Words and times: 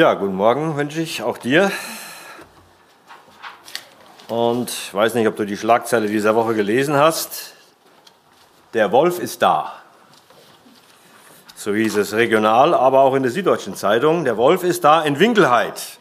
Ja, 0.00 0.14
guten 0.14 0.34
Morgen 0.34 0.78
wünsche 0.78 1.02
ich 1.02 1.22
auch 1.22 1.36
dir. 1.36 1.70
Und 4.28 4.70
ich 4.70 4.94
weiß 4.94 5.12
nicht, 5.12 5.28
ob 5.28 5.36
du 5.36 5.44
die 5.44 5.58
Schlagzeile 5.58 6.06
dieser 6.06 6.34
Woche 6.34 6.54
gelesen 6.54 6.96
hast. 6.96 7.52
Der 8.72 8.92
Wolf 8.92 9.18
ist 9.18 9.42
da. 9.42 9.74
So 11.54 11.74
hieß 11.74 11.96
es 11.96 12.14
regional, 12.14 12.72
aber 12.72 13.00
auch 13.00 13.14
in 13.14 13.22
der 13.22 13.30
Süddeutschen 13.30 13.74
Zeitung. 13.74 14.24
Der 14.24 14.38
Wolf 14.38 14.62
ist 14.62 14.84
da 14.84 15.02
in 15.02 15.18
Winkelheit. 15.18 15.98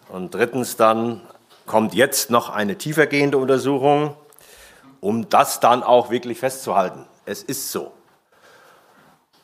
Und 0.10 0.34
drittens 0.34 0.78
dann 0.78 1.22
kommt 1.66 1.94
jetzt 1.94 2.30
noch 2.30 2.50
eine 2.50 2.78
tiefergehende 2.78 3.38
Untersuchung, 3.38 4.16
um 5.02 5.30
das 5.30 5.60
dann 5.60 5.84
auch 5.84 6.10
wirklich 6.10 6.40
festzuhalten. 6.40 7.06
Es 7.26 7.44
ist 7.44 7.72
so. 7.72 7.92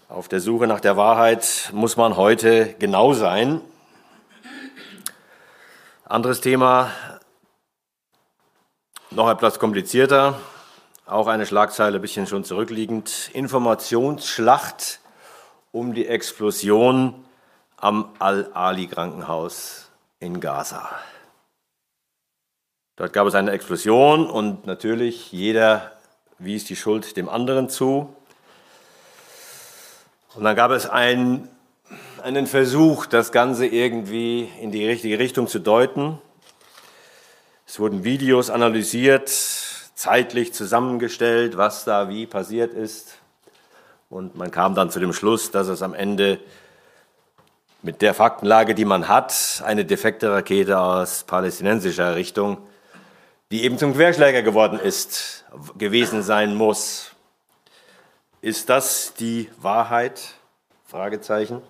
Auf 0.08 0.28
der 0.30 0.40
Suche 0.40 0.68
nach 0.68 0.80
der 0.80 0.96
Wahrheit 0.96 1.70
muss 1.74 1.98
man 1.98 2.16
heute 2.16 2.76
genau 2.80 3.14
sein. 3.14 3.62
Anderes 6.06 6.40
Thema, 6.42 6.92
noch 9.12 9.30
etwas 9.30 9.60
komplizierter, 9.60 10.40
auch 11.06 11.28
eine 11.28 11.46
Schlagzeile, 11.46 11.98
ein 11.98 12.02
bisschen 12.02 12.28
schon 12.28 12.44
zurückliegend. 12.44 13.32
Informationsschlacht 13.34 15.00
um 15.72 15.94
die 15.94 16.08
Explosion 16.08 17.26
am 17.78 18.14
Al-Ali-Krankenhaus 18.20 19.83
in 20.24 20.40
Gaza. 20.40 20.90
Dort 22.96 23.12
gab 23.12 23.28
es 23.28 23.36
eine 23.36 23.52
Explosion 23.52 24.30
und 24.30 24.66
natürlich 24.66 25.32
jeder 25.32 25.92
wies 26.40 26.64
die 26.64 26.76
Schuld 26.76 27.18
dem 27.18 27.28
anderen 27.28 27.70
zu. 27.70 28.16
Und 30.36 30.44
dann 30.44 30.56
gab 30.56 30.72
es 30.72 30.90
ein, 30.90 31.50
einen 32.24 32.48
Versuch, 32.48 33.06
das 33.06 33.32
Ganze 33.32 33.66
irgendwie 33.66 34.50
in 34.62 34.72
die 34.72 34.88
richtige 34.88 35.20
Richtung 35.20 35.48
zu 35.48 35.60
deuten. 35.60 36.20
Es 37.68 37.80
wurden 37.80 38.04
Videos 38.04 38.50
analysiert, 38.50 39.30
zeitlich 39.30 40.54
zusammengestellt, 40.54 41.58
was 41.58 41.84
da 41.84 42.10
wie 42.10 42.26
passiert 42.28 42.74
ist. 42.74 43.18
Und 44.10 44.36
man 44.36 44.52
kam 44.52 44.76
dann 44.76 44.90
zu 44.90 45.00
dem 45.00 45.12
Schluss, 45.12 45.52
dass 45.52 45.68
es 45.68 45.82
am 45.82 45.94
Ende 45.94 46.40
mit 47.84 48.02
der 48.02 48.14
Faktenlage, 48.14 48.76
die 48.76 48.86
man 48.86 49.10
hat, 49.10 49.62
eine 49.66 49.84
defekte 49.84 50.32
Rakete 50.32 50.80
aus 50.80 51.26
palästinensischer 51.26 52.16
Richtung, 52.16 52.58
die 53.52 53.64
eben 53.64 53.78
zum 53.78 53.94
Querschläger 53.94 54.42
geworden 54.42 54.80
ist, 54.80 55.44
gewesen 55.78 56.24
sein 56.24 56.56
muss. 56.56 57.12
Ist 58.42 58.70
das 58.70 59.14
die 59.16 59.50
Wahrheit? 59.62 60.22
Fragezeichen. 60.88 61.62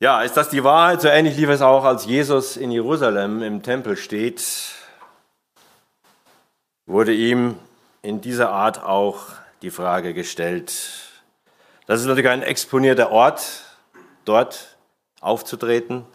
Ja, 0.00 0.22
ist 0.22 0.36
das 0.36 0.48
die 0.48 0.64
Wahrheit? 0.64 1.02
So 1.02 1.08
ähnlich 1.08 1.36
lief 1.36 1.48
es 1.48 1.62
auch, 1.62 1.84
als 1.84 2.04
Jesus 2.04 2.56
in 2.56 2.72
Jerusalem 2.72 3.42
im 3.42 3.62
Tempel 3.62 3.96
steht, 3.96 4.44
wurde 6.86 7.12
ihm 7.12 7.56
in 8.02 8.20
dieser 8.20 8.50
Art 8.50 8.82
auch 8.82 9.26
die 9.62 9.70
Frage 9.70 10.14
gestellt, 10.14 11.03
das 11.86 12.00
ist 12.00 12.06
natürlich 12.06 12.30
ein 12.30 12.42
exponierter 12.42 13.10
Ort, 13.10 13.62
dort 14.24 14.76
aufzutreten, 15.20 16.06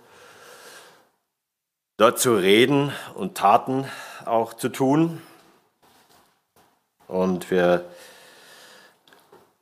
dort 1.97 2.19
zu 2.19 2.35
reden 2.35 2.91
und 3.13 3.35
Taten 3.35 3.85
auch 4.25 4.53
zu 4.53 4.69
tun. 4.69 5.21
Und 7.07 7.51
wir 7.51 7.85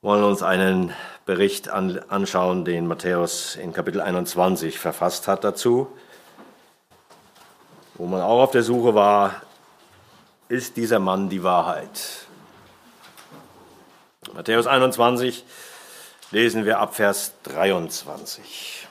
wollen 0.01 0.23
uns 0.23 0.43
einen 0.43 0.93
Bericht 1.25 1.69
anschauen, 1.69 2.63
den 2.63 2.87
Matthäus 2.87 3.55
in 3.55 3.73
Kapitel 3.73 3.99
21 3.99 4.79
verfasst 4.79 5.27
hat 5.27 5.43
dazu, 5.43 5.87
wo 7.95 8.05
man 8.05 8.21
auch 8.21 8.43
auf 8.43 8.51
der 8.51 8.63
Suche 8.63 8.95
war, 8.95 9.41
ist 10.49 10.77
dieser 10.77 10.99
Mann 10.99 11.29
die 11.29 11.43
Wahrheit? 11.43 12.27
Matthäus 14.33 14.67
21, 14.67 15.43
lesen 16.31 16.65
wir 16.65 16.79
ab 16.79 16.95
Vers 16.95 17.33
23. 17.43 18.87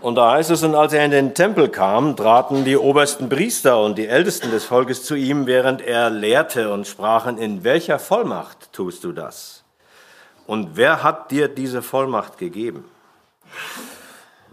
Und 0.00 0.16
da 0.16 0.32
heißt 0.32 0.50
es, 0.50 0.64
und 0.64 0.74
als 0.74 0.92
er 0.92 1.04
in 1.04 1.12
den 1.12 1.32
Tempel 1.32 1.68
kam, 1.68 2.16
traten 2.16 2.64
die 2.64 2.76
obersten 2.76 3.28
Priester 3.28 3.80
und 3.80 3.96
die 3.96 4.08
Ältesten 4.08 4.50
des 4.50 4.64
Volkes 4.64 5.04
zu 5.04 5.14
ihm, 5.14 5.46
während 5.46 5.80
er 5.80 6.10
lehrte 6.10 6.72
und 6.72 6.88
sprachen, 6.88 7.38
in 7.38 7.62
welcher 7.62 8.00
Vollmacht 8.00 8.72
tust 8.72 9.04
du 9.04 9.12
das? 9.12 9.62
Und 10.44 10.76
wer 10.76 11.04
hat 11.04 11.30
dir 11.30 11.46
diese 11.46 11.82
Vollmacht 11.82 12.36
gegeben? 12.36 12.84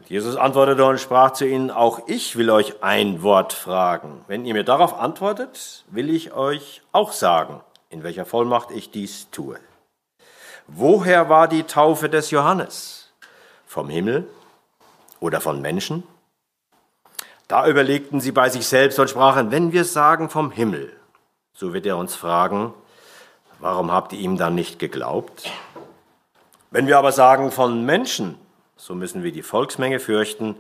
Jesus 0.10 0.38
antwortete 0.38 0.84
und 0.86 1.00
sprach 1.00 1.34
zu 1.34 1.48
ihnen, 1.48 1.70
auch 1.70 2.08
ich 2.08 2.36
will 2.36 2.50
euch 2.50 2.82
ein 2.82 3.22
Wort 3.22 3.54
fragen. 3.54 4.26
Wenn 4.26 4.44
ihr 4.44 4.56
mir 4.56 4.64
darauf 4.64 5.00
antwortet, 5.00 5.86
will 5.92 6.10
ich 6.10 6.34
euch 6.34 6.82
auch 6.92 7.12
sagen, 7.12 7.62
in 7.92 8.02
welcher 8.02 8.26
Vollmacht 8.26 8.72
ich 8.72 8.90
dies 8.90 9.30
tue. 9.30 9.60
Woher 10.66 11.30
war 11.30 11.48
die 11.48 11.62
Taufe 11.62 12.10
des 12.10 12.32
Johannes? 12.32 13.14
Vom 13.68 13.88
Himmel 13.88 14.28
oder 15.20 15.42
von 15.42 15.62
Menschen? 15.62 16.02
Da 17.48 17.68
überlegten 17.68 18.20
sie 18.20 18.32
bei 18.32 18.50
sich 18.50 18.66
selbst 18.66 18.98
und 18.98 19.12
sprachen, 19.12 19.52
wenn 19.52 19.74
wir 19.74 19.86
sagen 19.86 20.32
vom 20.32 20.50
Himmel, 20.50 20.92
so 21.54 21.72
wird 21.72 21.86
er 21.86 21.98
uns 21.98 22.16
fragen, 22.16 22.74
warum 23.60 23.92
habt 23.92 24.14
ihr 24.14 24.20
ihm 24.20 24.38
dann 24.38 24.56
nicht 24.56 24.80
geglaubt? 24.80 25.52
Wenn 26.72 26.88
wir 26.88 26.98
aber 26.98 27.12
sagen 27.12 27.52
von 27.52 27.86
Menschen, 27.86 28.40
so 28.80 28.96
müssen 28.96 29.24
wir 29.24 29.34
die 29.34 29.44
Volksmenge 29.44 30.00
fürchten, 30.00 30.56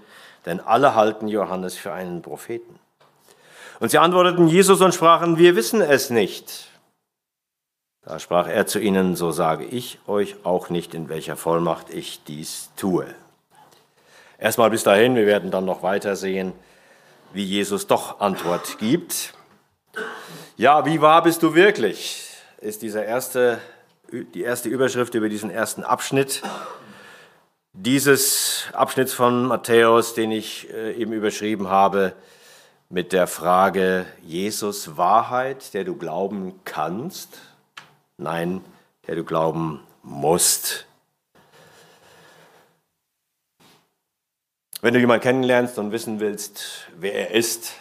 denn 0.46 0.59
alle 0.59 0.94
halten 0.94 1.30
Johannes 1.30 1.78
für 1.78 1.94
einen 1.94 2.22
Propheten. 2.22 2.78
Und 3.80 3.91
sie 3.91 3.97
antworteten 3.97 4.47
Jesus 4.50 4.81
und 4.81 4.94
sprachen, 4.94 5.38
wir 5.38 5.56
wissen 5.56 5.81
es 5.81 6.09
nicht. 6.09 6.68
Da 8.03 8.19
sprach 8.19 8.47
er 8.47 8.68
zu 8.68 8.80
ihnen, 8.80 9.16
so 9.16 9.31
sage 9.31 9.63
ich 9.63 10.00
euch 10.06 10.35
auch 10.44 10.69
nicht, 10.69 10.94
in 10.94 11.07
welcher 11.07 11.38
Vollmacht 11.38 11.90
ich 11.91 12.22
dies 12.25 12.72
tue. 12.75 13.06
Erstmal 14.38 14.69
bis 14.69 14.84
dahin, 14.84 15.16
wir 15.16 15.25
werden 15.25 15.50
dann 15.50 15.66
noch 15.66 15.81
weiter 15.81 16.18
sehen, 16.18 16.51
wie 17.31 17.44
Jesus 17.44 17.88
doch 17.88 18.19
Antwort 18.19 18.80
gibt. 18.80 19.34
Ja, 20.57 20.86
wie 20.86 21.00
wahr 21.00 21.24
bist 21.24 21.42
du 21.42 21.56
wirklich? 21.56 22.27
Ist 22.60 22.81
dieser 22.81 23.06
erste, 23.06 23.60
die 24.12 24.42
erste 24.42 24.68
Überschrift 24.68 25.13
über 25.13 25.30
diesen 25.30 25.50
ersten 25.50 25.83
Abschnitt 25.83 26.42
dieses 27.74 28.68
Abschnitts 28.74 29.13
von 29.13 29.45
Matthäus, 29.45 30.13
den 30.13 30.31
ich 30.31 30.69
äh, 30.74 30.94
eben 30.94 31.13
überschrieben 31.13 31.69
habe, 31.69 32.13
mit 32.89 33.13
der 33.13 33.27
Frage 33.27 34.07
Jesus 34.24 34.98
Wahrheit, 34.98 35.74
der 35.74 35.83
du 35.83 35.95
glauben 35.95 36.60
kannst, 36.66 37.38
nein, 38.18 38.62
der 39.06 39.16
du 39.16 39.24
glauben 39.24 39.81
musst. 40.01 40.88
Wenn 44.81 44.94
du 44.94 45.00
jemanden 45.00 45.24
kennenlernst 45.24 45.77
und 45.77 45.92
wissen 45.92 46.19
willst, 46.19 46.88
wer 46.98 47.13
er 47.13 47.31
ist, 47.36 47.74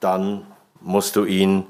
dann 0.00 0.46
musst 0.80 1.16
du 1.16 1.24
ihn 1.24 1.66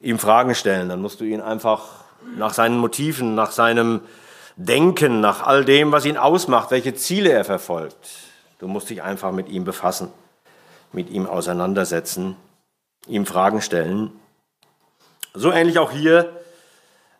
ihm 0.00 0.18
Fragen 0.18 0.54
stellen, 0.54 0.88
dann 0.88 1.02
musst 1.02 1.20
du 1.20 1.24
ihn 1.24 1.40
einfach 1.40 2.04
nach 2.36 2.54
seinen 2.54 2.78
Motiven, 2.78 3.34
nach 3.34 3.50
seinem 3.50 4.00
Denken, 4.56 5.20
nach 5.20 5.42
all 5.42 5.64
dem, 5.64 5.90
was 5.90 6.04
ihn 6.04 6.16
ausmacht, 6.16 6.70
welche 6.70 6.94
Ziele 6.94 7.30
er 7.30 7.44
verfolgt. 7.44 8.10
Du 8.58 8.68
musst 8.68 8.88
dich 8.88 9.02
einfach 9.02 9.32
mit 9.32 9.48
ihm 9.48 9.64
befassen, 9.64 10.12
mit 10.92 11.10
ihm 11.10 11.26
auseinandersetzen. 11.26 12.36
ihm 13.06 13.26
Fragen 13.26 13.60
stellen. 13.60 14.12
So 15.34 15.52
ähnlich 15.52 15.78
auch 15.78 15.90
hier, 15.90 16.40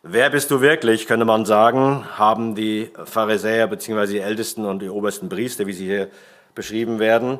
wer 0.01 0.29
bist 0.29 0.49
du 0.49 0.61
wirklich, 0.61 1.05
könnte 1.05 1.25
man 1.25 1.45
sagen, 1.45 2.05
haben 2.17 2.55
die 2.55 2.91
Pharisäer 3.03 3.67
bzw. 3.67 4.07
die 4.07 4.19
Ältesten 4.19 4.65
und 4.65 4.81
die 4.81 4.89
obersten 4.89 5.29
Priester, 5.29 5.67
wie 5.67 5.73
sie 5.73 5.85
hier 5.85 6.09
beschrieben 6.55 6.99
werden, 6.99 7.39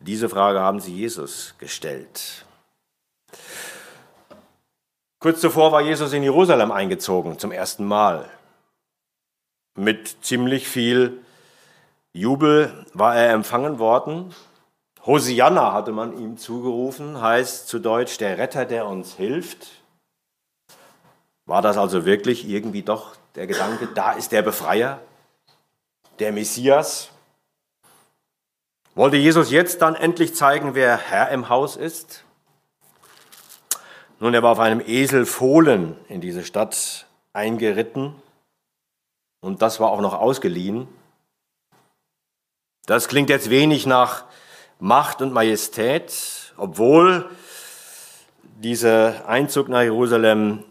diese 0.00 0.28
Frage 0.28 0.60
haben 0.60 0.80
sie 0.80 0.94
Jesus 0.94 1.54
gestellt. 1.58 2.44
Kurz 5.20 5.40
zuvor 5.40 5.72
war 5.72 5.80
Jesus 5.80 6.12
in 6.12 6.22
Jerusalem 6.22 6.72
eingezogen, 6.72 7.38
zum 7.38 7.52
ersten 7.52 7.84
Mal. 7.84 8.28
Mit 9.76 10.24
ziemlich 10.24 10.68
viel 10.68 11.24
Jubel 12.12 12.86
war 12.94 13.16
er 13.16 13.32
empfangen 13.32 13.80
worden. 13.80 14.32
Hosianna 15.04 15.72
hatte 15.72 15.90
man 15.90 16.16
ihm 16.16 16.38
zugerufen, 16.38 17.20
heißt 17.20 17.66
zu 17.66 17.80
Deutsch 17.80 18.16
der 18.18 18.38
Retter, 18.38 18.66
der 18.66 18.86
uns 18.86 19.14
hilft. 19.14 19.82
War 21.44 21.60
das 21.60 21.76
also 21.76 22.06
wirklich 22.06 22.48
irgendwie 22.48 22.82
doch 22.82 23.16
der 23.34 23.48
Gedanke, 23.48 23.88
da 23.88 24.12
ist 24.12 24.30
der 24.30 24.42
Befreier, 24.42 25.00
der 26.20 26.30
Messias? 26.30 27.10
Wollte 28.94 29.16
Jesus 29.16 29.50
jetzt 29.50 29.82
dann 29.82 29.96
endlich 29.96 30.36
zeigen, 30.36 30.76
wer 30.76 30.96
Herr 30.96 31.30
im 31.30 31.48
Haus 31.48 31.74
ist? 31.74 32.24
Nun, 34.20 34.32
er 34.32 34.44
war 34.44 34.52
auf 34.52 34.60
einem 34.60 34.80
Esel 34.80 35.26
Fohlen 35.26 35.98
in 36.08 36.20
diese 36.20 36.44
Stadt 36.44 37.06
eingeritten 37.32 38.14
und 39.44 39.60
das 39.60 39.78
war 39.78 39.90
auch 39.90 40.00
noch 40.00 40.14
ausgeliehen. 40.14 40.88
Das 42.86 43.08
klingt 43.08 43.28
jetzt 43.28 43.50
wenig 43.50 43.84
nach 43.84 44.24
Macht 44.78 45.20
und 45.20 45.32
Majestät, 45.32 46.54
obwohl 46.56 47.28
dieser 48.56 49.28
Einzug 49.28 49.68
nach 49.68 49.82
Jerusalem 49.82 50.64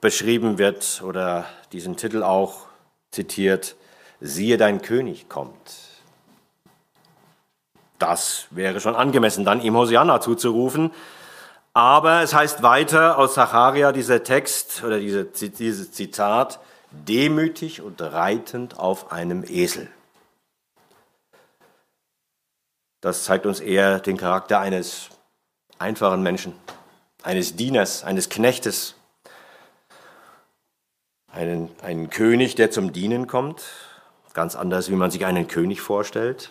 beschrieben 0.00 0.58
wird 0.58 1.02
oder 1.04 1.46
diesen 1.72 1.96
Titel 1.96 2.24
auch 2.24 2.66
zitiert, 3.12 3.76
siehe 4.20 4.56
dein 4.56 4.82
König 4.82 5.28
kommt. 5.28 5.76
Das 7.98 8.46
wäre 8.50 8.80
schon 8.80 8.96
angemessen, 8.96 9.44
dann 9.44 9.62
ihm 9.62 9.76
Hosianna 9.76 10.20
zuzurufen. 10.20 10.90
Aber 11.72 12.22
es 12.22 12.34
heißt 12.34 12.62
weiter 12.62 13.18
aus 13.18 13.34
Zacharia, 13.34 13.92
dieser 13.92 14.22
Text 14.24 14.82
oder 14.84 14.98
diese, 14.98 15.24
dieses 15.26 15.92
Zitat, 15.92 16.58
demütig 17.04 17.82
und 17.82 18.00
reitend 18.00 18.78
auf 18.78 19.12
einem 19.12 19.44
Esel. 19.44 19.88
Das 23.00 23.24
zeigt 23.24 23.46
uns 23.46 23.60
eher 23.60 24.00
den 24.00 24.16
Charakter 24.16 24.58
eines 24.58 25.10
einfachen 25.78 26.22
Menschen, 26.22 26.54
eines 27.22 27.56
Dieners, 27.56 28.04
eines 28.04 28.28
Knechtes, 28.28 28.94
einen, 31.28 31.70
einen 31.82 32.10
König, 32.10 32.54
der 32.54 32.70
zum 32.70 32.92
Dienen 32.92 33.26
kommt, 33.26 33.62
ganz 34.32 34.56
anders, 34.56 34.90
wie 34.90 34.96
man 34.96 35.10
sich 35.10 35.24
einen 35.24 35.48
König 35.48 35.80
vorstellt. 35.80 36.50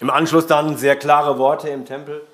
Im 0.00 0.10
Anschluss 0.10 0.46
dann 0.46 0.76
sehr 0.76 0.96
klare 0.96 1.38
Worte 1.38 1.68
im 1.68 1.84
Tempel. 1.84 2.26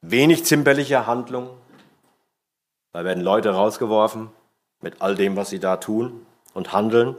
Wenig 0.00 0.44
zimperliche 0.44 1.06
Handlung. 1.06 1.57
Da 2.98 3.04
werden 3.04 3.22
Leute 3.22 3.50
rausgeworfen 3.50 4.28
mit 4.80 5.00
all 5.00 5.14
dem, 5.14 5.36
was 5.36 5.50
sie 5.50 5.60
da 5.60 5.76
tun 5.76 6.26
und 6.52 6.72
handeln. 6.72 7.14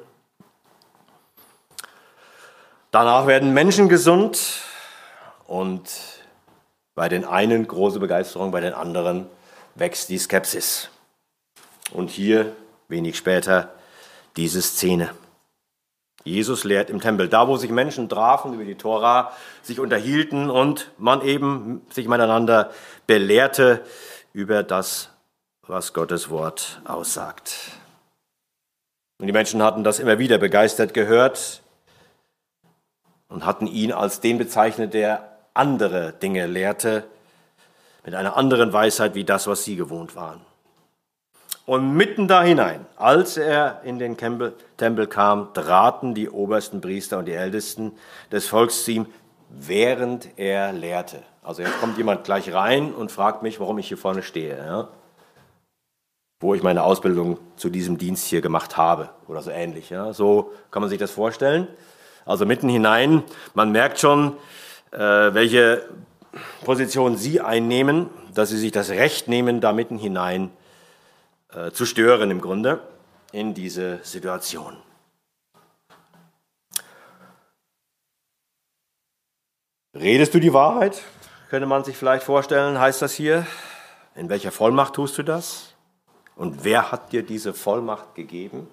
Danach 2.91 3.27
werden 3.27 3.53
Menschen 3.53 3.87
gesund 3.87 4.59
und 5.47 5.89
bei 6.95 7.07
den 7.07 7.23
einen 7.23 7.65
große 7.65 8.01
Begeisterung, 8.01 8.51
bei 8.51 8.59
den 8.59 8.73
anderen 8.73 9.27
wächst 9.75 10.09
die 10.09 10.17
Skepsis. 10.17 10.89
Und 11.93 12.09
hier, 12.09 12.51
wenig 12.89 13.15
später, 13.15 13.73
diese 14.35 14.61
Szene. 14.61 15.11
Jesus 16.25 16.65
lehrt 16.65 16.89
im 16.89 16.99
Tempel, 16.99 17.29
da 17.29 17.47
wo 17.47 17.55
sich 17.55 17.71
Menschen 17.71 18.09
trafen 18.09 18.53
über 18.53 18.65
die 18.65 18.75
Tora, 18.75 19.31
sich 19.61 19.79
unterhielten 19.79 20.49
und 20.49 20.91
man 20.97 21.21
eben 21.21 21.87
sich 21.89 22.09
miteinander 22.09 22.69
belehrte 23.07 23.85
über 24.33 24.61
das, 24.61 25.11
was 25.69 25.93
Gottes 25.93 26.31
Wort 26.31 26.81
aussagt. 26.83 27.55
Und 29.19 29.27
die 29.27 29.33
Menschen 29.33 29.61
hatten 29.61 29.83
das 29.83 29.99
immer 29.99 30.17
wieder 30.17 30.39
begeistert 30.39 30.95
gehört 30.95 31.61
und 33.27 33.45
hatten 33.45 33.67
ihn 33.67 33.91
als 33.91 34.19
den 34.19 34.39
bezeichnet, 34.39 34.95
der 34.95 35.37
andere 35.53 36.13
Dinge 36.13 36.47
lehrte, 36.47 37.03
mit 38.03 38.15
einer 38.15 38.35
anderen 38.35 38.73
Weisheit 38.73 39.13
wie 39.13 39.25
das, 39.25 39.45
was 39.45 39.63
sie 39.63 39.75
gewohnt 39.75 40.15
waren. 40.15 40.41
Und 41.67 41.93
mitten 41.93 42.27
da 42.27 42.41
hinein, 42.41 42.87
als 42.95 43.37
er 43.37 43.81
in 43.83 43.99
den 43.99 44.17
Tempel 44.17 45.07
kam, 45.07 45.53
traten 45.53 46.15
die 46.15 46.29
obersten 46.29 46.81
Priester 46.81 47.19
und 47.19 47.25
die 47.25 47.33
Ältesten 47.33 47.91
des 48.31 48.47
Volks 48.47 48.85
zu 48.85 48.91
ihm, 48.91 49.05
während 49.49 50.39
er 50.39 50.73
lehrte. 50.73 51.21
Also 51.43 51.61
jetzt 51.61 51.79
kommt 51.79 51.97
jemand 51.99 52.23
gleich 52.23 52.51
rein 52.51 52.91
und 52.91 53.11
fragt 53.11 53.43
mich, 53.43 53.59
warum 53.59 53.77
ich 53.77 53.87
hier 53.87 53.97
vorne 53.99 54.23
stehe. 54.23 54.57
Ja? 54.57 54.87
Wo 56.39 56.53
ich 56.53 56.63
meine 56.63 56.83
Ausbildung 56.83 57.37
zu 57.57 57.69
diesem 57.69 57.97
Dienst 57.97 58.25
hier 58.27 58.41
gemacht 58.41 58.77
habe 58.77 59.09
oder 59.27 59.41
so 59.41 59.51
ähnlich. 59.51 59.89
Ja? 59.89 60.13
So 60.13 60.53
kann 60.71 60.81
man 60.81 60.89
sich 60.89 60.99
das 60.99 61.11
vorstellen. 61.11 61.67
Also 62.25 62.45
mitten 62.45 62.69
hinein, 62.69 63.23
man 63.53 63.71
merkt 63.71 63.99
schon, 63.99 64.37
äh, 64.91 64.99
welche 64.99 65.89
Position 66.63 67.17
Sie 67.17 67.41
einnehmen, 67.41 68.09
dass 68.33 68.49
Sie 68.49 68.57
sich 68.57 68.71
das 68.71 68.89
Recht 68.89 69.27
nehmen, 69.27 69.61
da 69.61 69.73
mitten 69.73 69.97
hinein 69.97 70.51
äh, 71.53 71.71
zu 71.71 71.85
stören 71.85 72.31
im 72.31 72.41
Grunde 72.41 72.79
in 73.31 73.53
diese 73.53 73.99
Situation. 74.03 74.77
Redest 79.95 80.33
du 80.33 80.39
die 80.39 80.53
Wahrheit? 80.53 81.01
Könnte 81.49 81.65
man 81.65 81.83
sich 81.83 81.97
vielleicht 81.97 82.23
vorstellen, 82.23 82.79
heißt 82.79 83.01
das 83.01 83.13
hier. 83.13 83.45
In 84.15 84.29
welcher 84.29 84.51
Vollmacht 84.51 84.93
tust 84.93 85.17
du 85.17 85.23
das? 85.23 85.68
Und 86.39 86.63
wer 86.63 86.89
hat 86.89 87.11
dir 87.11 87.21
diese 87.21 87.53
Vollmacht 87.53 88.15
gegeben? 88.15 88.65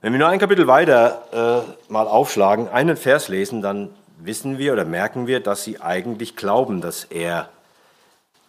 Wenn 0.00 0.12
wir 0.12 0.18
nur 0.18 0.28
ein 0.28 0.38
Kapitel 0.38 0.66
weiter 0.66 1.66
äh, 1.68 1.92
mal 1.92 2.06
aufschlagen, 2.06 2.70
einen 2.70 2.96
Vers 2.96 3.28
lesen, 3.28 3.60
dann 3.60 3.94
wissen 4.16 4.56
wir 4.56 4.72
oder 4.72 4.86
merken 4.86 5.26
wir, 5.26 5.40
dass 5.40 5.62
sie 5.62 5.82
eigentlich 5.82 6.36
glauben, 6.36 6.80
dass 6.80 7.04
er 7.04 7.50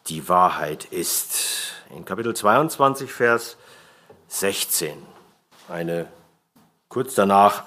die 0.07 0.29
Wahrheit 0.29 0.85
ist 0.85 1.73
in 1.93 2.05
Kapitel 2.05 2.33
22, 2.33 3.11
Vers 3.11 3.57
16. 4.29 4.93
Eine 5.67 6.07
kurz 6.87 7.15
danach 7.15 7.65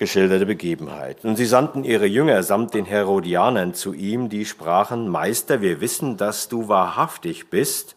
geschilderte 0.00 0.46
Begebenheit. 0.46 1.24
Und 1.24 1.36
sie 1.36 1.46
sandten 1.46 1.84
ihre 1.84 2.06
Jünger 2.06 2.42
samt 2.42 2.74
den 2.74 2.86
Herodianern 2.86 3.74
zu 3.74 3.92
ihm, 3.92 4.28
die 4.28 4.44
sprachen, 4.44 5.08
Meister, 5.08 5.60
wir 5.60 5.80
wissen, 5.80 6.16
dass 6.16 6.48
du 6.48 6.66
wahrhaftig 6.66 7.50
bist 7.50 7.94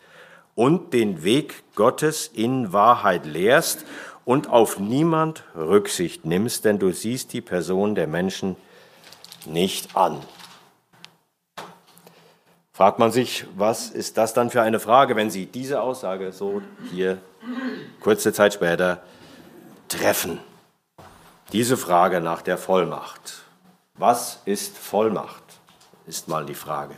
und 0.53 0.93
den 0.93 1.23
Weg 1.23 1.63
Gottes 1.73 2.29
in 2.31 2.73
Wahrheit 2.73 3.25
lehrst 3.25 3.85
und 4.25 4.49
auf 4.49 4.79
niemand 4.79 5.43
Rücksicht 5.55 6.25
nimmst, 6.25 6.65
denn 6.65 6.77
du 6.77 6.91
siehst 6.91 7.33
die 7.33 7.41
Person 7.41 7.95
der 7.95 8.07
Menschen 8.07 8.55
nicht 9.47 9.95
an 9.95 10.17
fragt 12.73 12.97
man 12.97 13.11
sich, 13.11 13.45
was 13.55 13.91
ist 13.91 14.17
das 14.17 14.33
dann 14.33 14.49
für 14.49 14.61
eine 14.61 14.79
Frage, 14.79 15.15
wenn 15.15 15.29
Sie 15.29 15.45
diese 15.45 15.81
Aussage 15.81 16.31
so 16.31 16.61
hier 16.91 17.19
kurze 18.01 18.33
Zeit 18.33 18.55
später 18.55 19.03
treffen. 19.87 20.39
Diese 21.53 21.77
Frage 21.77 22.19
nach 22.19 22.41
der 22.41 22.57
Vollmacht. 22.57 23.43
Was 23.93 24.41
ist 24.45 24.77
Vollmacht? 24.77 25.43
Ist 26.05 26.27
mal 26.27 26.45
die 26.45 26.55
Frage. 26.55 26.95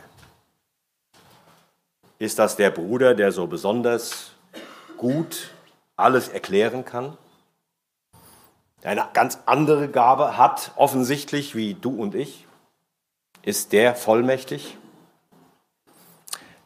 Ist 2.18 2.38
das 2.38 2.56
der 2.56 2.70
Bruder, 2.70 3.14
der 3.14 3.30
so 3.30 3.46
besonders 3.46 4.32
gut 4.96 5.50
alles 5.94 6.28
erklären 6.28 6.84
kann? 6.84 7.16
Der 8.82 8.90
eine 8.90 9.06
ganz 9.12 9.38
andere 9.46 9.88
Gabe 9.88 10.36
hat, 10.36 10.72
offensichtlich 10.76 11.54
wie 11.54 11.74
du 11.74 11.90
und 11.90 12.14
ich? 12.14 12.46
Ist 13.42 13.72
der 13.72 13.94
vollmächtig? 13.94 14.76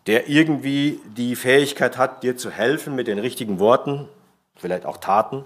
der 0.06 0.28
irgendwie 0.28 1.00
die 1.04 1.36
Fähigkeit 1.36 1.96
hat, 1.98 2.22
dir 2.22 2.36
zu 2.36 2.50
helfen 2.50 2.96
mit 2.96 3.06
den 3.06 3.18
richtigen 3.18 3.60
Worten, 3.60 4.08
vielleicht 4.56 4.86
auch 4.86 4.96
Taten. 4.96 5.44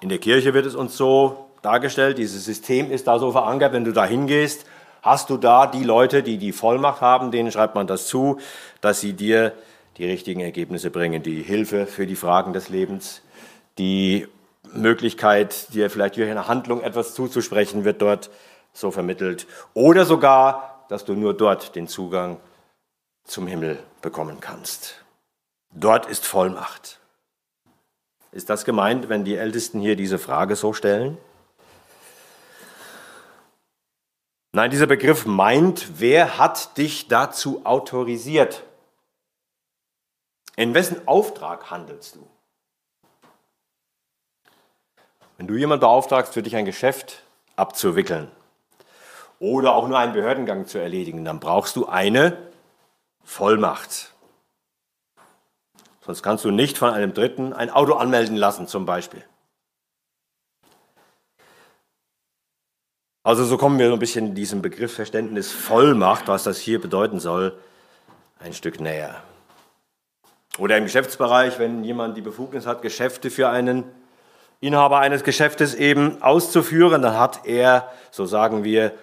In 0.00 0.08
der 0.08 0.18
Kirche 0.18 0.54
wird 0.54 0.66
es 0.66 0.74
uns 0.74 0.96
so 0.96 1.50
dargestellt, 1.62 2.18
dieses 2.18 2.44
System 2.44 2.90
ist 2.90 3.06
da 3.06 3.18
so 3.18 3.32
verankert, 3.32 3.72
wenn 3.72 3.84
du 3.84 3.92
da 3.92 4.04
hingehst, 4.04 4.64
hast 5.02 5.30
du 5.30 5.36
da 5.36 5.66
die 5.66 5.82
Leute, 5.82 6.22
die 6.22 6.38
die 6.38 6.52
Vollmacht 6.52 7.00
haben, 7.00 7.30
denen 7.30 7.50
schreibt 7.50 7.74
man 7.74 7.86
das 7.86 8.06
zu, 8.06 8.38
dass 8.80 9.00
sie 9.00 9.12
dir 9.12 9.54
die 9.96 10.06
richtigen 10.06 10.40
Ergebnisse 10.40 10.90
bringen, 10.90 11.22
die 11.22 11.42
Hilfe 11.42 11.86
für 11.86 12.06
die 12.06 12.14
Fragen 12.14 12.52
des 12.52 12.68
Lebens, 12.68 13.22
die 13.78 14.28
Möglichkeit, 14.72 15.72
dir 15.74 15.90
vielleicht 15.90 16.16
durch 16.16 16.30
eine 16.30 16.46
Handlung 16.46 16.82
etwas 16.82 17.14
zuzusprechen, 17.14 17.84
wird 17.84 18.00
dort 18.02 18.30
so 18.72 18.90
vermittelt. 18.90 19.46
Oder 19.74 20.04
sogar, 20.04 20.84
dass 20.88 21.04
du 21.04 21.14
nur 21.14 21.34
dort 21.34 21.74
den 21.74 21.88
Zugang 21.88 22.38
zum 23.24 23.46
Himmel 23.46 23.78
bekommen 24.00 24.38
kannst. 24.40 25.04
Dort 25.74 26.06
ist 26.06 26.24
Vollmacht. 26.24 27.00
Ist 28.32 28.50
das 28.50 28.64
gemeint, 28.64 29.08
wenn 29.08 29.24
die 29.24 29.36
Ältesten 29.36 29.80
hier 29.80 29.96
diese 29.96 30.18
Frage 30.18 30.54
so 30.54 30.72
stellen? 30.72 31.16
Nein, 34.52 34.70
dieser 34.70 34.86
Begriff 34.86 35.24
meint, 35.24 36.00
wer 36.00 36.38
hat 36.38 36.76
dich 36.78 37.08
dazu 37.08 37.64
autorisiert? 37.64 38.64
In 40.56 40.74
wessen 40.74 41.06
Auftrag 41.06 41.70
handelst 41.70 42.16
du? 42.16 42.26
Wenn 45.36 45.46
du 45.46 45.54
jemanden 45.54 45.82
beauftragst, 45.82 46.34
für 46.34 46.42
dich 46.42 46.56
ein 46.56 46.64
Geschäft 46.64 47.22
abzuwickeln 47.54 48.28
oder 49.38 49.74
auch 49.74 49.86
nur 49.86 49.98
einen 49.98 50.12
Behördengang 50.12 50.66
zu 50.66 50.78
erledigen, 50.78 51.24
dann 51.24 51.38
brauchst 51.38 51.76
du 51.76 51.86
eine 51.86 52.36
Vollmacht. 53.22 54.12
Sonst 56.08 56.22
kannst 56.22 56.42
du 56.46 56.50
nicht 56.50 56.78
von 56.78 56.88
einem 56.88 57.12
Dritten 57.12 57.52
ein 57.52 57.68
Auto 57.68 57.92
anmelden 57.92 58.34
lassen, 58.34 58.66
zum 58.66 58.86
Beispiel. 58.86 59.22
Also 63.22 63.44
so 63.44 63.58
kommen 63.58 63.78
wir 63.78 63.88
so 63.88 63.92
ein 63.92 63.98
bisschen 63.98 64.34
diesem 64.34 64.62
Begriffsverständnis 64.62 65.52
Vollmacht, 65.52 66.26
was 66.26 66.44
das 66.44 66.56
hier 66.56 66.80
bedeuten 66.80 67.20
soll, 67.20 67.58
ein 68.40 68.54
Stück 68.54 68.80
näher. 68.80 69.22
Oder 70.56 70.78
im 70.78 70.84
Geschäftsbereich, 70.84 71.58
wenn 71.58 71.84
jemand 71.84 72.16
die 72.16 72.22
Befugnis 72.22 72.64
hat, 72.64 72.80
Geschäfte 72.80 73.28
für 73.28 73.50
einen 73.50 73.84
Inhaber 74.60 75.00
eines 75.00 75.24
Geschäftes 75.24 75.74
eben 75.74 76.22
auszuführen, 76.22 77.02
dann 77.02 77.18
hat 77.18 77.44
er, 77.44 77.92
so 78.10 78.24
sagen 78.24 78.64
wir, 78.64 78.94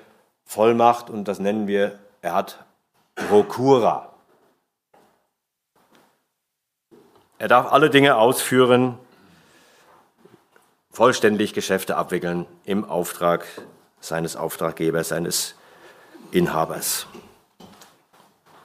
Vollmacht 0.43 1.11
und 1.11 1.27
das 1.27 1.37
nennen 1.37 1.67
wir, 1.67 1.99
er 2.23 2.33
hat 2.33 2.65
Prokura. 3.13 4.14
Er 7.37 7.49
darf 7.49 7.71
alle 7.71 7.89
Dinge 7.89 8.15
ausführen, 8.15 8.97
vollständig 10.89 11.53
Geschäfte 11.53 11.97
abwickeln 11.97 12.45
im 12.63 12.85
Auftrag 12.85 13.45
seines 13.99 14.37
Auftraggebers, 14.37 15.09
seines 15.09 15.55
Inhabers. 16.31 17.07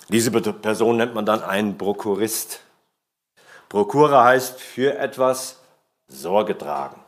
Diese 0.08 0.30
Person 0.30 0.96
nennt 0.96 1.14
man 1.14 1.26
dann 1.26 1.42
einen 1.42 1.76
Prokurist. 1.78 2.60
Prokura 3.68 4.24
heißt 4.24 4.60
für 4.60 4.96
etwas 4.98 5.60
Sorge 6.08 6.56
tragen. 6.56 7.00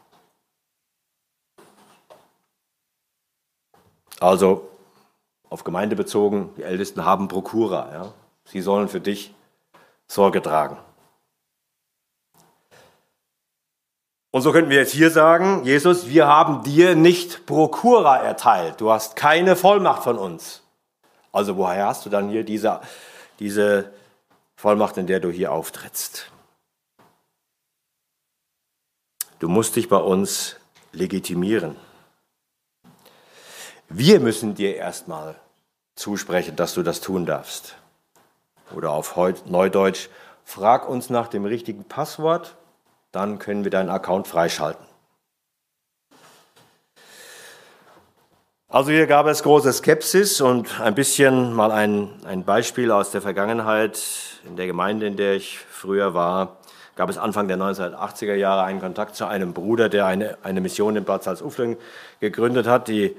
Also 4.18 4.68
auf 5.48 5.64
Gemeinde 5.64 5.96
bezogen, 5.96 6.50
die 6.56 6.62
Ältesten 6.62 7.04
haben 7.04 7.28
Prokura. 7.28 7.92
Ja? 7.92 8.12
Sie 8.44 8.60
sollen 8.60 8.88
für 8.88 9.00
dich 9.00 9.34
Sorge 10.06 10.42
tragen. 10.42 10.76
Und 14.32 14.40
so 14.40 14.50
könnten 14.50 14.70
wir 14.70 14.78
jetzt 14.78 14.92
hier 14.92 15.10
sagen, 15.10 15.62
Jesus, 15.64 16.08
wir 16.08 16.26
haben 16.26 16.62
dir 16.62 16.94
nicht 16.94 17.44
Prokura 17.44 18.16
erteilt. 18.16 18.80
Du 18.80 18.90
hast 18.90 19.14
keine 19.14 19.56
Vollmacht 19.56 20.02
von 20.02 20.16
uns. 20.16 20.62
Also 21.32 21.58
woher 21.58 21.86
hast 21.86 22.06
du 22.06 22.10
dann 22.10 22.30
hier 22.30 22.42
diese, 22.42 22.80
diese 23.38 23.92
Vollmacht, 24.56 24.96
in 24.96 25.06
der 25.06 25.20
du 25.20 25.30
hier 25.30 25.52
auftrittst? 25.52 26.30
Du 29.38 29.48
musst 29.48 29.76
dich 29.76 29.90
bei 29.90 29.98
uns 29.98 30.56
legitimieren. 30.92 31.76
Wir 33.90 34.18
müssen 34.18 34.54
dir 34.54 34.76
erstmal 34.76 35.36
zusprechen, 35.94 36.56
dass 36.56 36.72
du 36.72 36.82
das 36.82 37.02
tun 37.02 37.26
darfst. 37.26 37.76
Oder 38.74 38.92
auf 38.92 39.14
Neudeutsch, 39.44 40.08
frag 40.42 40.88
uns 40.88 41.10
nach 41.10 41.28
dem 41.28 41.44
richtigen 41.44 41.84
Passwort, 41.84 42.56
dann 43.12 43.38
können 43.38 43.64
wir 43.64 43.70
deinen 43.70 43.90
Account 43.90 44.26
freischalten. 44.26 44.84
Also 48.68 48.90
hier 48.90 49.06
gab 49.06 49.26
es 49.26 49.42
große 49.42 49.70
Skepsis 49.70 50.40
und 50.40 50.80
ein 50.80 50.94
bisschen 50.94 51.52
mal 51.52 51.70
ein, 51.70 52.08
ein 52.24 52.42
Beispiel 52.42 52.90
aus 52.90 53.10
der 53.10 53.20
Vergangenheit. 53.20 54.00
In 54.46 54.56
der 54.56 54.66
Gemeinde, 54.66 55.06
in 55.06 55.18
der 55.18 55.34
ich 55.34 55.58
früher 55.58 56.14
war, 56.14 56.56
gab 56.96 57.10
es 57.10 57.18
Anfang 57.18 57.48
der 57.48 57.58
1980er 57.58 58.34
Jahre 58.34 58.62
einen 58.64 58.80
Kontakt 58.80 59.14
zu 59.14 59.26
einem 59.26 59.52
Bruder, 59.52 59.90
der 59.90 60.06
eine, 60.06 60.38
eine 60.42 60.62
Mission 60.62 60.96
in 60.96 61.04
Bad 61.04 61.22
Salzuflen 61.22 61.76
gegründet 62.20 62.66
hat, 62.66 62.88
die 62.88 63.14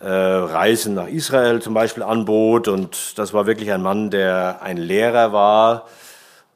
äh, 0.00 0.06
Reisen 0.06 0.92
nach 0.92 1.08
Israel 1.08 1.62
zum 1.62 1.72
Beispiel 1.72 2.02
anbot. 2.02 2.68
Und 2.68 3.18
das 3.18 3.32
war 3.32 3.46
wirklich 3.46 3.72
ein 3.72 3.82
Mann, 3.82 4.10
der 4.10 4.60
ein 4.60 4.76
Lehrer 4.76 5.32
war. 5.32 5.86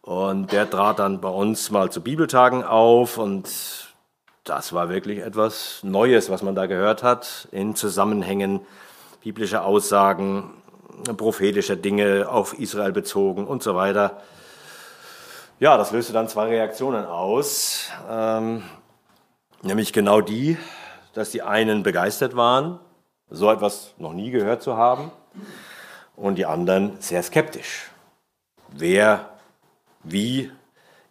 Und 0.08 0.52
der 0.52 0.70
trat 0.70 1.00
dann 1.00 1.20
bei 1.20 1.28
uns 1.28 1.70
mal 1.70 1.92
zu 1.92 2.00
Bibeltagen 2.00 2.64
auf. 2.64 3.18
Und 3.18 3.46
das 4.42 4.72
war 4.72 4.88
wirklich 4.88 5.18
etwas 5.18 5.80
Neues, 5.82 6.30
was 6.30 6.40
man 6.40 6.54
da 6.54 6.64
gehört 6.64 7.02
hat, 7.02 7.46
in 7.52 7.76
Zusammenhängen 7.76 8.60
biblischer 9.22 9.66
Aussagen, 9.66 10.54
prophetischer 11.14 11.76
Dinge 11.76 12.26
auf 12.26 12.58
Israel 12.58 12.92
bezogen 12.92 13.46
und 13.46 13.62
so 13.62 13.74
weiter. 13.74 14.22
Ja, 15.60 15.76
das 15.76 15.90
löste 15.90 16.14
dann 16.14 16.26
zwei 16.26 16.46
Reaktionen 16.46 17.04
aus, 17.04 17.90
ähm, 18.08 18.62
nämlich 19.60 19.92
genau 19.92 20.22
die, 20.22 20.56
dass 21.12 21.32
die 21.32 21.42
einen 21.42 21.82
begeistert 21.82 22.34
waren, 22.34 22.80
so 23.28 23.50
etwas 23.50 23.92
noch 23.98 24.14
nie 24.14 24.30
gehört 24.30 24.62
zu 24.62 24.74
haben, 24.74 25.10
und 26.16 26.36
die 26.36 26.46
anderen 26.46 26.98
sehr 26.98 27.22
skeptisch. 27.22 27.90
Wer, 28.70 29.37
wie, 30.10 30.50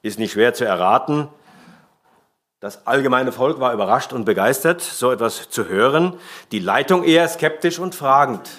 ist 0.01 0.19
nicht 0.19 0.33
schwer 0.33 0.53
zu 0.53 0.65
erraten. 0.65 1.27
Das 2.59 2.87
allgemeine 2.87 3.31
Volk 3.31 3.59
war 3.59 3.73
überrascht 3.73 4.13
und 4.13 4.25
begeistert, 4.25 4.81
so 4.81 5.11
etwas 5.11 5.49
zu 5.49 5.67
hören, 5.67 6.19
die 6.51 6.59
Leitung 6.59 7.03
eher 7.03 7.27
skeptisch 7.27 7.77
und 7.77 7.93
fragend. 7.93 8.49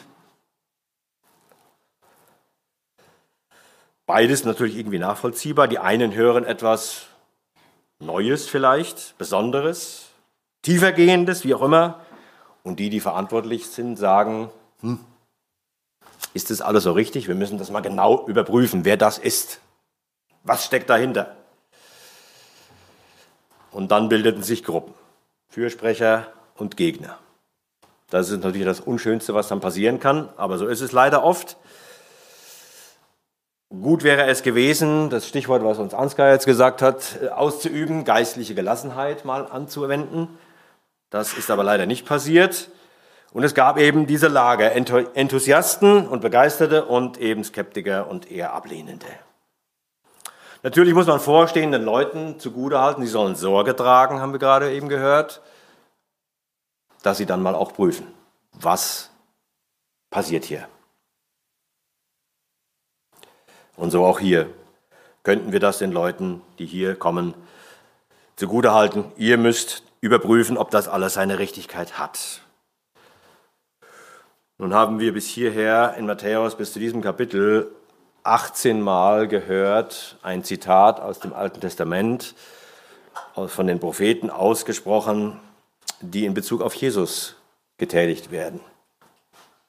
Beides 4.06 4.44
natürlich 4.44 4.76
irgendwie 4.76 4.98
nachvollziehbar. 4.98 5.68
Die 5.68 5.78
einen 5.78 6.14
hören 6.14 6.44
etwas 6.44 7.08
Neues 7.98 8.48
vielleicht, 8.48 9.18
Besonderes, 9.18 10.06
tiefergehendes, 10.62 11.44
wie 11.44 11.54
auch 11.54 11.62
immer. 11.62 12.00
Und 12.62 12.78
die, 12.78 12.90
die 12.90 13.00
verantwortlich 13.00 13.66
sind, 13.66 13.96
sagen, 13.96 14.50
hm, 14.80 15.00
ist 16.34 16.50
das 16.50 16.60
alles 16.60 16.84
so 16.84 16.92
richtig? 16.92 17.28
Wir 17.28 17.34
müssen 17.34 17.58
das 17.58 17.70
mal 17.70 17.80
genau 17.80 18.26
überprüfen, 18.26 18.84
wer 18.84 18.96
das 18.96 19.18
ist. 19.18 19.60
Was 20.42 20.64
steckt 20.64 20.90
dahinter? 20.90 21.36
Und 23.70 23.90
dann 23.90 24.08
bildeten 24.08 24.42
sich 24.42 24.64
Gruppen, 24.64 24.94
Fürsprecher 25.48 26.28
und 26.56 26.76
Gegner. 26.76 27.18
Das 28.10 28.30
ist 28.30 28.42
natürlich 28.42 28.66
das 28.66 28.80
Unschönste, 28.80 29.34
was 29.34 29.48
dann 29.48 29.60
passieren 29.60 30.00
kann, 30.00 30.30
aber 30.36 30.56
so 30.58 30.66
ist 30.66 30.80
es 30.80 30.92
leider 30.92 31.22
oft. 31.22 31.56
Gut 33.68 34.02
wäre 34.02 34.24
es 34.26 34.42
gewesen, 34.42 35.10
das 35.10 35.28
Stichwort, 35.28 35.62
was 35.62 35.78
uns 35.78 35.92
Ansgar 35.92 36.32
jetzt 36.32 36.46
gesagt 36.46 36.80
hat, 36.80 37.18
äh, 37.22 37.28
auszuüben, 37.28 38.04
geistliche 38.04 38.54
Gelassenheit 38.54 39.26
mal 39.26 39.46
anzuwenden. 39.46 40.38
Das 41.10 41.34
ist 41.34 41.50
aber 41.50 41.64
leider 41.64 41.84
nicht 41.84 42.06
passiert. 42.06 42.70
Und 43.34 43.44
es 43.44 43.54
gab 43.54 43.78
eben 43.78 44.06
diese 44.06 44.28
Lager, 44.28 44.72
Enthusiasten 44.72 46.08
und 46.08 46.22
Begeisterte 46.22 46.86
und 46.86 47.18
eben 47.18 47.44
Skeptiker 47.44 48.08
und 48.08 48.30
eher 48.30 48.54
Ablehnende. 48.54 49.06
Natürlich 50.62 50.94
muss 50.94 51.06
man 51.06 51.20
vorstehenden 51.20 51.84
Leuten 51.84 52.40
zugutehalten, 52.40 53.04
sie 53.04 53.10
sollen 53.10 53.36
Sorge 53.36 53.76
tragen, 53.76 54.20
haben 54.20 54.32
wir 54.32 54.40
gerade 54.40 54.72
eben 54.72 54.88
gehört, 54.88 55.40
dass 57.02 57.18
sie 57.18 57.26
dann 57.26 57.42
mal 57.42 57.54
auch 57.54 57.72
prüfen, 57.72 58.06
was 58.52 59.10
passiert 60.10 60.44
hier. 60.44 60.68
Und 63.76 63.92
so 63.92 64.04
auch 64.04 64.18
hier 64.18 64.50
könnten 65.22 65.52
wir 65.52 65.60
das 65.60 65.78
den 65.78 65.92
Leuten, 65.92 66.42
die 66.58 66.66
hier 66.66 66.96
kommen, 66.96 67.34
zugutehalten. 68.34 69.04
Ihr 69.16 69.38
müsst 69.38 69.84
überprüfen, 70.00 70.56
ob 70.56 70.70
das 70.70 70.88
alles 70.88 71.14
seine 71.14 71.38
Richtigkeit 71.38 71.98
hat. 71.98 72.42
Nun 74.58 74.74
haben 74.74 74.98
wir 74.98 75.12
bis 75.12 75.28
hierher 75.28 75.94
in 75.96 76.06
Matthäus, 76.06 76.56
bis 76.56 76.72
zu 76.72 76.80
diesem 76.80 77.00
Kapitel, 77.00 77.70
18 78.28 78.80
Mal 78.80 79.26
gehört, 79.26 80.18
ein 80.22 80.44
Zitat 80.44 81.00
aus 81.00 81.18
dem 81.18 81.32
Alten 81.32 81.60
Testament, 81.60 82.34
von 83.46 83.66
den 83.66 83.80
Propheten 83.80 84.28
ausgesprochen, 84.28 85.40
die 86.00 86.26
in 86.26 86.34
Bezug 86.34 86.60
auf 86.60 86.74
Jesus 86.74 87.36
getätigt 87.78 88.30
werden, 88.30 88.60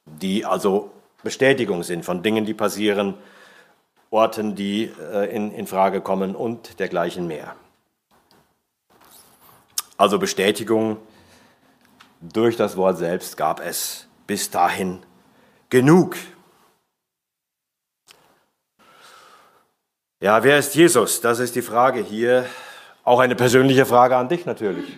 die 0.05 0.45
also 0.45 0.91
Bestätigung 1.23 1.83
sind 1.83 2.03
von 2.03 2.21
Dingen, 2.21 2.45
die 2.45 2.53
passieren, 2.53 3.15
Orten, 4.11 4.55
die 4.55 4.91
äh, 5.13 5.33
in, 5.33 5.51
in 5.51 5.67
Frage 5.67 6.01
kommen 6.01 6.35
und 6.35 6.79
dergleichen 6.79 7.27
mehr. 7.27 7.55
Also 9.97 10.17
Bestätigung 10.17 10.97
durch 12.19 12.57
das 12.57 12.75
Wort 12.75 12.97
selbst 12.97 13.37
gab 13.37 13.59
es 13.59 14.07
bis 14.27 14.49
dahin 14.49 14.99
genug. 15.69 16.15
Ja, 20.21 20.43
wer 20.43 20.59
ist 20.59 20.75
Jesus? 20.75 21.21
Das 21.21 21.39
ist 21.39 21.55
die 21.55 21.61
Frage 21.61 22.01
hier. 22.01 22.45
Auch 23.05 23.19
eine 23.19 23.35
persönliche 23.35 23.85
Frage 23.85 24.17
an 24.17 24.27
dich 24.27 24.45
natürlich. 24.45 24.97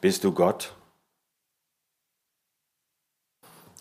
Bist 0.00 0.22
du 0.22 0.32
Gott? 0.32 0.72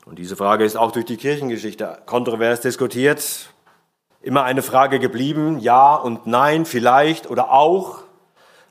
Und 0.06 0.18
diese 0.18 0.36
Frage 0.36 0.66
ist 0.66 0.76
auch 0.76 0.92
durch 0.92 1.06
die 1.06 1.18
Kirchengeschichte 1.18 2.02
kontrovers 2.08 2.62
diskutiert. 2.62 3.50
Immer 4.22 4.44
eine 4.46 4.64
Frage 4.64 5.00
geblieben, 5.00 5.60
ja 5.60 5.96
und 5.96 6.26
nein, 6.26 6.66
vielleicht 6.66 7.30
oder 7.30 7.52
auch. 7.52 8.02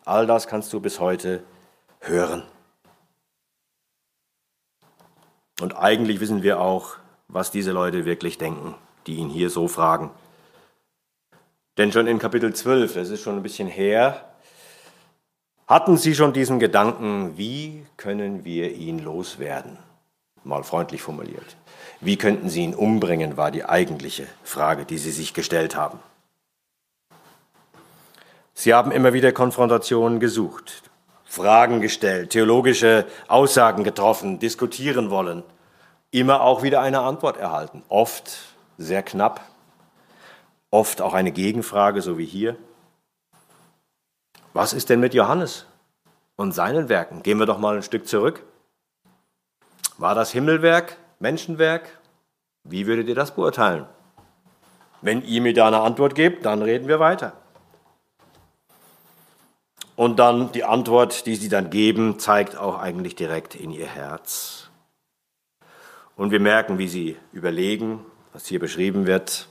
All 0.05 0.27
das 0.27 0.49
kannst 0.49 0.73
du 0.73 0.81
bis 0.81 0.99
heute 0.99 1.45
hören. 2.01 2.43
Und 5.61 5.77
eigentlich 5.77 6.19
wissen 6.19 6.43
wir 6.43 6.61
auch, 6.61 6.97
was 7.29 7.53
diese 7.53 7.71
Leute 7.71 8.05
wirklich 8.05 8.39
denken 8.39 8.75
die 9.09 9.17
ihn 9.17 9.31
hier 9.31 9.51
so 9.51 9.67
fragen. 9.67 10.11
Denn 11.79 11.91
schon 11.93 12.07
in 12.07 12.19
Kapitel 12.19 12.55
12, 12.55 12.95
das 12.95 13.11
ist 13.11 13.23
schon 13.23 13.37
ein 13.37 13.43
bisschen 13.43 13.69
her, 13.69 14.25
hatten 15.67 15.97
sie 15.97 16.15
schon 16.15 16.33
diesen 16.33 16.59
Gedanken, 16.59 17.37
wie 17.37 17.85
können 17.97 18.45
wir 18.45 18.73
ihn 18.75 18.99
loswerden? 18.99 19.79
Mal 20.45 20.63
freundlich 20.63 21.03
formuliert. 21.03 21.57
Wie 22.01 22.17
könnten 22.17 22.49
sie 22.49 22.63
ihn 22.63 22.75
umbringen, 22.75 23.37
war 23.37 23.51
die 23.51 23.65
eigentliche 23.65 24.27
Frage, 24.45 24.85
die 24.85 24.99
sie 24.99 25.11
sich 25.11 25.35
gestellt 25.35 25.77
haben. 25.77 25.99
Sie 28.55 28.75
haben 28.75 28.91
immer 28.91 29.13
wieder 29.13 29.33
Konfrontationen 29.33 30.21
gesucht, 30.21 30.83
Fragen 31.25 31.81
gestellt, 31.81 32.31
theologische 32.31 33.07
Aussagen 33.29 33.85
getroffen, 33.85 34.39
diskutieren 34.39 35.11
wollen, 35.11 35.45
immer 36.11 36.41
auch 36.41 36.63
wieder 36.63 36.81
eine 36.81 37.01
Antwort 37.01 37.37
erhalten, 37.37 37.83
oft 37.89 38.58
sehr 38.79 39.03
knapp, 39.03 39.43
oft 40.71 41.03
auch 41.03 41.13
eine 41.13 41.33
Gegenfrage, 41.33 42.01
so 42.01 42.17
wie 42.17 42.25
hier. 42.25 42.57
Was 44.55 44.73
ist 44.73 44.89
denn 44.89 45.01
mit 45.01 45.15
Johannes 45.15 45.67
und 46.37 46.53
seinen 46.53 46.89
Werken? 46.89 47.23
Gehen 47.23 47.39
wir 47.39 47.47
doch 47.47 47.59
mal 47.59 47.77
ein 47.77 47.83
Stück 47.83 48.09
zurück. 48.09 48.43
War 49.99 50.15
das 50.15 50.31
Himmelwerk, 50.31 50.97
Menschenwerk? 51.19 51.99
Wie 52.65 52.87
würdet 52.87 53.09
ihr 53.09 53.15
das 53.15 53.35
beurteilen? 53.35 53.87
Wenn 55.01 55.23
ihr 55.23 55.43
mir 55.43 55.55
da 55.55 55.67
eine 55.67 55.81
Antwort 55.81 56.15
gebt, 56.15 56.47
dann 56.47 56.63
reden 56.63 56.89
wir 56.89 57.01
weiter. 57.01 57.35
Und 59.97 60.21
dann 60.21 60.53
die 60.53 60.63
Antwort, 60.63 61.27
die 61.27 61.35
sie 61.35 61.49
dann 61.49 61.71
geben, 61.71 62.21
zeigt 62.21 62.57
auch 62.57 62.79
eigentlich 62.79 63.17
direkt 63.17 63.57
in 63.57 63.73
ihr 63.73 63.87
Herz. 63.87 64.71
Und 66.15 66.31
wir 66.31 66.41
merken, 66.41 66.79
wie 66.79 66.89
sie 66.89 67.17
überlegen, 67.33 68.05
was 68.39 68.47
hier 68.47 68.61
beschrieben 68.61 69.05
wird. 69.05 69.49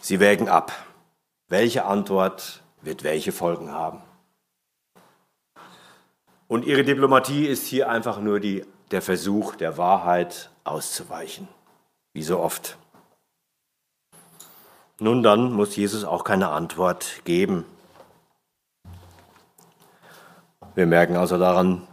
Sie 0.00 0.18
wägen 0.18 0.48
ab, 0.48 0.72
welche 1.48 1.84
Antwort 1.84 2.60
wird 2.80 3.04
welche 3.04 3.30
Folgen 3.30 3.70
haben. 3.70 4.02
Und 6.48 6.64
ihre 6.64 6.82
Diplomatie 6.82 7.46
ist 7.46 7.68
hier 7.68 7.88
einfach 7.88 8.18
nur 8.18 8.40
die, 8.40 8.64
der 8.90 9.00
Versuch, 9.00 9.54
der 9.54 9.78
Wahrheit 9.78 10.50
auszuweichen, 10.64 11.46
wie 12.14 12.24
so 12.24 12.40
oft. 12.40 12.76
Nun 14.98 15.22
dann 15.22 15.52
muss 15.52 15.76
Jesus 15.76 16.02
auch 16.02 16.24
keine 16.24 16.48
Antwort 16.48 17.20
geben. 17.24 17.64
Wir 20.74 20.86
merken 20.86 21.14
also 21.14 21.38
daran, 21.38 21.86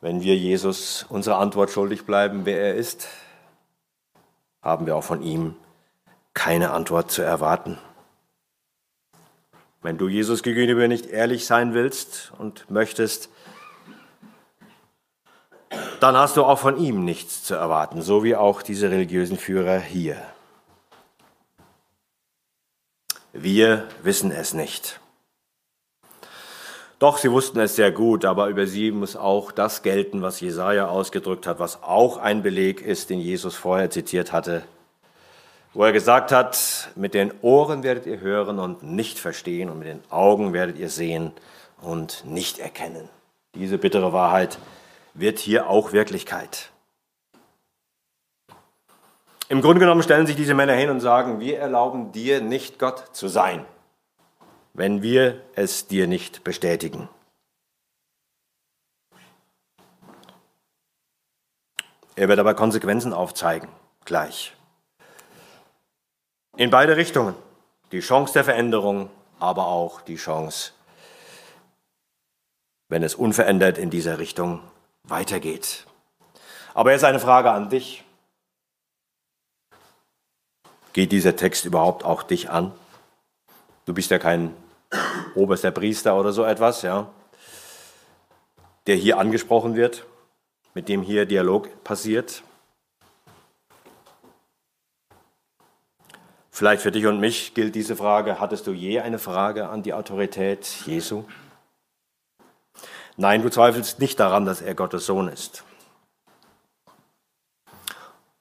wenn 0.00 0.22
wir 0.22 0.36
Jesus 0.36 1.04
unsere 1.08 1.38
Antwort 1.38 1.70
schuldig 1.70 2.06
bleiben, 2.06 2.44
wer 2.44 2.60
er 2.60 2.74
ist, 2.76 3.08
haben 4.62 4.86
wir 4.86 4.96
auch 4.96 5.04
von 5.04 5.22
ihm 5.22 5.56
keine 6.34 6.70
Antwort 6.70 7.10
zu 7.10 7.22
erwarten. 7.22 7.78
Wenn 9.82 9.98
du 9.98 10.08
Jesus 10.08 10.42
gegenüber 10.42 10.88
nicht 10.88 11.06
ehrlich 11.06 11.46
sein 11.46 11.72
willst 11.72 12.32
und 12.38 12.70
möchtest, 12.70 13.28
dann 16.00 16.16
hast 16.16 16.36
du 16.36 16.44
auch 16.44 16.58
von 16.58 16.78
ihm 16.78 17.04
nichts 17.04 17.44
zu 17.44 17.54
erwarten, 17.54 18.02
so 18.02 18.24
wie 18.24 18.36
auch 18.36 18.62
diese 18.62 18.90
religiösen 18.90 19.36
Führer 19.36 19.78
hier. 19.78 20.22
Wir 23.32 23.88
wissen 24.02 24.32
es 24.32 24.54
nicht. 24.54 25.00
Doch 26.98 27.18
sie 27.18 27.30
wussten 27.30 27.60
es 27.60 27.76
sehr 27.76 27.92
gut, 27.92 28.24
aber 28.24 28.48
über 28.48 28.66
sie 28.66 28.90
muss 28.90 29.14
auch 29.14 29.52
das 29.52 29.82
gelten, 29.82 30.20
was 30.20 30.40
Jesaja 30.40 30.88
ausgedrückt 30.88 31.46
hat, 31.46 31.60
was 31.60 31.82
auch 31.84 32.16
ein 32.16 32.42
Beleg 32.42 32.80
ist, 32.80 33.10
den 33.10 33.20
Jesus 33.20 33.54
vorher 33.54 33.88
zitiert 33.88 34.32
hatte, 34.32 34.64
wo 35.74 35.84
er 35.84 35.92
gesagt 35.92 36.32
hat: 36.32 36.90
Mit 36.96 37.14
den 37.14 37.32
Ohren 37.40 37.84
werdet 37.84 38.06
ihr 38.06 38.18
hören 38.18 38.58
und 38.58 38.82
nicht 38.82 39.20
verstehen, 39.20 39.70
und 39.70 39.78
mit 39.78 39.86
den 39.86 40.02
Augen 40.10 40.52
werdet 40.52 40.76
ihr 40.76 40.90
sehen 40.90 41.30
und 41.80 42.24
nicht 42.24 42.58
erkennen. 42.58 43.08
Diese 43.54 43.78
bittere 43.78 44.12
Wahrheit 44.12 44.58
wird 45.14 45.38
hier 45.38 45.70
auch 45.70 45.92
Wirklichkeit. 45.92 46.70
Im 49.48 49.62
Grunde 49.62 49.78
genommen 49.78 50.02
stellen 50.02 50.26
sich 50.26 50.36
diese 50.36 50.54
Männer 50.54 50.74
hin 50.74 50.90
und 50.90 50.98
sagen: 50.98 51.38
Wir 51.38 51.60
erlauben 51.60 52.10
dir 52.10 52.40
nicht 52.40 52.80
Gott 52.80 53.04
zu 53.12 53.28
sein 53.28 53.64
wenn 54.78 55.02
wir 55.02 55.42
es 55.56 55.88
dir 55.88 56.06
nicht 56.06 56.44
bestätigen. 56.44 57.08
Er 62.14 62.28
wird 62.28 62.38
aber 62.38 62.54
Konsequenzen 62.54 63.12
aufzeigen, 63.12 63.68
gleich. 64.04 64.54
In 66.56 66.70
beide 66.70 66.96
Richtungen. 66.96 67.34
Die 67.90 67.98
Chance 67.98 68.34
der 68.34 68.44
Veränderung, 68.44 69.10
aber 69.40 69.66
auch 69.66 70.00
die 70.00 70.14
Chance, 70.14 70.72
wenn 72.88 73.02
es 73.02 73.16
unverändert 73.16 73.78
in 73.78 73.90
dieser 73.90 74.20
Richtung 74.20 74.62
weitergeht. 75.02 75.86
Aber 76.74 76.92
jetzt 76.92 77.04
eine 77.04 77.18
Frage 77.18 77.50
an 77.50 77.68
dich. 77.68 78.04
Geht 80.92 81.10
dieser 81.10 81.34
Text 81.34 81.64
überhaupt 81.64 82.04
auch 82.04 82.22
dich 82.22 82.48
an? 82.48 82.72
Du 83.84 83.92
bist 83.92 84.12
ja 84.12 84.18
kein 84.18 84.54
oberster 85.34 85.70
Priester 85.70 86.18
oder 86.18 86.32
so 86.32 86.44
etwas, 86.44 86.82
ja, 86.82 87.10
der 88.86 88.96
hier 88.96 89.18
angesprochen 89.18 89.76
wird, 89.76 90.06
mit 90.74 90.88
dem 90.88 91.02
hier 91.02 91.26
Dialog 91.26 91.84
passiert. 91.84 92.42
Vielleicht 96.50 96.82
für 96.82 96.90
dich 96.90 97.06
und 97.06 97.20
mich 97.20 97.54
gilt 97.54 97.74
diese 97.76 97.94
Frage, 97.94 98.40
hattest 98.40 98.66
du 98.66 98.72
je 98.72 98.98
eine 99.00 99.20
Frage 99.20 99.68
an 99.68 99.82
die 99.84 99.94
Autorität 99.94 100.66
Jesu? 100.86 101.24
Nein, 103.16 103.42
du 103.42 103.50
zweifelst 103.50 104.00
nicht 104.00 104.18
daran, 104.18 104.44
dass 104.44 104.60
er 104.60 104.74
Gottes 104.74 105.06
Sohn 105.06 105.28
ist. 105.28 105.64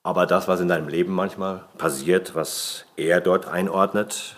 Aber 0.03 0.25
das, 0.25 0.47
was 0.47 0.61
in 0.61 0.67
deinem 0.67 0.87
Leben 0.87 1.13
manchmal 1.13 1.65
passiert, 1.77 2.33
was 2.33 2.85
er 2.95 3.19
dort 3.19 3.45
einordnet, 3.45 4.35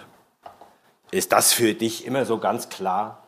ist 1.12 1.32
das 1.32 1.54
für 1.54 1.74
dich 1.74 2.06
immer 2.06 2.26
so 2.26 2.38
ganz 2.38 2.70
klar? 2.70 3.24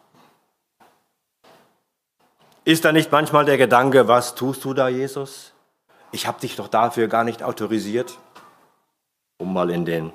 Ist 2.63 2.85
da 2.85 2.91
nicht 2.91 3.11
manchmal 3.11 3.45
der 3.45 3.57
Gedanke, 3.57 4.07
was 4.07 4.35
tust 4.35 4.63
du 4.63 4.73
da, 4.73 4.87
Jesus? 4.87 5.53
Ich 6.11 6.27
habe 6.27 6.39
dich 6.39 6.55
doch 6.55 6.67
dafür 6.67 7.07
gar 7.07 7.23
nicht 7.23 7.41
autorisiert, 7.41 8.17
um 9.39 9.53
mal 9.53 9.71
in 9.71 9.85
den 9.85 10.13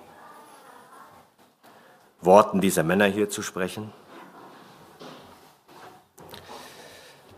Worten 2.20 2.60
dieser 2.60 2.84
Männer 2.84 3.06
hier 3.06 3.28
zu 3.30 3.42
sprechen. 3.42 3.92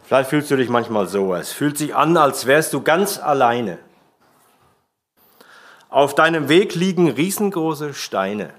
Vielleicht 0.04 0.30
fühlst 0.30 0.50
du 0.50 0.56
dich 0.56 0.68
manchmal 0.68 1.06
so. 1.06 1.34
Es 1.34 1.52
fühlt 1.52 1.78
sich 1.78 1.94
an, 1.94 2.16
als 2.16 2.46
wärst 2.46 2.72
du 2.72 2.82
ganz 2.82 3.18
alleine. 3.18 3.78
Auf 5.90 6.14
deinem 6.14 6.48
Weg 6.48 6.74
liegen 6.74 7.10
riesengroße 7.10 7.94
Steine 7.94 8.52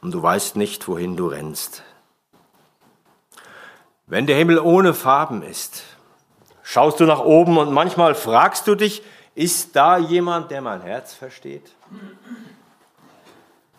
und 0.00 0.12
du 0.12 0.22
weißt 0.22 0.56
nicht, 0.56 0.88
wohin 0.88 1.16
du 1.16 1.26
rennst. 1.28 1.82
Wenn 4.06 4.26
der 4.26 4.36
Himmel 4.36 4.58
ohne 4.58 4.94
Farben 4.94 5.42
ist, 5.42 5.82
schaust 6.62 7.00
du 7.00 7.04
nach 7.04 7.20
oben 7.20 7.58
und 7.58 7.72
manchmal 7.72 8.14
fragst 8.14 8.66
du 8.66 8.74
dich, 8.74 9.02
ist 9.34 9.76
da 9.76 9.98
jemand, 9.98 10.50
der 10.50 10.62
mein 10.62 10.80
Herz 10.80 11.14
versteht 11.14 11.70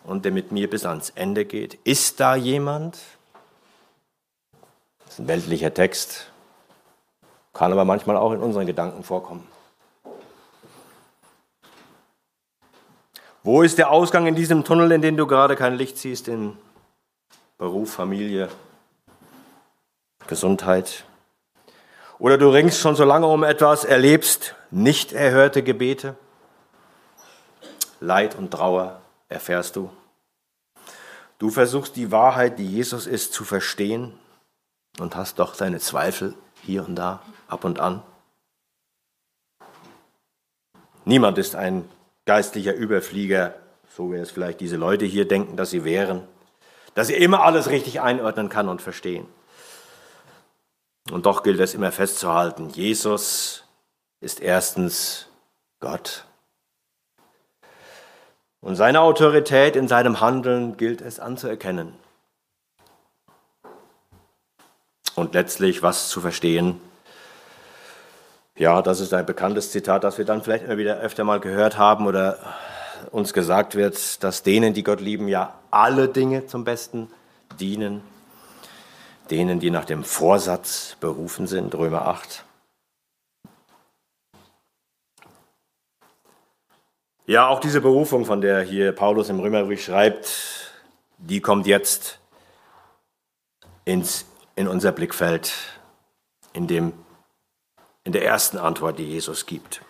und 0.04 0.24
der 0.24 0.32
mit 0.32 0.52
mir 0.52 0.70
bis 0.70 0.86
ans 0.86 1.10
Ende 1.10 1.44
geht? 1.44 1.74
Ist 1.84 2.20
da 2.20 2.36
jemand? 2.36 2.98
Das 5.04 5.14
ist 5.14 5.18
ein 5.18 5.28
weltlicher 5.28 5.74
Text, 5.74 6.30
kann 7.52 7.72
aber 7.72 7.84
manchmal 7.84 8.16
auch 8.16 8.32
in 8.32 8.40
unseren 8.40 8.66
Gedanken 8.66 9.02
vorkommen. 9.02 9.49
Wo 13.42 13.62
ist 13.62 13.78
der 13.78 13.90
Ausgang 13.90 14.26
in 14.26 14.34
diesem 14.34 14.64
Tunnel, 14.64 14.92
in 14.92 15.00
den 15.00 15.16
du 15.16 15.26
gerade 15.26 15.56
kein 15.56 15.76
Licht 15.76 15.96
siehst? 15.96 16.28
In 16.28 16.58
Beruf, 17.56 17.94
Familie, 17.94 18.50
Gesundheit. 20.26 21.04
Oder 22.18 22.36
du 22.36 22.50
ringst 22.50 22.80
schon 22.80 22.96
so 22.96 23.04
lange 23.04 23.26
um 23.26 23.42
etwas, 23.42 23.84
erlebst 23.84 24.54
nicht 24.70 25.12
erhörte 25.12 25.62
Gebete. 25.62 26.16
Leid 27.98 28.36
und 28.36 28.50
Trauer 28.50 29.00
erfährst 29.30 29.76
du. 29.76 29.90
Du 31.38 31.48
versuchst 31.48 31.96
die 31.96 32.12
Wahrheit, 32.12 32.58
die 32.58 32.66
Jesus 32.66 33.06
ist, 33.06 33.32
zu 33.32 33.44
verstehen 33.44 34.18
und 34.98 35.16
hast 35.16 35.38
doch 35.38 35.56
deine 35.56 35.78
Zweifel 35.78 36.34
hier 36.62 36.86
und 36.86 36.96
da, 36.96 37.22
ab 37.48 37.64
und 37.64 37.80
an. 37.80 38.02
Niemand 41.06 41.38
ist 41.38 41.56
ein 41.56 41.88
geistlicher 42.26 42.74
Überflieger, 42.74 43.54
so 43.88 44.12
wie 44.12 44.16
es 44.16 44.30
vielleicht 44.30 44.60
diese 44.60 44.76
Leute 44.76 45.04
hier 45.04 45.26
denken, 45.26 45.56
dass 45.56 45.70
sie 45.70 45.84
wären, 45.84 46.26
dass 46.94 47.08
sie 47.08 47.14
immer 47.14 47.42
alles 47.42 47.70
richtig 47.70 48.00
einordnen 48.00 48.48
kann 48.48 48.68
und 48.68 48.82
verstehen. 48.82 49.26
Und 51.10 51.26
doch 51.26 51.42
gilt 51.42 51.60
es 51.60 51.74
immer 51.74 51.92
festzuhalten, 51.92 52.70
Jesus 52.70 53.64
ist 54.20 54.40
erstens 54.40 55.28
Gott. 55.80 56.24
Und 58.60 58.76
seine 58.76 59.00
Autorität 59.00 59.74
in 59.74 59.88
seinem 59.88 60.20
Handeln 60.20 60.76
gilt 60.76 61.00
es 61.00 61.18
anzuerkennen. 61.18 61.94
Und 65.14 65.34
letztlich 65.34 65.82
was 65.82 66.10
zu 66.10 66.20
verstehen. 66.20 66.80
Ja, 68.60 68.82
das 68.82 69.00
ist 69.00 69.14
ein 69.14 69.24
bekanntes 69.24 69.70
Zitat, 69.70 70.04
das 70.04 70.18
wir 70.18 70.26
dann 70.26 70.42
vielleicht 70.42 70.64
immer 70.64 70.76
wieder 70.76 70.98
öfter 70.98 71.24
mal 71.24 71.40
gehört 71.40 71.78
haben 71.78 72.06
oder 72.06 72.38
uns 73.10 73.32
gesagt 73.32 73.74
wird, 73.74 74.22
dass 74.22 74.42
denen, 74.42 74.74
die 74.74 74.82
Gott 74.82 75.00
lieben, 75.00 75.28
ja 75.28 75.54
alle 75.70 76.08
Dinge 76.08 76.44
zum 76.44 76.62
Besten 76.64 77.08
dienen. 77.58 78.02
Denen, 79.30 79.60
die 79.60 79.70
nach 79.70 79.86
dem 79.86 80.04
Vorsatz 80.04 80.98
berufen 81.00 81.46
sind, 81.46 81.74
Römer 81.74 82.06
8. 82.06 82.44
Ja, 87.24 87.48
auch 87.48 87.60
diese 87.60 87.80
Berufung, 87.80 88.26
von 88.26 88.42
der 88.42 88.60
hier 88.60 88.92
Paulus 88.92 89.30
im 89.30 89.40
Römerbrief 89.40 89.82
schreibt, 89.82 90.74
die 91.16 91.40
kommt 91.40 91.66
jetzt 91.66 92.18
ins, 93.86 94.26
in 94.54 94.68
unser 94.68 94.92
Blickfeld, 94.92 95.50
in, 96.52 96.66
dem, 96.66 96.92
in 98.04 98.12
der 98.12 98.24
ersten 98.24 98.58
Antwort, 98.58 98.98
die 98.98 99.04
Jesus 99.04 99.46
gibt. 99.46 99.82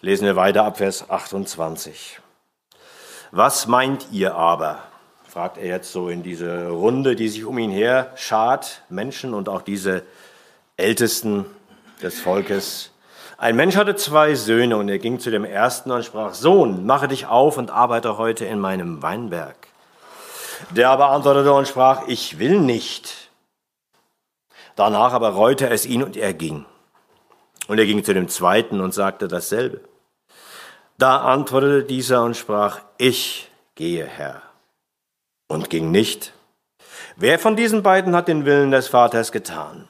Lesen 0.00 0.26
wir 0.26 0.36
weiter 0.36 0.64
ab 0.64 0.78
Vers 0.78 1.08
28. 1.08 2.20
Was 3.30 3.66
meint 3.66 4.08
ihr 4.12 4.34
aber? 4.34 4.82
fragt 5.34 5.58
er 5.58 5.66
jetzt 5.66 5.90
so 5.90 6.10
in 6.10 6.22
diese 6.22 6.68
Runde, 6.68 7.16
die 7.16 7.28
sich 7.28 7.44
um 7.44 7.58
ihn 7.58 7.72
her 7.72 8.12
schart, 8.14 8.82
Menschen 8.88 9.34
und 9.34 9.48
auch 9.48 9.62
diese 9.62 10.04
Ältesten 10.76 11.44
des 12.00 12.20
Volkes. 12.20 12.92
Ein 13.36 13.56
Mensch 13.56 13.74
hatte 13.74 13.96
zwei 13.96 14.36
Söhne 14.36 14.76
und 14.76 14.88
er 14.88 15.00
ging 15.00 15.18
zu 15.18 15.32
dem 15.32 15.44
ersten 15.44 15.90
und 15.90 16.04
sprach, 16.04 16.34
Sohn, 16.34 16.86
mache 16.86 17.08
dich 17.08 17.26
auf 17.26 17.58
und 17.58 17.72
arbeite 17.72 18.16
heute 18.16 18.44
in 18.44 18.60
meinem 18.60 19.02
Weinberg. 19.02 19.56
Der 20.70 20.90
aber 20.90 21.10
antwortete 21.10 21.52
und 21.52 21.66
sprach, 21.66 22.06
ich 22.06 22.38
will 22.38 22.60
nicht. 22.60 23.23
Danach 24.76 25.12
aber 25.12 25.30
reute 25.30 25.68
es 25.70 25.86
ihn 25.86 26.02
und 26.02 26.16
er 26.16 26.34
ging. 26.34 26.64
Und 27.68 27.78
er 27.78 27.86
ging 27.86 28.04
zu 28.04 28.12
dem 28.12 28.28
zweiten 28.28 28.80
und 28.80 28.92
sagte 28.92 29.28
dasselbe. 29.28 29.80
Da 30.98 31.18
antwortete 31.18 31.84
dieser 31.84 32.22
und 32.22 32.36
sprach, 32.36 32.80
ich 32.98 33.50
gehe, 33.74 34.06
Herr, 34.06 34.42
und 35.48 35.70
ging 35.70 35.90
nicht. 35.90 36.32
Wer 37.16 37.38
von 37.38 37.56
diesen 37.56 37.82
beiden 37.82 38.14
hat 38.14 38.28
den 38.28 38.44
Willen 38.44 38.70
des 38.70 38.88
Vaters 38.88 39.32
getan? 39.32 39.88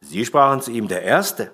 Sie 0.00 0.24
sprachen 0.24 0.60
zu 0.60 0.70
ihm, 0.70 0.88
der 0.88 1.02
Erste. 1.02 1.50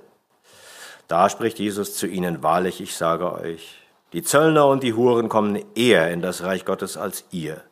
Da 1.08 1.28
spricht 1.28 1.58
Jesus 1.58 1.96
zu 1.96 2.06
ihnen, 2.06 2.42
wahrlich, 2.42 2.80
ich 2.80 2.96
sage 2.96 3.32
euch, 3.32 3.78
die 4.12 4.22
Zöllner 4.22 4.66
und 4.66 4.82
die 4.82 4.94
Huren 4.94 5.28
kommen 5.28 5.64
eher 5.74 6.10
in 6.12 6.22
das 6.22 6.42
Reich 6.42 6.64
Gottes 6.64 6.96
als 6.96 7.24
ihr. 7.30 7.62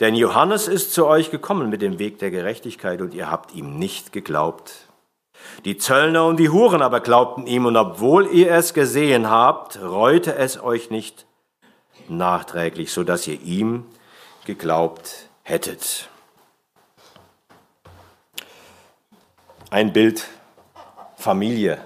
Denn 0.00 0.14
Johannes 0.14 0.68
ist 0.68 0.92
zu 0.92 1.06
euch 1.06 1.30
gekommen 1.30 1.70
mit 1.70 1.80
dem 1.80 1.98
Weg 1.98 2.18
der 2.18 2.30
Gerechtigkeit 2.30 3.00
und 3.00 3.14
ihr 3.14 3.30
habt 3.30 3.54
ihm 3.54 3.78
nicht 3.78 4.12
geglaubt. 4.12 4.88
Die 5.64 5.78
Zöllner 5.78 6.26
und 6.26 6.38
die 6.38 6.50
Huren 6.50 6.82
aber 6.82 7.00
glaubten 7.00 7.46
ihm 7.46 7.66
und 7.66 7.76
obwohl 7.76 8.26
ihr 8.26 8.50
es 8.52 8.74
gesehen 8.74 9.30
habt, 9.30 9.80
reute 9.80 10.34
es 10.34 10.62
euch 10.62 10.90
nicht 10.90 11.26
nachträglich, 12.08 12.92
so 12.92 13.04
dass 13.04 13.26
ihr 13.26 13.40
ihm 13.40 13.86
geglaubt 14.44 15.28
hättet. 15.42 16.08
Ein 19.70 19.92
Bild 19.92 20.26
Familie 21.16 21.80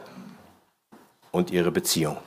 und 1.30 1.50
ihre 1.50 1.70
Beziehung. 1.70 2.18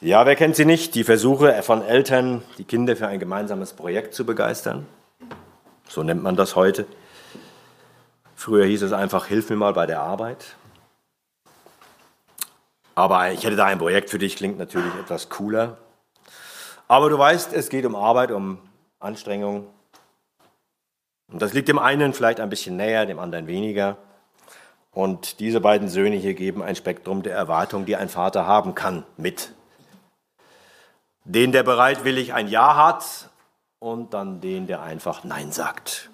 Ja, 0.00 0.24
wer 0.26 0.36
kennt 0.36 0.54
sie 0.54 0.64
nicht? 0.64 0.94
Die 0.94 1.02
Versuche 1.02 1.60
von 1.64 1.82
Eltern, 1.82 2.42
die 2.56 2.62
Kinder 2.62 2.94
für 2.94 3.08
ein 3.08 3.18
gemeinsames 3.18 3.72
Projekt 3.72 4.14
zu 4.14 4.24
begeistern. 4.24 4.86
So 5.88 6.04
nennt 6.04 6.22
man 6.22 6.36
das 6.36 6.54
heute. 6.54 6.86
Früher 8.36 8.64
hieß 8.64 8.82
es 8.82 8.92
einfach, 8.92 9.26
hilf 9.26 9.50
mir 9.50 9.56
mal 9.56 9.72
bei 9.72 9.86
der 9.86 10.00
Arbeit. 10.00 10.54
Aber 12.94 13.32
ich 13.32 13.42
hätte 13.42 13.56
da 13.56 13.64
ein 13.64 13.78
Projekt 13.78 14.08
für 14.10 14.20
dich, 14.20 14.36
klingt 14.36 14.56
natürlich 14.56 14.94
etwas 14.94 15.30
cooler. 15.30 15.78
Aber 16.86 17.10
du 17.10 17.18
weißt, 17.18 17.52
es 17.52 17.68
geht 17.68 17.84
um 17.84 17.96
Arbeit, 17.96 18.30
um 18.30 18.58
Anstrengung. 19.00 19.66
Und 21.32 21.42
das 21.42 21.54
liegt 21.54 21.66
dem 21.66 21.80
einen 21.80 22.12
vielleicht 22.12 22.38
ein 22.38 22.50
bisschen 22.50 22.76
näher, 22.76 23.04
dem 23.04 23.18
anderen 23.18 23.48
weniger. 23.48 23.96
Und 24.92 25.40
diese 25.40 25.60
beiden 25.60 25.88
Söhne 25.88 26.14
hier 26.14 26.34
geben 26.34 26.62
ein 26.62 26.76
Spektrum 26.76 27.24
der 27.24 27.34
Erwartung, 27.34 27.84
die 27.84 27.96
ein 27.96 28.08
Vater 28.08 28.46
haben 28.46 28.76
kann, 28.76 29.02
mit. 29.16 29.54
Den, 31.28 31.52
der 31.52 31.62
bereitwillig 31.62 32.32
ein 32.32 32.48
Ja 32.48 32.74
hat 32.74 33.28
und 33.78 34.14
dann 34.14 34.40
den, 34.40 34.66
der 34.66 34.80
einfach 34.80 35.24
Nein 35.24 35.52
sagt. 35.52 36.08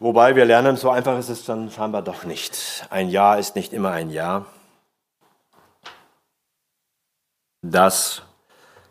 Wobei 0.00 0.34
wir 0.34 0.44
lernen, 0.44 0.76
so 0.76 0.90
einfach 0.90 1.16
ist 1.18 1.28
es 1.28 1.44
dann 1.44 1.70
scheinbar 1.70 2.02
doch 2.02 2.24
nicht. 2.24 2.84
Ein 2.90 3.08
Ja 3.08 3.36
ist 3.36 3.54
nicht 3.54 3.72
immer 3.72 3.92
ein 3.92 4.10
Ja. 4.10 4.44
Das 7.62 8.22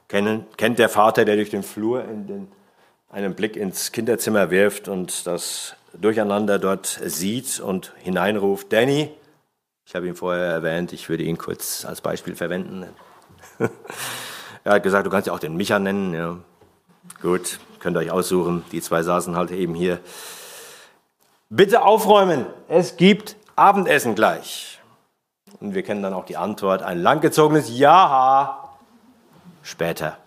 kennt 0.08 0.80
der 0.80 0.90
Vater, 0.90 1.26
der 1.26 1.36
durch 1.36 1.50
den 1.50 1.62
Flur 1.62 2.04
den, 2.04 2.50
einen 3.10 3.36
Blick 3.36 3.58
ins 3.58 3.92
Kinderzimmer 3.92 4.50
wirft 4.50 4.88
und 4.88 5.28
das 5.28 5.76
Durcheinander 5.92 6.58
dort 6.58 6.86
sieht 6.88 7.60
und 7.60 7.94
hineinruft, 7.98 8.72
Danny, 8.72 9.12
ich 9.86 9.96
habe 9.96 10.08
ihn 10.08 10.16
vorher 10.16 10.48
erwähnt, 10.48 10.94
ich 10.94 11.08
würde 11.10 11.24
ihn 11.24 11.38
kurz 11.38 11.86
als 11.86 12.02
Beispiel 12.02 12.36
verwenden. 12.36 12.88
er 14.64 14.74
hat 14.74 14.84
gesagt, 14.84 15.06
du 15.06 15.12
kannst 15.12 15.28
ja 15.28 15.34
auch 15.34 15.40
den 15.40 15.56
Micha 15.56 15.78
nennen. 15.78 16.14
Ja. 16.14 16.38
Gut, 17.22 17.60
könnt 17.80 17.96
ihr 17.96 18.00
euch 18.00 18.12
aussuchen. 18.12 18.66
Die 18.72 18.82
zwei 18.82 19.04
saßen 19.04 19.36
halt 19.36 19.52
eben 19.52 19.76
hier. 19.76 20.00
Bitte 21.50 21.84
aufräumen, 21.84 22.48
es 22.68 22.98
gibt 22.98 23.36
Abendessen 23.56 24.16
gleich. 24.16 24.82
Und 25.60 25.76
wir 25.76 25.84
kennen 25.84 26.02
dann 26.02 26.14
auch 26.14 26.26
die 26.26 26.38
Antwort, 26.38 26.82
ein 26.82 27.00
langgezogenes 27.00 27.78
Ja 27.78 28.74
später, 29.62 30.18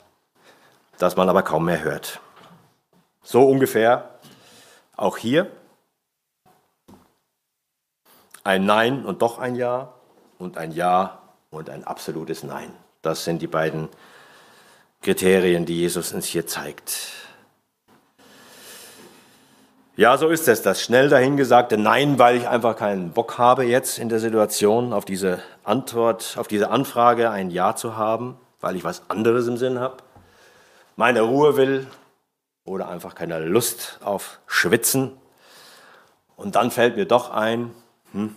das 0.99 1.17
man 1.17 1.29
aber 1.29 1.43
kaum 1.43 1.65
mehr 1.65 1.83
hört. 1.83 2.21
So 3.23 3.47
ungefähr 3.47 4.09
auch 4.97 5.17
hier 5.17 5.51
ein 8.49 8.65
Nein 8.65 9.05
und 9.05 9.21
doch 9.21 9.39
ein 9.39 9.57
Ja 9.57 9.93
und 10.39 10.57
ein 10.57 10.73
Ja 10.73 11.19
und 11.51 11.69
ein 11.69 11.85
absolutes 11.85 12.43
Nein. 12.45 12.73
Das 13.03 13.25
sind 13.25 13.43
die 13.43 13.47
beiden 13.47 13.91
Kriterien, 15.03 15.67
die 15.67 15.79
Jesus 15.79 16.15
uns 16.15 16.25
hier 16.25 16.47
zeigt. 16.47 17.13
Ja, 19.97 20.17
so 20.17 20.29
ist 20.29 20.49
es, 20.49 20.63
das 20.63 20.83
schnell 20.83 21.11
dahingesagte 21.11 21.77
Nein, 21.77 22.19
weil 22.19 22.37
ich 22.37 22.49
einfach 22.49 22.75
keinen 22.75 23.11
Bock 23.11 23.37
habe 23.37 23.65
jetzt 23.65 23.99
in 23.99 24.09
der 24.09 24.19
Situation, 24.19 24.95
auf 24.95 25.05
diese 25.05 25.41
Antwort, 25.63 26.37
auf 26.39 26.49
diese 26.49 26.71
Anfrage 26.71 27.29
ein 27.29 27.51
Ja 27.51 27.77
zu 27.77 27.99
haben, 27.99 28.39
weil 28.61 28.77
ich 28.77 28.85
was 28.85 29.03
anderes 29.11 29.47
im 29.47 29.59
Sinn 29.59 29.79
habe, 29.79 29.99
meine 30.97 31.21
Ruhe 31.21 31.59
will 31.59 31.87
oder 32.65 32.89
einfach 32.89 33.15
keine 33.15 33.41
Lust 33.41 33.99
auf 34.03 34.41
Schwitzen. 34.47 35.13
Und 36.35 36.55
dann 36.55 36.71
fällt 36.71 36.97
mir 36.97 37.05
doch 37.05 37.31
ein, 37.31 37.75
hm, 38.13 38.37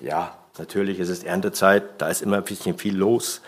ja, 0.00 0.36
natürlich 0.58 0.98
ist 0.98 1.08
es 1.08 1.24
Erntezeit, 1.24 2.00
da 2.00 2.08
ist 2.08 2.22
immer 2.22 2.38
ein 2.38 2.44
bisschen 2.44 2.78
viel 2.78 2.96
los. 2.96 3.42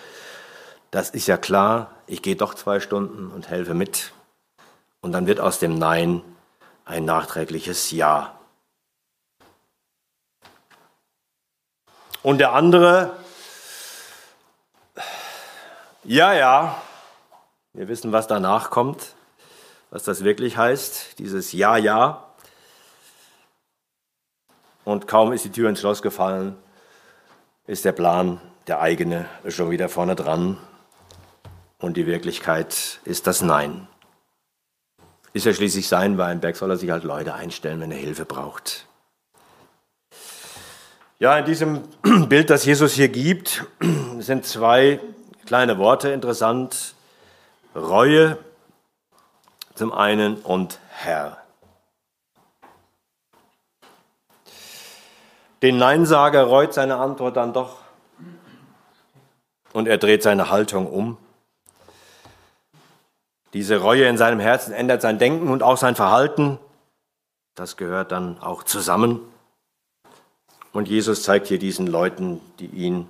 Das 0.91 1.11
ist 1.11 1.27
ja 1.27 1.37
klar, 1.37 1.91
ich 2.07 2.23
gehe 2.23 2.37
doch 2.37 2.55
zwei 2.55 2.81
Stunden 2.81 3.31
und 3.31 3.49
helfe 3.49 3.75
mit. 3.75 4.13
Und 5.01 5.13
dann 5.13 5.27
wird 5.27 5.41
aus 5.41 5.59
dem 5.59 5.79
Nein 5.79 6.23
ein 6.85 7.05
nachträgliches 7.05 7.91
Ja. 7.91 8.35
Und 12.23 12.39
der 12.39 12.53
andere, 12.53 13.13
Ja, 16.05 16.33
ja, 16.33 16.81
wir 17.75 17.87
wissen, 17.87 18.11
was 18.11 18.27
danach 18.27 18.71
kommt, 18.71 19.15
was 19.91 20.03
das 20.03 20.25
wirklich 20.25 20.57
heißt, 20.57 21.19
dieses 21.19 21.53
Ja, 21.53 21.77
ja. 21.77 22.30
Und 24.85 25.07
kaum 25.07 25.33
ist 25.33 25.45
die 25.45 25.53
Tür 25.53 25.69
ins 25.69 25.81
Schloss 25.81 26.03
gefallen, 26.03 26.57
ist 27.67 27.85
der 27.85 27.93
Plan, 27.93 28.41
der 28.67 28.81
eigene, 28.81 29.27
schon 29.49 29.71
wieder 29.71 29.89
vorne 29.89 30.17
dran. 30.17 30.57
Und 31.79 31.97
die 31.97 32.07
Wirklichkeit 32.07 33.01
ist 33.05 33.27
das 33.27 33.43
Nein. 33.43 33.89
Ist 35.33 35.47
ja 35.47 35.55
schließlich 35.55 35.89
sein 35.89 36.19
Weinberg, 36.19 36.57
soll 36.57 36.71
er 36.71 36.77
sich 36.77 36.91
halt 36.91 37.05
Leute 37.05 37.35
einstellen, 37.35 37.81
wenn 37.81 37.93
er 37.93 37.99
Hilfe 37.99 38.25
braucht. 38.25 38.87
Ja, 41.21 41.39
in 41.39 41.45
diesem 41.45 41.83
Bild, 42.29 42.51
das 42.51 42.65
Jesus 42.65 42.95
hier 42.95 43.09
gibt, 43.09 43.65
sind 44.19 44.45
zwei 44.45 45.01
kleine 45.47 45.79
Worte 45.79 46.11
interessant. 46.11 46.95
Reue 47.75 48.39
zum 49.75 49.93
einen 49.93 50.37
und 50.37 50.79
Herr. 50.89 51.39
Den 55.63 55.77
Neinsager 55.77 56.45
reut 56.45 56.73
seine 56.73 56.97
Antwort 56.97 57.37
dann 57.37 57.53
doch 57.53 57.77
und 59.73 59.87
er 59.89 59.99
dreht 59.99 60.23
seine 60.23 60.51
Haltung 60.51 60.87
um. 60.87 61.17
Diese 63.53 63.79
Reue 63.79 64.05
in 64.05 64.17
seinem 64.17 64.41
Herzen 64.41 64.73
ändert 64.73 65.03
sein 65.03 65.19
Denken 65.19 65.49
und 65.49 65.63
auch 65.63 65.77
sein 65.77 65.97
Verhalten. 65.97 66.59
Das 67.55 67.77
gehört 67.77 68.13
dann 68.13 68.41
auch 68.41 68.63
zusammen. 68.63 69.21
Und 70.73 70.89
Jesus 70.89 71.25
zeigt 71.25 71.49
hier 71.49 71.59
diesen 71.59 71.87
Leuten, 71.87 72.41
die 72.61 72.67
ihn 72.67 73.09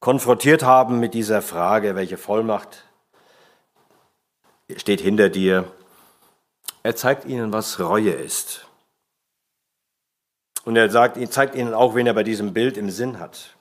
konfrontiert 0.00 0.64
haben 0.64 0.98
mit 0.98 1.14
dieser 1.14 1.42
Frage, 1.42 1.94
welche 1.94 2.18
Vollmacht 2.18 2.84
steht 4.76 5.00
hinter 5.00 5.28
dir. 5.28 5.70
Er 6.82 6.96
zeigt 6.96 7.24
ihnen, 7.24 7.52
was 7.52 7.78
Reue 7.78 8.10
ist. 8.10 8.66
Und 10.64 10.76
er 10.76 10.90
sagt, 10.90 11.18
zeigt 11.32 11.54
ihnen 11.54 11.74
auch, 11.74 11.94
wen 11.94 12.06
er 12.06 12.14
bei 12.14 12.22
diesem 12.22 12.52
Bild 12.52 12.76
im 12.76 12.90
Sinn 12.90 13.18
hat. 13.18 13.56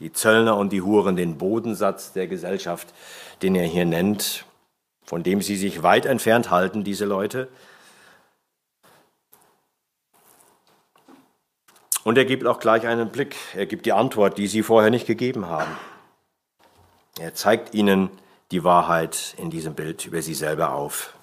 Die 0.00 0.12
Zöllner 0.12 0.56
und 0.56 0.72
die 0.72 0.82
Huren, 0.82 1.16
den 1.16 1.38
Bodensatz 1.38 2.12
der 2.12 2.26
Gesellschaft, 2.26 2.92
den 3.42 3.54
er 3.54 3.66
hier 3.66 3.84
nennt 3.84 4.44
von 5.04 5.22
dem 5.22 5.42
sie 5.42 5.56
sich 5.56 5.82
weit 5.82 6.06
entfernt 6.06 6.50
halten, 6.50 6.82
diese 6.82 7.04
Leute. 7.04 7.48
Und 12.02 12.18
er 12.18 12.24
gibt 12.24 12.46
auch 12.46 12.58
gleich 12.58 12.86
einen 12.86 13.10
Blick, 13.10 13.36
er 13.54 13.66
gibt 13.66 13.86
die 13.86 13.92
Antwort, 13.92 14.36
die 14.36 14.46
sie 14.46 14.62
vorher 14.62 14.90
nicht 14.90 15.06
gegeben 15.06 15.46
haben. 15.46 15.76
Er 17.18 17.32
zeigt 17.34 17.74
ihnen 17.74 18.10
die 18.50 18.64
Wahrheit 18.64 19.34
in 19.38 19.50
diesem 19.50 19.74
Bild 19.74 20.04
über 20.04 20.20
sie 20.20 20.34
selber 20.34 20.72
auf. 20.74 21.14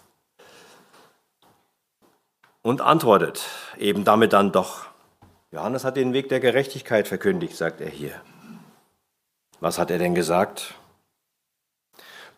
Und 2.64 2.82
antwortet 2.82 3.46
eben 3.78 4.04
damit 4.04 4.34
dann 4.34 4.52
doch. 4.52 4.86
Johannes 5.52 5.84
hat 5.84 5.98
den 5.98 6.14
Weg 6.14 6.30
der 6.30 6.40
Gerechtigkeit 6.40 7.08
verkündigt, 7.08 7.58
sagt 7.58 7.82
er 7.82 7.90
hier. 7.90 8.22
Was 9.60 9.78
hat 9.78 9.92
er 9.92 9.98
denn 9.98 10.16
gesagt? 10.16 10.76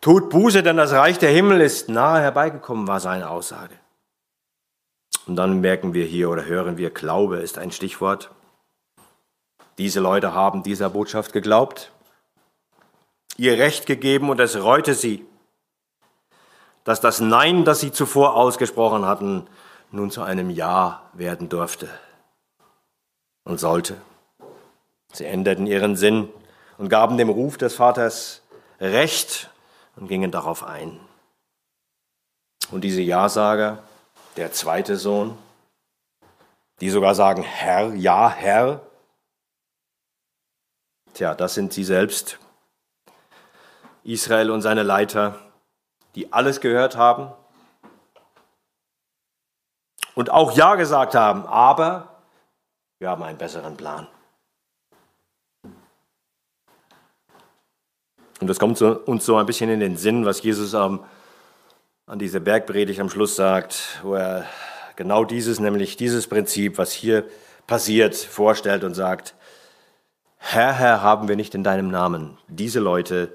Tut 0.00 0.30
Buße, 0.30 0.62
denn 0.62 0.76
das 0.76 0.92
Reich 0.92 1.18
der 1.18 1.30
Himmel 1.30 1.60
ist 1.60 1.88
nahe 1.88 2.20
herbeigekommen, 2.20 2.86
war 2.86 3.00
seine 3.00 3.30
Aussage. 3.30 3.74
Und 5.26 5.36
dann 5.36 5.60
merken 5.60 5.94
wir 5.94 6.04
hier 6.04 6.28
oder 6.28 6.44
hören 6.44 6.76
wir, 6.76 6.90
Glaube 6.90 7.38
ist 7.38 7.56
ein 7.56 7.72
Stichwort. 7.72 8.30
Diese 9.78 10.00
Leute 10.00 10.34
haben 10.34 10.62
dieser 10.62 10.90
Botschaft 10.90 11.32
geglaubt, 11.32 11.90
ihr 13.36 13.58
Recht 13.58 13.86
gegeben 13.86 14.28
und 14.28 14.40
es 14.40 14.62
reute 14.62 14.94
sie, 14.94 15.24
dass 16.84 17.00
das 17.00 17.20
Nein, 17.20 17.64
das 17.64 17.80
sie 17.80 17.90
zuvor 17.90 18.36
ausgesprochen 18.36 19.06
hatten, 19.06 19.46
nun 19.94 20.10
zu 20.10 20.22
einem 20.22 20.50
Ja 20.50 21.02
werden 21.12 21.48
durfte 21.48 21.88
und 23.44 23.60
sollte. 23.60 23.96
Sie 25.12 25.24
änderten 25.24 25.66
ihren 25.66 25.94
Sinn 25.94 26.28
und 26.78 26.88
gaben 26.88 27.16
dem 27.16 27.28
Ruf 27.28 27.56
des 27.56 27.76
Vaters 27.76 28.42
Recht 28.80 29.50
und 29.94 30.08
gingen 30.08 30.32
darauf 30.32 30.64
ein. 30.64 30.98
Und 32.72 32.82
diese 32.82 33.02
Ja-Sager, 33.02 33.84
der 34.36 34.52
zweite 34.52 34.96
Sohn, 34.96 35.38
die 36.80 36.90
sogar 36.90 37.14
sagen, 37.14 37.42
Herr, 37.42 37.94
ja, 37.94 38.28
Herr, 38.28 38.80
tja, 41.12 41.36
das 41.36 41.54
sind 41.54 41.72
sie 41.72 41.84
selbst, 41.84 42.40
Israel 44.02 44.50
und 44.50 44.62
seine 44.62 44.82
Leiter, 44.82 45.38
die 46.16 46.32
alles 46.32 46.60
gehört 46.60 46.96
haben 46.96 47.32
und 50.14 50.30
auch 50.30 50.56
Ja 50.56 50.76
gesagt 50.76 51.14
haben, 51.14 51.46
aber 51.46 52.20
wir 52.98 53.10
haben 53.10 53.22
einen 53.22 53.38
besseren 53.38 53.76
Plan. 53.76 54.06
Und 58.40 58.48
das 58.48 58.58
kommt 58.58 58.80
uns 58.82 59.24
so 59.24 59.36
ein 59.36 59.46
bisschen 59.46 59.70
in 59.70 59.80
den 59.80 59.96
Sinn, 59.96 60.26
was 60.26 60.42
Jesus 60.42 60.74
am, 60.74 61.04
an 62.06 62.18
dieser 62.18 62.40
Bergpredigt 62.40 63.00
am 63.00 63.08
Schluss 63.08 63.36
sagt, 63.36 64.00
wo 64.02 64.14
er 64.14 64.44
genau 64.96 65.24
dieses, 65.24 65.60
nämlich 65.60 65.96
dieses 65.96 66.26
Prinzip, 66.26 66.78
was 66.78 66.92
hier 66.92 67.24
passiert, 67.66 68.16
vorstellt 68.16 68.84
und 68.84 68.94
sagt, 68.94 69.34
Herr, 70.38 70.74
Herr, 70.74 71.00
haben 71.00 71.28
wir 71.28 71.36
nicht 71.36 71.54
in 71.54 71.64
deinem 71.64 71.90
Namen. 71.90 72.36
Diese 72.48 72.80
Leute 72.80 73.32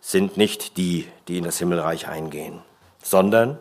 sind 0.00 0.38
nicht 0.38 0.78
die, 0.78 1.06
die 1.28 1.36
in 1.38 1.44
das 1.44 1.58
Himmelreich 1.58 2.08
eingehen, 2.08 2.62
sondern 3.02 3.58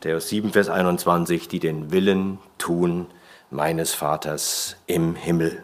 Matthäus 0.00 0.30
7, 0.30 0.54
Vers 0.54 0.70
21, 0.70 1.46
die 1.48 1.58
den 1.58 1.92
Willen 1.92 2.38
tun 2.56 3.06
meines 3.50 3.92
Vaters 3.92 4.76
im 4.86 5.14
Himmel. 5.14 5.62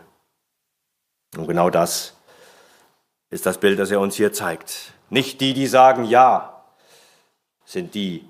Und 1.39 1.47
genau 1.47 1.71
das 1.71 2.19
ist 3.31 3.47
das 3.47 3.57
Bild, 3.57 3.79
das 3.79 3.91
er 3.91 3.99
uns 3.99 4.15
hier 4.15 4.35
zeigt. 4.35 4.93
Nicht 5.09 5.41
die, 5.41 5.55
die 5.55 5.67
sagen 5.67 6.05
Ja, 6.05 6.63
sind 7.65 7.95
die, 7.95 8.29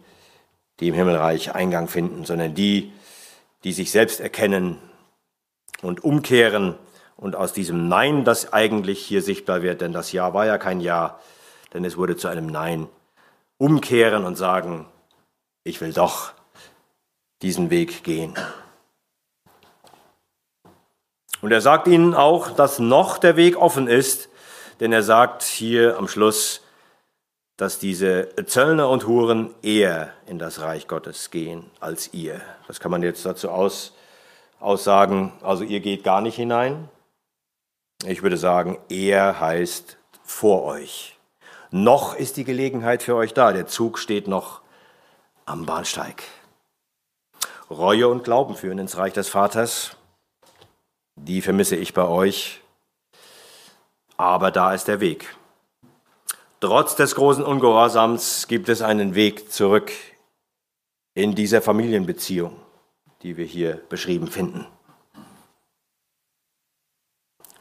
die 0.79 0.87
im 0.87 0.95
Himmelreich 0.95 1.57
Eingang 1.57 1.88
finden, 1.88 2.25
sondern 2.25 2.55
die, 2.55 2.92
die 3.64 3.73
sich 3.73 3.90
selbst 3.90 4.21
erkennen 4.21 4.79
und 5.83 6.05
umkehren 6.05 6.77
und 7.16 7.35
aus 7.35 7.53
diesem 7.53 7.88
Nein, 7.88 8.23
das 8.25 8.53
eigentlich 8.53 9.05
hier 9.05 9.23
sichtbar 9.23 9.62
wird, 9.62 9.81
denn 9.81 9.92
das 9.92 10.12
Ja 10.12 10.35
war 10.35 10.47
ja 10.47 10.57
kein 10.57 10.81
Ja, 10.81 11.19
denn 11.75 11.85
es 11.85 11.97
wurde 11.97 12.16
zu 12.16 12.29
einem 12.29 12.47
Nein, 12.47 12.87
umkehren 13.59 14.25
und 14.25 14.37
sagen, 14.37 14.87
ich 15.66 15.81
will 15.81 15.92
doch 15.92 16.33
diesen 17.42 17.70
Weg 17.70 18.05
gehen. 18.05 18.35
Und 21.42 21.50
er 21.50 21.61
sagt 21.61 21.88
ihnen 21.88 22.14
auch, 22.14 22.50
dass 22.50 22.79
noch 22.79 23.18
der 23.18 23.37
Weg 23.37 23.57
offen 23.57 23.88
ist, 23.88 24.29
denn 24.79 24.92
er 24.92 25.02
sagt 25.02 25.42
hier 25.42 25.98
am 25.98 26.07
Schluss, 26.07 26.62
dass 27.57 27.79
diese 27.79 28.29
Zöllner 28.46 28.88
und 28.88 29.07
Huren 29.07 29.55
eher 29.62 30.12
in 30.26 30.38
das 30.38 30.61
Reich 30.61 30.87
Gottes 30.87 31.31
gehen 31.31 31.68
als 31.81 32.14
ihr. 32.14 32.40
Das 32.68 32.79
kann 32.79 32.90
man 32.90 33.02
jetzt 33.02 33.26
dazu 33.26 33.50
aus, 33.50 33.92
aussagen, 34.61 35.33
also 35.42 35.64
ihr 35.64 35.81
geht 35.81 36.05
gar 36.05 36.20
nicht 36.20 36.37
hinein. 36.37 36.88
Ich 38.05 38.22
würde 38.22 38.37
sagen, 38.37 38.79
er 38.88 39.40
heißt 39.40 39.98
vor 40.22 40.62
euch. 40.62 41.18
Noch 41.70 42.14
ist 42.14 42.37
die 42.37 42.44
Gelegenheit 42.44 43.02
für 43.02 43.16
euch 43.16 43.35
da. 43.35 43.52
Der 43.52 43.66
Zug 43.66 43.98
steht 43.98 44.29
noch 44.29 44.61
am 45.46 45.64
Bahnsteig. 45.64 46.22
Reue 47.70 48.09
und 48.09 48.24
Glauben 48.24 48.54
führen 48.56 48.78
ins 48.78 48.96
Reich 48.96 49.14
des 49.14 49.28
Vaters. 49.28 49.96
Die 51.16 51.40
vermisse 51.40 51.76
ich 51.76 51.94
bei 51.94 52.06
euch 52.06 52.61
aber 54.16 54.50
da 54.50 54.72
ist 54.72 54.88
der 54.88 55.00
Weg. 55.00 55.35
Trotz 56.61 56.96
des 56.96 57.14
großen 57.14 57.44
Ungehorsams 57.44 58.48
gibt 58.48 58.68
es 58.68 58.82
einen 58.82 59.14
Weg 59.14 59.52
zurück 59.52 59.92
in 61.14 61.35
dieser 61.35 61.62
Familienbeziehung, 61.62 62.56
die 63.22 63.37
wir 63.37 63.44
hier 63.44 63.80
beschrieben 63.88 64.28
finden. 64.28 64.66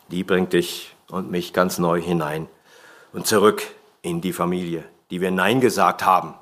Die 0.10 0.24
bringt 0.24 0.54
dich 0.54 0.96
und 1.10 1.30
mich 1.30 1.52
ganz 1.52 1.78
neu 1.78 2.02
hinein 2.02 2.48
und 3.12 3.28
zurück 3.28 3.64
in 4.02 4.22
die 4.22 4.34
Familie, 4.34 4.86
die 5.10 5.20
wir 5.20 5.32
Nein 5.32 5.62
gesagt 5.62 6.06
haben. 6.06 6.36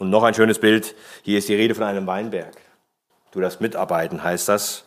Und 0.00 0.08
noch 0.08 0.22
ein 0.22 0.32
schönes 0.32 0.58
Bild. 0.58 0.94
Hier 1.22 1.36
ist 1.36 1.50
die 1.50 1.54
Rede 1.54 1.74
von 1.74 1.84
einem 1.84 2.06
Weinberg. 2.06 2.56
Du 3.32 3.40
darfst 3.40 3.60
mitarbeiten, 3.60 4.24
heißt 4.24 4.48
das. 4.48 4.84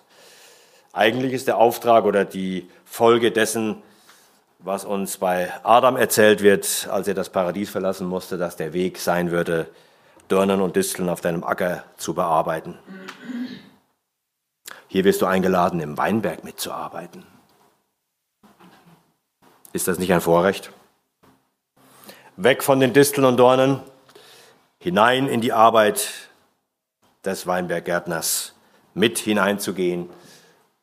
Eigentlich 0.91 1.33
ist 1.33 1.47
der 1.47 1.57
Auftrag 1.57 2.05
oder 2.05 2.25
die 2.25 2.67
Folge 2.83 3.31
dessen, 3.31 3.83
was 4.57 4.85
uns 4.85 5.17
bei 5.17 5.53
Adam 5.61 5.97
erzählt 5.97 6.41
wird, 6.41 6.87
als 6.89 7.07
er 7.07 7.13
das 7.13 7.29
Paradies 7.29 7.69
verlassen 7.69 8.07
musste, 8.07 8.39
dass 8.39 8.55
der 8.55 8.73
Weg 8.73 8.97
sein 8.97 9.29
würde, 9.29 9.67
Dornen 10.29 10.61
und 10.61 10.75
Disteln 10.75 11.09
auf 11.09 11.21
deinem 11.21 11.43
Acker 11.43 11.83
zu 11.97 12.15
bearbeiten. 12.15 12.79
hier 14.87 15.03
wirst 15.03 15.21
du 15.21 15.27
eingeladen, 15.27 15.79
im 15.79 15.95
Weinberg 15.95 16.43
mitzuarbeiten. 16.43 17.23
Ist 19.73 19.87
das 19.87 19.99
nicht 19.99 20.11
ein 20.11 20.21
Vorrecht? 20.21 20.71
Weg 22.35 22.63
von 22.63 22.79
den 22.79 22.93
Disteln 22.93 23.25
und 23.25 23.37
Dornen, 23.37 23.79
hinein 24.83 25.29
in 25.29 25.39
die 25.39 25.53
Arbeit 25.53 26.09
des 27.23 27.47
Weinberggärtners, 27.47 28.53
mit 28.93 29.17
hineinzugehen, 29.17 30.09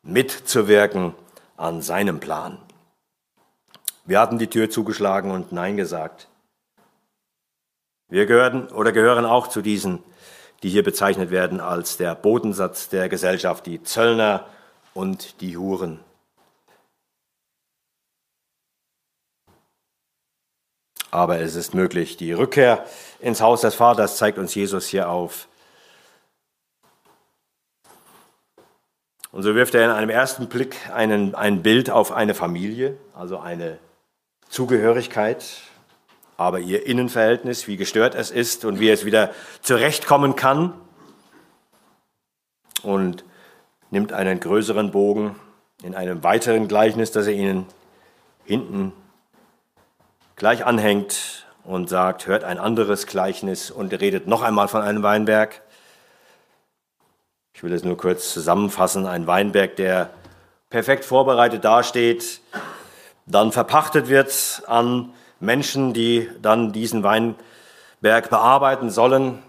mitzuwirken 0.01 1.13
an 1.55 1.83
seinem 1.83 2.19
Plan. 2.19 2.57
Wir 4.05 4.19
hatten 4.19 4.39
die 4.39 4.47
Tür 4.47 4.71
zugeschlagen 4.71 5.29
und 5.29 5.51
Nein 5.51 5.77
gesagt. 5.77 6.29
Wir 8.09 8.25
gehören 8.25 8.69
oder 8.69 8.91
gehören 8.91 9.25
auch 9.25 9.47
zu 9.47 9.61
diesen, 9.61 10.03
die 10.63 10.69
hier 10.69 10.83
bezeichnet 10.83 11.29
werden 11.29 11.59
als 11.59 11.97
der 11.97 12.15
Bodensatz 12.15 12.89
der 12.89 13.07
Gesellschaft, 13.07 13.67
die 13.67 13.83
Zöllner 13.83 14.47
und 14.95 15.41
die 15.41 15.57
Huren. 15.57 15.99
Aber 21.11 21.39
es 21.39 21.55
ist 21.55 21.73
möglich. 21.73 22.15
Die 22.15 22.31
Rückkehr 22.31 22.85
ins 23.19 23.41
Haus 23.41 23.61
des 23.61 23.75
Vaters 23.75 24.15
zeigt 24.15 24.37
uns 24.37 24.55
Jesus 24.55 24.87
hier 24.87 25.09
auf. 25.09 25.49
Und 29.33 29.43
so 29.43 29.55
wirft 29.55 29.75
er 29.75 29.85
in 29.85 29.91
einem 29.91 30.09
ersten 30.09 30.47
Blick 30.47 30.75
einen, 30.93 31.35
ein 31.35 31.61
Bild 31.61 31.89
auf 31.89 32.11
eine 32.11 32.33
Familie, 32.33 32.97
also 33.13 33.39
eine 33.39 33.77
Zugehörigkeit, 34.49 35.45
aber 36.35 36.59
ihr 36.59 36.85
Innenverhältnis, 36.85 37.67
wie 37.67 37.77
gestört 37.77 38.15
es 38.15 38.31
ist 38.31 38.65
und 38.65 38.79
wie 38.79 38.89
es 38.89 39.05
wieder 39.05 39.33
zurechtkommen 39.61 40.35
kann. 40.35 40.73
Und 42.83 43.23
nimmt 43.89 44.11
einen 44.11 44.39
größeren 44.39 44.91
Bogen 44.91 45.35
in 45.83 45.93
einem 45.93 46.23
weiteren 46.23 46.67
Gleichnis, 46.67 47.11
das 47.11 47.27
er 47.27 47.33
ihnen 47.33 47.67
hinten 48.43 48.91
gleich 50.41 50.65
anhängt 50.65 51.45
und 51.65 51.87
sagt, 51.87 52.25
hört 52.25 52.43
ein 52.43 52.57
anderes 52.57 53.05
Gleichnis 53.05 53.69
und 53.69 53.93
redet 53.93 54.25
noch 54.25 54.41
einmal 54.41 54.67
von 54.67 54.81
einem 54.81 55.03
Weinberg. 55.03 55.61
Ich 57.53 57.61
will 57.61 57.71
es 57.71 57.83
nur 57.83 57.95
kurz 57.95 58.33
zusammenfassen. 58.33 59.05
Ein 59.05 59.27
Weinberg, 59.27 59.75
der 59.75 60.09
perfekt 60.71 61.05
vorbereitet 61.05 61.63
dasteht, 61.63 62.41
dann 63.27 63.51
verpachtet 63.51 64.09
wird 64.09 64.63
an 64.65 65.13
Menschen, 65.39 65.93
die 65.93 66.27
dann 66.41 66.71
diesen 66.71 67.03
Weinberg 67.03 68.31
bearbeiten 68.31 68.89
sollen. 68.89 69.43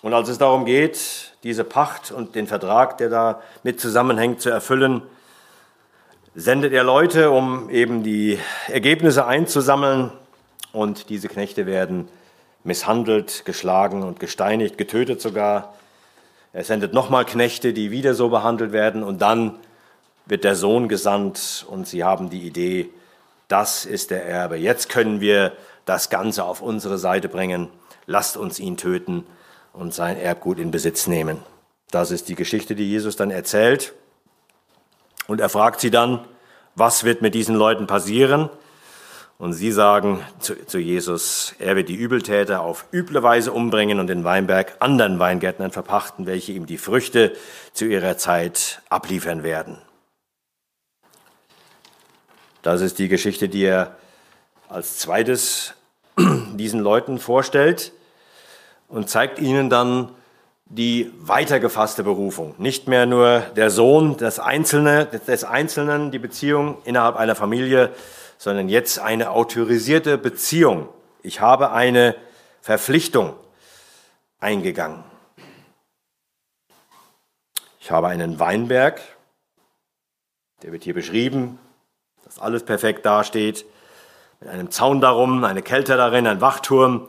Und 0.00 0.14
als 0.14 0.28
es 0.28 0.38
darum 0.38 0.64
geht, 0.64 1.32
diese 1.42 1.64
Pacht 1.64 2.12
und 2.12 2.36
den 2.36 2.46
Vertrag, 2.46 2.98
der 2.98 3.08
da 3.08 3.42
mit 3.64 3.80
zusammenhängt, 3.80 4.40
zu 4.40 4.48
erfüllen, 4.48 5.02
sendet 6.34 6.72
er 6.72 6.84
Leute, 6.84 7.30
um 7.30 7.70
eben 7.70 8.02
die 8.02 8.38
Ergebnisse 8.68 9.26
einzusammeln. 9.26 10.12
Und 10.72 11.08
diese 11.08 11.28
Knechte 11.28 11.66
werden 11.66 12.08
misshandelt, 12.62 13.44
geschlagen 13.44 14.02
und 14.02 14.20
gesteinigt, 14.20 14.78
getötet 14.78 15.20
sogar. 15.20 15.74
Er 16.52 16.64
sendet 16.64 16.92
nochmal 16.92 17.24
Knechte, 17.24 17.72
die 17.72 17.90
wieder 17.90 18.14
so 18.14 18.28
behandelt 18.28 18.72
werden. 18.72 19.02
Und 19.02 19.22
dann 19.22 19.58
wird 20.26 20.44
der 20.44 20.54
Sohn 20.54 20.88
gesandt 20.88 21.66
und 21.68 21.88
sie 21.88 22.04
haben 22.04 22.30
die 22.30 22.46
Idee, 22.46 22.90
das 23.48 23.84
ist 23.84 24.10
der 24.10 24.24
Erbe. 24.26 24.56
Jetzt 24.56 24.88
können 24.88 25.20
wir 25.20 25.52
das 25.84 26.08
Ganze 26.08 26.44
auf 26.44 26.62
unsere 26.62 26.98
Seite 26.98 27.28
bringen. 27.28 27.68
Lasst 28.06 28.36
uns 28.36 28.60
ihn 28.60 28.76
töten 28.76 29.26
und 29.72 29.92
sein 29.92 30.16
Erbgut 30.16 30.60
in 30.60 30.70
Besitz 30.70 31.08
nehmen. 31.08 31.38
Das 31.90 32.12
ist 32.12 32.28
die 32.28 32.36
Geschichte, 32.36 32.76
die 32.76 32.88
Jesus 32.88 33.16
dann 33.16 33.32
erzählt. 33.32 33.92
Und 35.30 35.40
er 35.40 35.48
fragt 35.48 35.78
sie 35.78 35.92
dann, 35.92 36.24
was 36.74 37.04
wird 37.04 37.22
mit 37.22 37.36
diesen 37.36 37.54
Leuten 37.54 37.86
passieren? 37.86 38.50
Und 39.38 39.52
sie 39.52 39.70
sagen 39.70 40.26
zu, 40.40 40.66
zu, 40.66 40.78
Jesus, 40.80 41.54
er 41.60 41.76
wird 41.76 41.88
die 41.88 41.94
Übeltäter 41.94 42.62
auf 42.62 42.86
üble 42.92 43.22
Weise 43.22 43.52
umbringen 43.52 44.00
und 44.00 44.08
den 44.08 44.24
Weinberg 44.24 44.74
anderen 44.80 45.20
Weingärtnern 45.20 45.70
verpachten, 45.70 46.26
welche 46.26 46.50
ihm 46.50 46.66
die 46.66 46.78
Früchte 46.78 47.36
zu 47.72 47.84
ihrer 47.84 48.18
Zeit 48.18 48.82
abliefern 48.88 49.44
werden. 49.44 49.78
Das 52.62 52.80
ist 52.80 52.98
die 52.98 53.06
Geschichte, 53.06 53.48
die 53.48 53.62
er 53.62 53.94
als 54.68 54.98
zweites 54.98 55.74
diesen 56.18 56.80
Leuten 56.80 57.20
vorstellt 57.20 57.92
und 58.88 59.08
zeigt 59.08 59.38
ihnen 59.38 59.70
dann 59.70 60.08
die 60.70 61.12
weitergefasste 61.18 62.04
Berufung. 62.04 62.54
Nicht 62.56 62.86
mehr 62.86 63.04
nur 63.04 63.40
der 63.56 63.70
Sohn 63.70 64.16
des, 64.16 64.38
Einzelne, 64.38 65.06
des 65.06 65.42
Einzelnen, 65.42 66.12
die 66.12 66.20
Beziehung 66.20 66.78
innerhalb 66.84 67.16
einer 67.16 67.34
Familie, 67.34 67.92
sondern 68.38 68.68
jetzt 68.68 69.00
eine 69.00 69.30
autorisierte 69.30 70.16
Beziehung. 70.16 70.88
Ich 71.22 71.40
habe 71.40 71.72
eine 71.72 72.14
Verpflichtung 72.62 73.34
eingegangen. 74.38 75.02
Ich 77.80 77.90
habe 77.90 78.06
einen 78.06 78.38
Weinberg, 78.38 79.00
der 80.62 80.70
wird 80.70 80.84
hier 80.84 80.94
beschrieben, 80.94 81.58
dass 82.24 82.38
alles 82.38 82.62
perfekt 82.62 83.04
dasteht, 83.04 83.64
mit 84.38 84.48
einem 84.48 84.70
Zaun 84.70 85.00
darum, 85.00 85.42
eine 85.42 85.62
Kälte 85.62 85.96
darin, 85.96 86.28
ein 86.28 86.40
Wachturm 86.40 87.08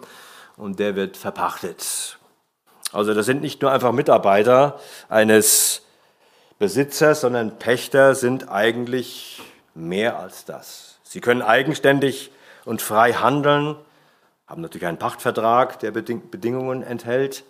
und 0.57 0.79
der 0.79 0.95
wird 0.95 1.15
verpachtet. 1.15 2.17
Also 2.91 3.13
das 3.13 3.25
sind 3.25 3.41
nicht 3.41 3.61
nur 3.61 3.71
einfach 3.71 3.91
Mitarbeiter 3.91 4.79
eines 5.07 5.83
Besitzers, 6.59 7.21
sondern 7.21 7.57
Pächter 7.57 8.15
sind 8.15 8.49
eigentlich 8.49 9.41
mehr 9.73 10.19
als 10.19 10.45
das. 10.45 10.99
Sie 11.03 11.21
können 11.21 11.41
eigenständig 11.41 12.31
und 12.65 12.81
frei 12.81 13.13
handeln, 13.13 13.75
haben 14.47 14.61
natürlich 14.61 14.87
einen 14.87 14.99
Pachtvertrag, 14.99 15.79
der 15.79 15.91
Bedingungen 15.91 16.83
enthält, 16.83 17.43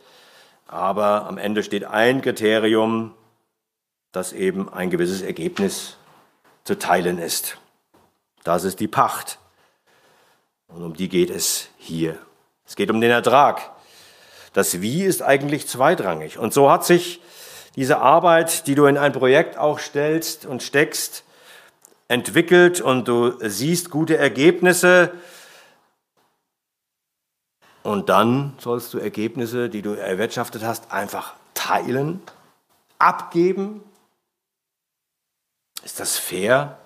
aber 0.68 1.28
am 1.28 1.38
Ende 1.38 1.64
steht 1.64 1.86
ein 1.86 2.22
Kriterium, 2.22 3.14
dass 4.12 4.34
eben 4.34 4.72
ein 4.72 4.90
gewisses 4.90 5.22
Ergebnis 5.22 5.98
zu 6.64 6.78
teilen 6.78 7.18
ist. 7.18 7.58
Das 8.44 8.64
ist 8.64 8.80
die 8.80 8.88
Pacht. 8.88 9.40
Und 10.68 10.84
um 10.84 10.94
die 10.94 11.10
geht 11.10 11.30
es 11.30 11.70
hier. 11.78 12.18
Es 12.66 12.76
geht 12.76 12.90
um 12.92 13.02
den 13.02 13.12
Ertrag. 13.12 13.72
Das 14.54 14.82
Wie 14.82 15.04
ist 15.04 15.22
eigentlich 15.22 15.68
zweitrangig. 15.68 16.38
Und 16.38 16.54
so 16.54 16.70
hat 16.70 16.86
sich 16.86 17.22
diese 17.76 18.00
Arbeit, 18.00 18.68
die 18.68 18.76
du 18.76 18.86
in 18.86 18.98
ein 18.98 19.14
Projekt 19.14 19.58
auch 19.58 19.80
stellst 19.80 20.46
und 20.46 20.62
steckst, 20.62 21.24
entwickelt 22.10 22.82
und 22.82 23.08
du 23.08 23.38
siehst 23.40 23.90
gute 23.90 24.18
Ergebnisse. 24.18 25.14
Und 27.84 28.10
dann 28.10 28.54
sollst 28.60 28.94
du 28.94 29.00
Ergebnisse, 29.00 29.70
die 29.70 29.82
du 29.82 29.94
erwirtschaftet 29.94 30.64
hast, 30.64 30.92
einfach 30.92 31.34
teilen, 31.54 32.22
abgeben. 33.00 33.82
Ist 35.84 36.00
das 36.02 36.18
fair? 36.18 36.78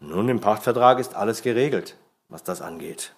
Nun, 0.00 0.28
im 0.28 0.40
Pachtvertrag 0.40 0.98
ist 0.98 1.14
alles 1.14 1.40
geregelt, 1.40 1.96
was 2.28 2.44
das 2.44 2.60
angeht. 2.60 3.15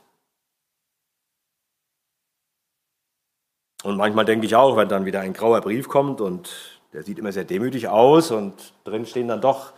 Und 3.84 3.96
manchmal 3.96 4.24
denke 4.24 4.46
ich 4.46 4.56
auch, 4.56 4.76
wenn 4.76 4.88
dann 4.88 5.04
wieder 5.04 5.20
ein 5.20 5.32
grauer 5.32 5.60
Brief 5.60 5.88
kommt 5.88 6.20
und 6.20 6.50
der 6.92 7.02
sieht 7.02 7.18
immer 7.18 7.32
sehr 7.32 7.44
demütig 7.44 7.88
aus 7.88 8.30
und 8.30 8.72
drin 8.84 9.06
stehen 9.06 9.28
dann 9.28 9.40
doch 9.40 9.72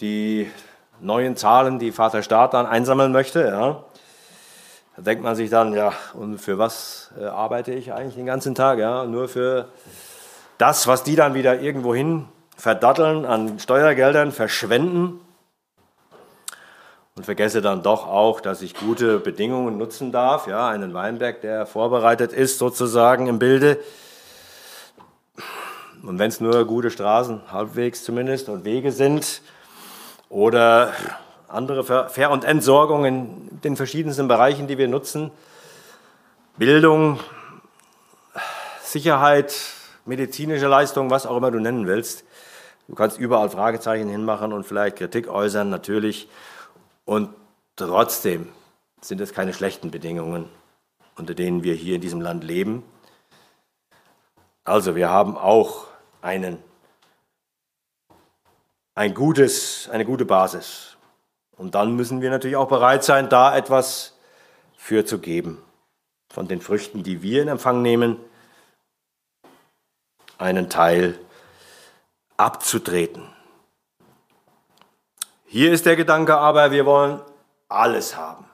die 0.00 0.50
neuen 1.00 1.36
Zahlen, 1.36 1.78
die 1.78 1.92
Vater 1.92 2.22
Staat 2.22 2.54
dann 2.54 2.66
einsammeln 2.66 3.10
möchte. 3.10 3.46
Ja. 3.46 3.84
Da 4.96 5.02
denkt 5.02 5.24
man 5.24 5.34
sich 5.34 5.50
dann, 5.50 5.74
ja, 5.74 5.92
und 6.14 6.38
für 6.38 6.58
was 6.58 7.12
äh, 7.20 7.24
arbeite 7.24 7.72
ich 7.72 7.92
eigentlich 7.92 8.14
den 8.14 8.26
ganzen 8.26 8.54
Tag? 8.54 8.78
Ja? 8.78 9.04
Nur 9.04 9.28
für 9.28 9.68
das, 10.58 10.86
was 10.86 11.02
die 11.02 11.16
dann 11.16 11.34
wieder 11.34 11.60
irgendwohin 11.60 12.26
verdatteln, 12.56 13.26
an 13.26 13.58
Steuergeldern 13.58 14.32
verschwenden 14.32 15.20
und 17.16 17.24
vergesse 17.24 17.62
dann 17.62 17.82
doch 17.82 18.06
auch, 18.06 18.40
dass 18.40 18.60
ich 18.60 18.74
gute 18.74 19.18
Bedingungen 19.18 19.78
nutzen 19.78 20.12
darf. 20.12 20.46
Ja, 20.46 20.68
einen 20.68 20.92
Weinberg, 20.92 21.40
der 21.40 21.64
vorbereitet 21.64 22.32
ist, 22.32 22.58
sozusagen 22.58 23.26
im 23.26 23.38
Bilde. 23.38 23.78
Und 26.02 26.18
wenn 26.18 26.28
es 26.28 26.40
nur 26.40 26.66
gute 26.66 26.90
Straßen, 26.90 27.40
halbwegs 27.50 28.04
zumindest, 28.04 28.50
und 28.50 28.64
Wege 28.64 28.92
sind 28.92 29.40
oder 30.28 30.92
andere 31.48 31.84
Ver- 31.84 32.30
und 32.30 32.44
Entsorgung 32.44 33.06
in 33.06 33.60
den 33.64 33.76
verschiedensten 33.76 34.28
Bereichen, 34.28 34.66
die 34.66 34.76
wir 34.76 34.88
nutzen, 34.88 35.30
Bildung, 36.58 37.18
Sicherheit, 38.82 39.56
medizinische 40.04 40.68
Leistung, 40.68 41.10
was 41.10 41.24
auch 41.24 41.38
immer 41.38 41.50
du 41.50 41.60
nennen 41.60 41.86
willst. 41.86 42.24
Du 42.88 42.94
kannst 42.94 43.18
überall 43.18 43.48
Fragezeichen 43.48 44.08
hinmachen 44.08 44.52
und 44.52 44.64
vielleicht 44.64 44.96
Kritik 44.96 45.28
äußern, 45.28 45.70
natürlich. 45.70 46.28
Und 47.06 47.34
trotzdem 47.76 48.52
sind 49.00 49.22
es 49.22 49.32
keine 49.32 49.54
schlechten 49.54 49.90
Bedingungen, 49.90 50.50
unter 51.16 51.34
denen 51.34 51.62
wir 51.62 51.74
hier 51.74 51.94
in 51.94 52.02
diesem 52.02 52.20
Land 52.20 52.44
leben. 52.44 52.82
Also 54.64 54.94
wir 54.94 55.08
haben 55.08 55.38
auch 55.38 55.86
einen 56.20 56.58
ein 58.96 59.12
gutes, 59.14 59.88
eine 59.90 60.04
gute 60.04 60.24
Basis. 60.24 60.96
Und 61.56 61.74
dann 61.74 61.94
müssen 61.94 62.22
wir 62.22 62.30
natürlich 62.30 62.56
auch 62.56 62.68
bereit 62.68 63.04
sein, 63.04 63.28
da 63.28 63.56
etwas 63.56 64.18
für 64.76 65.04
zu 65.04 65.18
geben. 65.18 65.62
Von 66.30 66.48
den 66.48 66.60
Früchten, 66.60 67.02
die 67.02 67.22
wir 67.22 67.42
in 67.42 67.48
Empfang 67.48 67.82
nehmen, 67.82 68.18
einen 70.38 70.68
Teil 70.68 71.18
abzutreten. 72.36 73.35
Hier 75.48 75.72
ist 75.72 75.86
der 75.86 75.94
Gedanke 75.94 76.36
aber, 76.36 76.72
wir 76.72 76.86
wollen 76.86 77.20
alles 77.68 78.16
haben. 78.16 78.44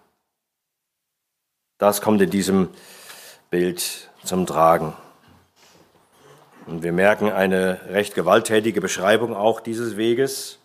Das 1.78 2.02
kommt 2.02 2.20
in 2.20 2.28
diesem 2.28 2.68
Bild 3.50 4.10
zum 4.24 4.46
Tragen. 4.46 4.92
Und 6.66 6.82
wir 6.82 6.92
merken 6.92 7.30
eine 7.30 7.80
recht 7.88 8.14
gewalttätige 8.14 8.82
Beschreibung 8.82 9.34
auch 9.34 9.60
dieses 9.60 9.96
Weges, 9.96 10.58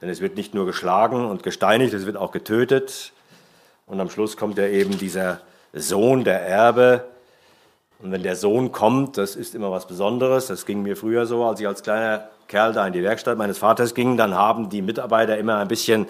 denn 0.00 0.08
es 0.08 0.20
wird 0.20 0.36
nicht 0.36 0.54
nur 0.54 0.66
geschlagen 0.66 1.26
und 1.26 1.42
gesteinigt, 1.42 1.92
es 1.94 2.06
wird 2.06 2.16
auch 2.16 2.30
getötet. 2.30 3.12
Und 3.86 4.00
am 4.00 4.08
Schluss 4.08 4.36
kommt 4.36 4.56
ja 4.56 4.66
eben 4.66 4.98
dieser 4.98 5.40
Sohn, 5.72 6.22
der 6.22 6.46
Erbe. 6.46 7.08
Und 7.98 8.12
wenn 8.12 8.22
der 8.22 8.36
Sohn 8.36 8.70
kommt, 8.70 9.18
das 9.18 9.34
ist 9.34 9.56
immer 9.56 9.72
was 9.72 9.88
Besonderes. 9.88 10.46
Das 10.46 10.64
ging 10.64 10.82
mir 10.82 10.96
früher 10.96 11.26
so, 11.26 11.44
als 11.44 11.60
ich 11.60 11.66
als 11.66 11.82
kleiner 11.82 12.30
Kerl 12.50 12.74
da 12.74 12.86
in 12.86 12.92
die 12.92 13.02
Werkstatt 13.02 13.38
meines 13.38 13.56
Vaters 13.56 13.94
ging, 13.94 14.18
dann 14.18 14.34
haben 14.34 14.68
die 14.68 14.82
Mitarbeiter 14.82 15.38
immer 15.38 15.56
ein 15.56 15.68
bisschen, 15.68 16.06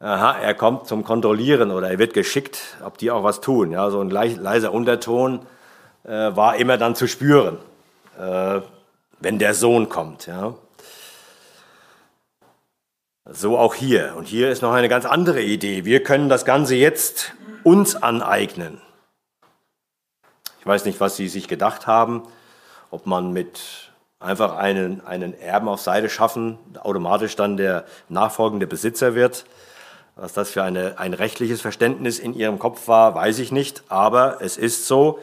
aha, 0.00 0.38
er 0.38 0.54
kommt 0.54 0.86
zum 0.86 1.04
Kontrollieren 1.04 1.70
oder 1.70 1.90
er 1.90 1.98
wird 1.98 2.14
geschickt, 2.14 2.78
ob 2.82 2.96
die 2.96 3.10
auch 3.10 3.24
was 3.24 3.42
tun. 3.42 3.72
Ja, 3.72 3.90
so 3.90 4.00
ein 4.00 4.08
leiser 4.08 4.72
Unterton 4.72 5.40
äh, 6.04 6.10
war 6.10 6.56
immer 6.56 6.78
dann 6.78 6.94
zu 6.94 7.06
spüren 7.06 7.58
äh, 8.18 8.60
wenn 9.20 9.38
der 9.38 9.54
Sohn 9.54 9.88
kommt. 9.88 10.26
Ja. 10.26 10.54
So 13.24 13.58
auch 13.58 13.74
hier. 13.74 14.14
Und 14.16 14.26
hier 14.26 14.50
ist 14.50 14.62
noch 14.62 14.72
eine 14.72 14.88
ganz 14.88 15.04
andere 15.04 15.42
Idee. 15.42 15.84
Wir 15.84 16.02
können 16.02 16.28
das 16.28 16.44
Ganze 16.44 16.74
jetzt 16.74 17.32
uns 17.62 17.96
aneignen. 17.96 18.80
Ich 20.60 20.66
weiß 20.66 20.84
nicht, 20.84 21.00
was 21.00 21.16
Sie 21.16 21.28
sich 21.28 21.48
gedacht 21.48 21.86
haben, 21.86 22.22
ob 22.90 23.06
man 23.06 23.32
mit 23.32 23.87
einfach 24.20 24.56
einen, 24.56 25.04
einen 25.06 25.38
Erben 25.38 25.68
auf 25.68 25.80
Seite 25.80 26.08
schaffen, 26.08 26.58
automatisch 26.80 27.36
dann 27.36 27.56
der 27.56 27.84
nachfolgende 28.08 28.66
Besitzer 28.66 29.14
wird. 29.14 29.44
Was 30.16 30.32
das 30.32 30.50
für 30.50 30.64
eine, 30.64 30.98
ein 30.98 31.14
rechtliches 31.14 31.60
Verständnis 31.60 32.18
in 32.18 32.34
Ihrem 32.34 32.58
Kopf 32.58 32.88
war, 32.88 33.14
weiß 33.14 33.38
ich 33.38 33.52
nicht. 33.52 33.84
Aber 33.88 34.38
es 34.40 34.56
ist 34.56 34.86
so, 34.86 35.20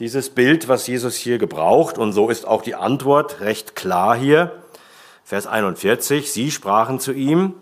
dieses 0.00 0.30
Bild, 0.30 0.68
was 0.68 0.86
Jesus 0.86 1.14
hier 1.14 1.38
gebraucht. 1.38 1.98
Und 1.98 2.12
so 2.12 2.30
ist 2.30 2.46
auch 2.46 2.62
die 2.62 2.74
Antwort 2.74 3.40
recht 3.40 3.76
klar 3.76 4.16
hier. 4.16 4.52
Vers 5.24 5.46
41, 5.46 6.32
sie 6.32 6.50
sprachen 6.50 7.00
zu 7.00 7.12
ihm, 7.12 7.54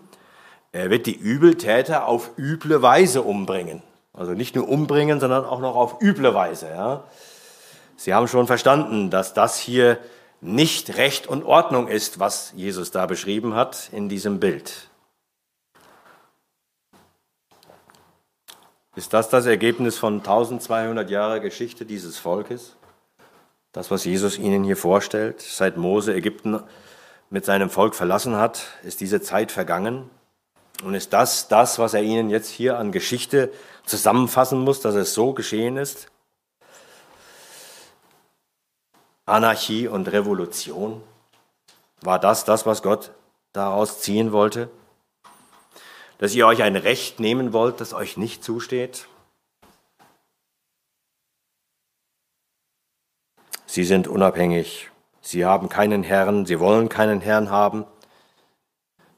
er 0.71 0.89
wird 0.89 1.05
die 1.05 1.15
Übeltäter 1.15 2.07
auf 2.07 2.31
üble 2.37 2.81
Weise 2.81 3.21
umbringen. 3.21 3.83
Also 4.13 4.33
nicht 4.33 4.55
nur 4.55 4.67
umbringen, 4.67 5.19
sondern 5.19 5.45
auch 5.45 5.59
noch 5.59 5.75
auf 5.75 6.01
üble 6.01 6.33
Weise. 6.33 6.67
Ja. 6.69 7.03
Sie 7.95 8.13
haben 8.13 8.27
schon 8.27 8.47
verstanden, 8.47 9.09
dass 9.09 9.33
das 9.33 9.57
hier 9.57 9.97
nicht 10.43 10.97
Recht 10.97 11.27
und 11.27 11.43
Ordnung 11.43 11.87
ist, 11.87 12.19
was 12.19 12.53
Jesus 12.55 12.91
da 12.91 13.05
beschrieben 13.05 13.55
hat 13.55 13.89
in 13.91 14.09
diesem 14.09 14.39
Bild. 14.39 14.89
Ist 18.95 19.13
das 19.13 19.29
das 19.29 19.45
Ergebnis 19.45 19.97
von 19.97 20.19
1200 20.19 21.09
Jahren 21.09 21.41
Geschichte 21.41 21.85
dieses 21.85 22.19
Volkes? 22.19 22.75
Das, 23.71 23.89
was 23.89 24.05
Jesus 24.05 24.37
ihnen 24.37 24.63
hier 24.63 24.77
vorstellt, 24.77 25.41
seit 25.41 25.77
Mose 25.77 26.13
Ägypten 26.13 26.61
mit 27.31 27.43
seinem 27.45 27.71
Volk 27.71 27.95
verlassen 27.95 28.35
hat, 28.35 28.67
ist 28.83 29.01
diese 29.01 29.21
Zeit 29.21 29.51
vergangen? 29.51 30.11
Und 30.83 30.93
ist 30.93 31.13
das 31.13 31.47
das, 31.47 31.79
was 31.79 31.95
er 31.95 32.03
ihnen 32.03 32.29
jetzt 32.29 32.49
hier 32.49 32.77
an 32.77 32.91
Geschichte 32.91 33.51
zusammenfassen 33.85 34.59
muss, 34.59 34.81
dass 34.81 34.93
es 34.93 35.15
so 35.15 35.33
geschehen 35.33 35.77
ist? 35.77 36.11
Anarchie 39.25 39.87
und 39.87 40.11
Revolution? 40.11 41.01
War 42.01 42.19
das 42.19 42.45
das, 42.45 42.65
was 42.65 42.81
Gott 42.81 43.11
daraus 43.53 44.01
ziehen 44.01 44.31
wollte? 44.31 44.69
dass 46.23 46.33
ihr 46.33 46.47
euch 46.47 46.63
ein 46.63 46.77
Recht 46.77 47.19
nehmen 47.19 47.51
wollt, 47.51 47.81
das 47.81 47.93
euch 47.93 48.15
nicht 48.15 48.45
zusteht? 48.45 49.09
Sie 53.65 53.83
sind 53.83 54.07
unabhängig, 54.07 54.89
sie 55.19 55.43
haben 55.43 55.67
keinen 55.67 56.01
Herrn, 56.01 56.45
sie 56.45 56.61
wollen 56.61 56.87
keinen 56.87 57.19
Herrn 57.19 57.49
haben. 57.49 57.83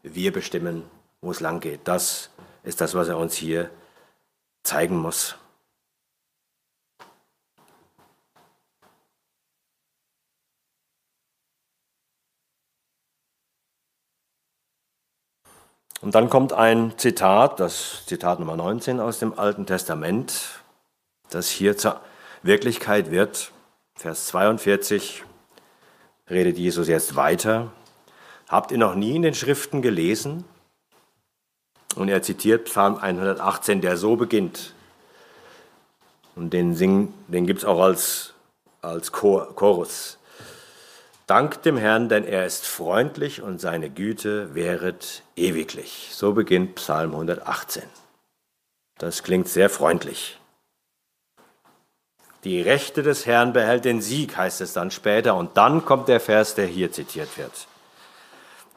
Wir 0.02 0.34
bestimmen, 0.34 0.90
wo 1.22 1.30
es 1.30 1.42
lang 1.42 1.60
geht. 1.60 1.82
Das 1.88 2.32
ist 2.64 2.82
das, 2.82 2.96
was 2.96 3.08
er 3.08 3.20
uns 3.20 3.36
hier 3.36 3.70
zeigen 4.64 4.98
muss. 4.98 5.36
Und 16.06 16.14
dann 16.14 16.30
kommt 16.30 16.54
ein 16.54 16.94
Zitat, 16.98 17.60
das 17.60 18.06
Zitat 18.06 18.40
Nummer 18.40 18.56
19 18.56 19.00
aus 19.00 19.18
dem 19.18 19.40
Alten 19.40 19.66
Testament, 19.66 20.62
das 21.32 21.50
hier 21.50 21.78
zur 21.78 22.00
Wirklichkeit 22.44 23.10
wird. 23.10 23.52
Vers 23.96 24.28
42 24.28 25.24
redet 26.30 26.60
Jesus 26.60 26.88
jetzt 26.90 27.16
weiter. 27.16 27.72
Habt 28.48 28.72
ihr 28.72 28.78
noch 28.78 28.94
nie 28.94 29.16
in 29.16 29.24
den 29.24 29.34
Schriften 29.34 29.82
gelesen? 29.82 30.46
Und 31.96 32.10
er 32.10 32.22
zitiert 32.22 32.66
Psalm 32.66 32.98
118, 32.98 33.82
der 33.82 33.98
so 33.98 34.16
beginnt. 34.16 34.76
Und 36.36 36.54
den, 36.54 36.76
den 37.30 37.48
gibt 37.48 37.62
es 37.62 37.66
auch 37.66 37.80
als, 37.82 38.36
als 38.84 39.12
Chor, 39.12 39.56
Chorus. 39.56 40.20
Dank 41.28 41.64
dem 41.64 41.78
Herrn, 41.78 42.08
denn 42.08 42.24
er 42.24 42.46
ist 42.46 42.68
freundlich 42.68 43.42
und 43.42 43.60
seine 43.60 43.90
Güte 43.90 44.54
wäret 44.54 45.24
ewiglich. 45.36 46.10
So 46.12 46.34
beginnt 46.34 46.76
Psalm 46.76 47.12
118. 47.12 47.84
Das 49.00 49.24
klingt 49.24 49.48
sehr 49.48 49.70
freundlich. 49.70 50.40
Die 52.44 52.62
Rechte 52.62 53.02
des 53.02 53.26
Herrn 53.26 53.54
behält 53.54 53.86
den 53.86 54.04
Sieg, 54.04 54.38
heißt 54.38 54.62
es 54.62 54.74
dann 54.74 54.92
später. 54.92 55.34
Und 55.34 55.58
dann 55.58 55.84
kommt 55.84 56.08
der 56.10 56.20
Vers, 56.20 56.54
der 56.54 56.68
hier 56.68 56.92
zitiert 56.92 57.40
wird. 57.40 57.68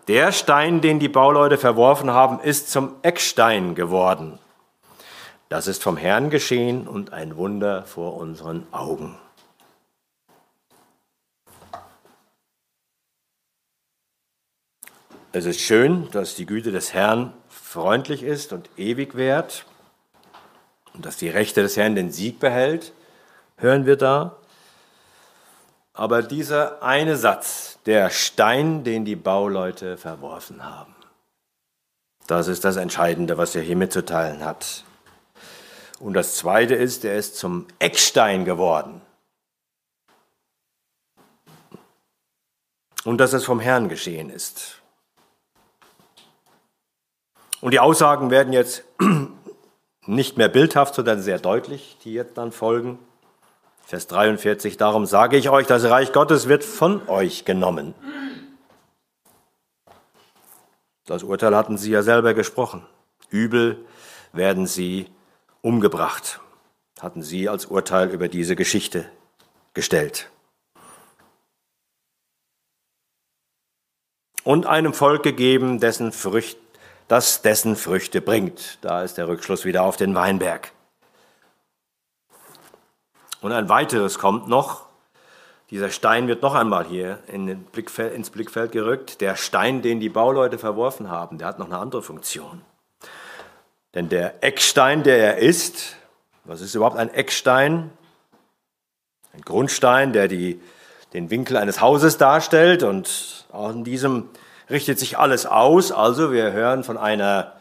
Der 0.08 0.32
Stein, 0.32 0.80
den 0.80 0.98
die 0.98 1.10
Bauleute 1.10 1.58
verworfen 1.58 2.10
haben, 2.10 2.40
ist 2.40 2.70
zum 2.70 2.94
Eckstein 3.02 3.74
geworden. 3.74 4.38
Das 5.50 5.66
ist 5.66 5.82
vom 5.82 5.98
Herrn 5.98 6.30
geschehen 6.30 6.88
und 6.88 7.12
ein 7.12 7.36
Wunder 7.36 7.82
vor 7.82 8.16
unseren 8.16 8.66
Augen. 8.72 9.18
Es 15.30 15.44
ist 15.44 15.60
schön, 15.60 16.10
dass 16.10 16.36
die 16.36 16.46
Güte 16.46 16.72
des 16.72 16.94
Herrn 16.94 17.34
freundlich 17.50 18.22
ist 18.22 18.54
und 18.54 18.70
ewig 18.78 19.14
währt 19.14 19.66
und 20.94 21.04
dass 21.04 21.18
die 21.18 21.28
Rechte 21.28 21.60
des 21.60 21.76
Herrn 21.76 21.94
den 21.94 22.10
Sieg 22.10 22.40
behält, 22.40 22.94
hören 23.58 23.84
wir 23.84 23.96
da. 23.96 24.38
Aber 25.92 26.22
dieser 26.22 26.82
eine 26.82 27.16
Satz, 27.16 27.78
der 27.84 28.08
Stein, 28.08 28.84
den 28.84 29.04
die 29.04 29.16
Bauleute 29.16 29.98
verworfen 29.98 30.64
haben, 30.64 30.94
das 32.26 32.48
ist 32.48 32.64
das 32.64 32.76
Entscheidende, 32.76 33.36
was 33.36 33.54
er 33.54 33.62
hier 33.62 33.76
mitzuteilen 33.76 34.42
hat. 34.42 34.84
Und 36.00 36.14
das 36.14 36.36
Zweite 36.36 36.74
ist, 36.74 37.04
er 37.04 37.16
ist 37.16 37.36
zum 37.36 37.66
Eckstein 37.78 38.46
geworden. 38.46 39.02
Und 43.04 43.18
dass 43.18 43.34
es 43.34 43.44
vom 43.44 43.60
Herrn 43.60 43.90
geschehen 43.90 44.30
ist. 44.30 44.77
Und 47.60 47.72
die 47.72 47.80
Aussagen 47.80 48.30
werden 48.30 48.52
jetzt 48.52 48.84
nicht 50.06 50.36
mehr 50.36 50.48
bildhaft, 50.48 50.94
sondern 50.94 51.20
sehr 51.20 51.38
deutlich, 51.38 51.96
die 52.04 52.12
jetzt 52.12 52.38
dann 52.38 52.52
folgen. 52.52 52.98
Vers 53.84 54.06
43, 54.06 54.76
darum 54.76 55.06
sage 55.06 55.36
ich 55.36 55.48
euch, 55.48 55.66
das 55.66 55.84
Reich 55.84 56.12
Gottes 56.12 56.48
wird 56.48 56.62
von 56.62 57.08
euch 57.08 57.44
genommen. 57.44 57.94
Das 61.06 61.22
Urteil 61.22 61.56
hatten 61.56 61.78
sie 61.78 61.90
ja 61.90 62.02
selber 62.02 62.34
gesprochen. 62.34 62.84
Übel 63.30 63.84
werden 64.32 64.66
sie 64.66 65.06
umgebracht, 65.62 66.40
hatten 67.00 67.22
sie 67.22 67.48
als 67.48 67.66
Urteil 67.66 68.10
über 68.10 68.28
diese 68.28 68.56
Geschichte 68.56 69.10
gestellt. 69.72 70.30
Und 74.44 74.66
einem 74.66 74.92
Volk 74.92 75.22
gegeben, 75.22 75.80
dessen 75.80 76.12
Früchte 76.12 76.67
das 77.08 77.42
dessen 77.42 77.76
Früchte 77.76 78.20
bringt. 78.20 78.78
Da 78.82 79.02
ist 79.02 79.18
der 79.18 79.28
Rückschluss 79.28 79.64
wieder 79.64 79.82
auf 79.82 79.96
den 79.96 80.14
Weinberg. 80.14 80.72
Und 83.40 83.52
ein 83.52 83.68
weiteres 83.68 84.18
kommt 84.18 84.48
noch, 84.48 84.88
Dieser 85.70 85.90
Stein 85.90 86.28
wird 86.28 86.40
noch 86.40 86.54
einmal 86.54 86.86
hier 86.86 87.18
in 87.26 87.64
Blickfeld, 87.64 88.14
ins 88.14 88.30
Blickfeld 88.30 88.72
gerückt. 88.72 89.20
Der 89.20 89.36
Stein, 89.36 89.82
den 89.82 90.00
die 90.00 90.08
Bauleute 90.08 90.58
verworfen 90.58 91.10
haben, 91.10 91.36
der 91.36 91.46
hat 91.46 91.58
noch 91.58 91.66
eine 91.66 91.76
andere 91.76 92.02
Funktion. 92.02 92.62
Denn 93.94 94.08
der 94.08 94.42
Eckstein, 94.42 95.02
der 95.02 95.18
er 95.18 95.36
ist, 95.38 95.96
was 96.44 96.62
ist 96.62 96.74
überhaupt 96.74 96.96
ein 96.96 97.12
Eckstein? 97.12 97.90
Ein 99.34 99.42
Grundstein, 99.42 100.14
der 100.14 100.26
die, 100.26 100.58
den 101.12 101.30
Winkel 101.30 101.58
eines 101.58 101.82
Hauses 101.82 102.16
darstellt 102.16 102.82
und 102.82 103.46
auch 103.52 103.70
in 103.70 103.84
diesem 103.84 104.30
richtet 104.70 104.98
sich 104.98 105.18
alles 105.18 105.46
aus. 105.46 105.92
Also 105.92 106.32
wir 106.32 106.52
hören 106.52 106.84
von 106.84 106.96
einer 106.96 107.52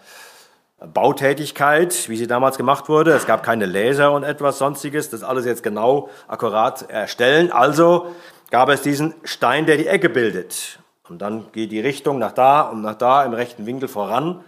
Bautätigkeit, 0.80 2.08
wie 2.08 2.18
sie 2.18 2.28
damals 2.28 2.58
gemacht 2.58 2.88
wurde. 2.88 3.12
Es 3.12 3.26
gab 3.26 3.44
keine 3.44 3.66
Laser 3.66 4.12
und 4.12 4.24
etwas 4.24 4.60
Sonstiges, 4.60 5.10
das 5.10 5.24
alles 5.24 5.46
jetzt 5.46 5.64
genau, 5.64 6.10
akkurat 6.28 6.90
erstellen. 6.90 7.52
Also 7.52 8.14
gab 8.52 8.70
es 8.70 8.82
diesen 8.82 9.16
Stein, 9.24 9.66
der 9.66 9.78
die 9.78 9.88
Ecke 9.88 10.10
bildet. 10.10 10.80
Und 11.10 11.22
dann 11.22 11.52
geht 11.52 11.72
die 11.72 11.80
Richtung 11.80 12.20
nach 12.20 12.34
da 12.34 12.62
und 12.62 12.82
nach 12.82 12.96
da 12.96 13.24
im 13.24 13.34
rechten 13.34 13.66
Winkel 13.66 13.88
voran. 13.88 14.44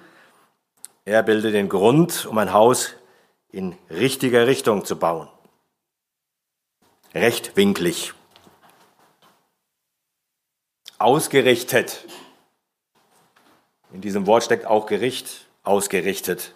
Er 1.06 1.24
bildet 1.24 1.56
den 1.56 1.70
Grund, 1.70 2.28
um 2.28 2.38
ein 2.38 2.54
Haus 2.54 2.94
in 3.52 3.76
richtiger 3.90 4.46
Richtung 4.46 4.86
zu 4.86 4.98
bauen. 4.98 5.28
Rechtwinklig. 7.16 8.14
Ausgerichtet. 11.00 12.06
In 13.92 14.02
diesem 14.02 14.28
Wort 14.28 14.44
steckt 14.44 14.66
auch 14.66 14.86
Gericht 14.86 15.48
ausgerichtet. 15.64 16.54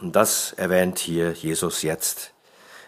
Und 0.00 0.14
das 0.14 0.52
erwähnt 0.52 0.98
hier 0.98 1.32
Jesus 1.32 1.82
jetzt. 1.82 2.32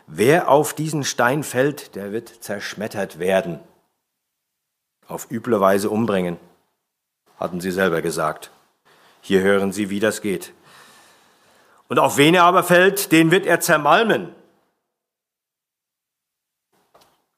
Wer 0.07 0.49
auf 0.49 0.75
diesen 0.75 1.05
Stein 1.05 1.45
fällt, 1.45 1.95
der 1.95 2.13
wird 2.13 2.43
zerschmettert 2.43 3.19
werden, 3.19 3.61
auf 5.07 5.31
üble 5.31 5.61
Weise 5.61 5.91
umbringen, 5.91 6.39
hatten 7.39 7.61
sie 7.61 7.71
selber 7.71 8.03
gesagt. 8.03 8.51
Hier 9.21 9.41
hören 9.43 9.73
Sie, 9.73 9.91
wie 9.91 10.01
das 10.01 10.23
geht. 10.23 10.53
Und 11.89 11.99
auf 11.99 12.17
wen 12.17 12.35
er 12.35 12.45
aber 12.45 12.63
fällt, 12.63 13.13
den 13.13 13.31
wird 13.31 13.47
er 13.47 13.61
zermalmen. 13.61 14.35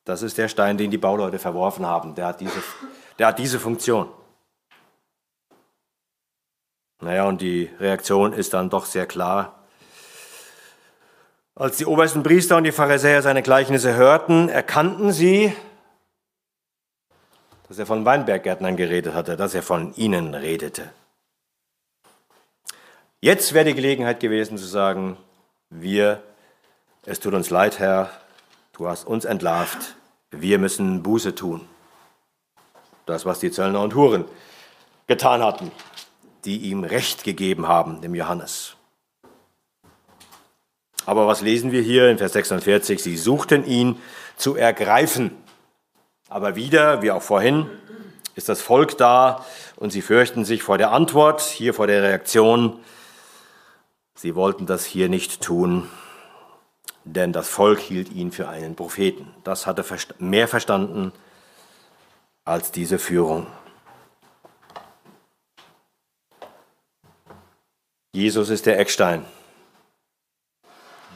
Das 0.04 0.22
ist 0.22 0.38
der 0.38 0.48
Stein, 0.48 0.78
den 0.78 0.90
die 0.90 0.98
Bauleute 0.98 1.38
verworfen 1.38 1.86
haben. 1.86 2.14
Der 2.14 2.26
hat 2.26 2.40
diese, 2.40 2.62
der 3.18 3.28
hat 3.28 3.38
diese 3.38 3.58
Funktion. 3.58 4.08
Naja, 7.02 7.24
und 7.24 7.40
die 7.40 7.68
Reaktion 7.80 8.32
ist 8.32 8.54
dann 8.54 8.70
doch 8.70 8.86
sehr 8.86 9.06
klar. 9.06 9.58
Als 11.56 11.76
die 11.76 11.84
obersten 11.84 12.22
Priester 12.22 12.56
und 12.56 12.62
die 12.62 12.70
Pharisäer 12.70 13.22
seine 13.22 13.42
Gleichnisse 13.42 13.96
hörten, 13.96 14.48
erkannten 14.48 15.10
sie, 15.10 15.52
dass 17.66 17.80
er 17.80 17.86
von 17.86 18.04
Weinberggärtnern 18.04 18.76
geredet 18.76 19.14
hatte, 19.14 19.36
dass 19.36 19.52
er 19.52 19.64
von 19.64 19.92
ihnen 19.96 20.34
redete. 20.34 20.92
Jetzt 23.20 23.52
wäre 23.52 23.64
die 23.64 23.74
Gelegenheit 23.74 24.20
gewesen 24.20 24.56
zu 24.56 24.66
sagen, 24.66 25.16
wir, 25.70 26.22
es 27.04 27.18
tut 27.18 27.34
uns 27.34 27.50
leid, 27.50 27.80
Herr, 27.80 28.10
du 28.74 28.86
hast 28.86 29.08
uns 29.08 29.24
entlarvt, 29.24 29.96
wir 30.30 30.60
müssen 30.60 31.02
Buße 31.02 31.34
tun. 31.34 31.68
Das, 33.06 33.26
was 33.26 33.40
die 33.40 33.50
Zöllner 33.50 33.80
und 33.80 33.96
Huren 33.96 34.24
getan 35.08 35.42
hatten 35.42 35.72
die 36.44 36.58
ihm 36.58 36.84
Recht 36.84 37.24
gegeben 37.24 37.68
haben, 37.68 38.00
dem 38.00 38.14
Johannes. 38.14 38.76
Aber 41.06 41.26
was 41.26 41.40
lesen 41.40 41.72
wir 41.72 41.82
hier 41.82 42.08
in 42.10 42.18
Vers 42.18 42.32
46? 42.32 43.02
Sie 43.02 43.16
suchten 43.16 43.64
ihn 43.64 44.00
zu 44.36 44.54
ergreifen. 44.54 45.32
Aber 46.28 46.56
wieder, 46.56 47.02
wie 47.02 47.10
auch 47.10 47.22
vorhin, 47.22 47.68
ist 48.34 48.48
das 48.48 48.62
Volk 48.62 48.96
da 48.96 49.44
und 49.76 49.90
sie 49.90 50.02
fürchten 50.02 50.44
sich 50.44 50.62
vor 50.62 50.78
der 50.78 50.92
Antwort, 50.92 51.40
hier 51.40 51.74
vor 51.74 51.86
der 51.86 52.02
Reaktion. 52.02 52.78
Sie 54.14 54.34
wollten 54.34 54.66
das 54.66 54.84
hier 54.84 55.08
nicht 55.08 55.42
tun, 55.42 55.88
denn 57.04 57.32
das 57.32 57.48
Volk 57.48 57.80
hielt 57.80 58.10
ihn 58.12 58.30
für 58.30 58.48
einen 58.48 58.76
Propheten. 58.76 59.34
Das 59.44 59.66
hatte 59.66 59.84
mehr 60.18 60.48
verstanden 60.48 61.12
als 62.44 62.70
diese 62.72 62.98
Führung. 62.98 63.46
Jesus 68.14 68.50
ist 68.50 68.66
der 68.66 68.78
Eckstein. 68.78 69.24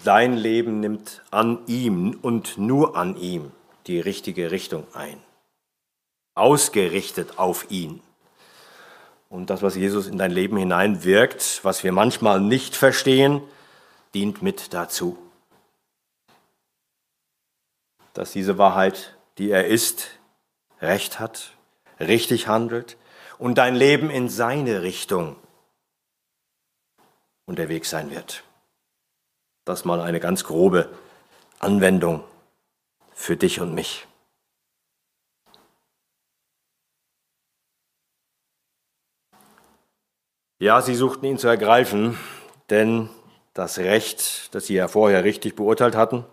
Dein 0.03 0.35
Leben 0.35 0.81
nimmt 0.81 1.23
an 1.31 1.59
ihm 1.67 2.19
und 2.23 2.57
nur 2.57 2.97
an 2.97 3.17
ihm 3.17 3.53
die 3.87 4.01
richtige 4.01 4.51
Richtung 4.51 4.87
ein. 4.95 5.21
Ausgerichtet 6.35 7.39
auf 7.39 7.71
ihn. 7.71 8.01
Und 9.29 9.51
das, 9.51 9.61
was 9.61 9.75
Jesus 9.75 10.07
in 10.07 10.17
dein 10.17 10.31
Leben 10.31 10.57
hineinwirkt, 10.57 11.61
was 11.65 11.85
wir 11.85 11.93
manchmal 11.93 12.41
nicht 12.41 12.77
verstehen, 12.77 13.43
dient 14.15 14.41
mit 14.41 14.73
dazu. 14.73 15.19
Dass 18.15 18.33
diese 18.33 18.57
Wahrheit, 18.57 19.17
die 19.37 19.51
er 19.51 19.67
ist, 19.67 20.09
recht 20.81 21.21
hat, 21.21 21.53
richtig 22.01 22.49
handelt 22.49 22.97
und 23.37 23.59
dein 23.59 23.75
Leben 23.75 24.09
in 24.09 24.31
seine 24.31 24.81
Richtung 24.81 25.37
unterwegs 27.47 27.91
sein 27.91 28.11
wird. 28.11 28.45
Das 29.65 29.85
mal 29.85 30.01
eine 30.01 30.21
ganz 30.21 30.45
grobe 30.45 30.91
Anwendung 31.59 32.23
für 33.15 33.37
dich 33.37 33.61
und 33.61 33.75
mich. 33.75 34.07
Ja, 40.59 40.81
sie 40.81 40.95
suchten 40.95 41.27
ihn 41.27 41.39
zu 41.39 41.49
ergreifen, 41.49 42.19
denn 42.71 43.11
das 43.53 43.79
Recht, 43.79 44.55
das 44.55 44.67
sie 44.67 44.75
ja 44.75 44.89
vorher 44.89 45.23
richtig 45.25 45.55
beurteilt 45.55 45.95
hatten, 45.95 46.25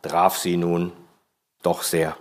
traf 0.00 0.38
sie 0.38 0.56
nun 0.56 0.92
doch 1.62 1.82
sehr. 1.82 2.16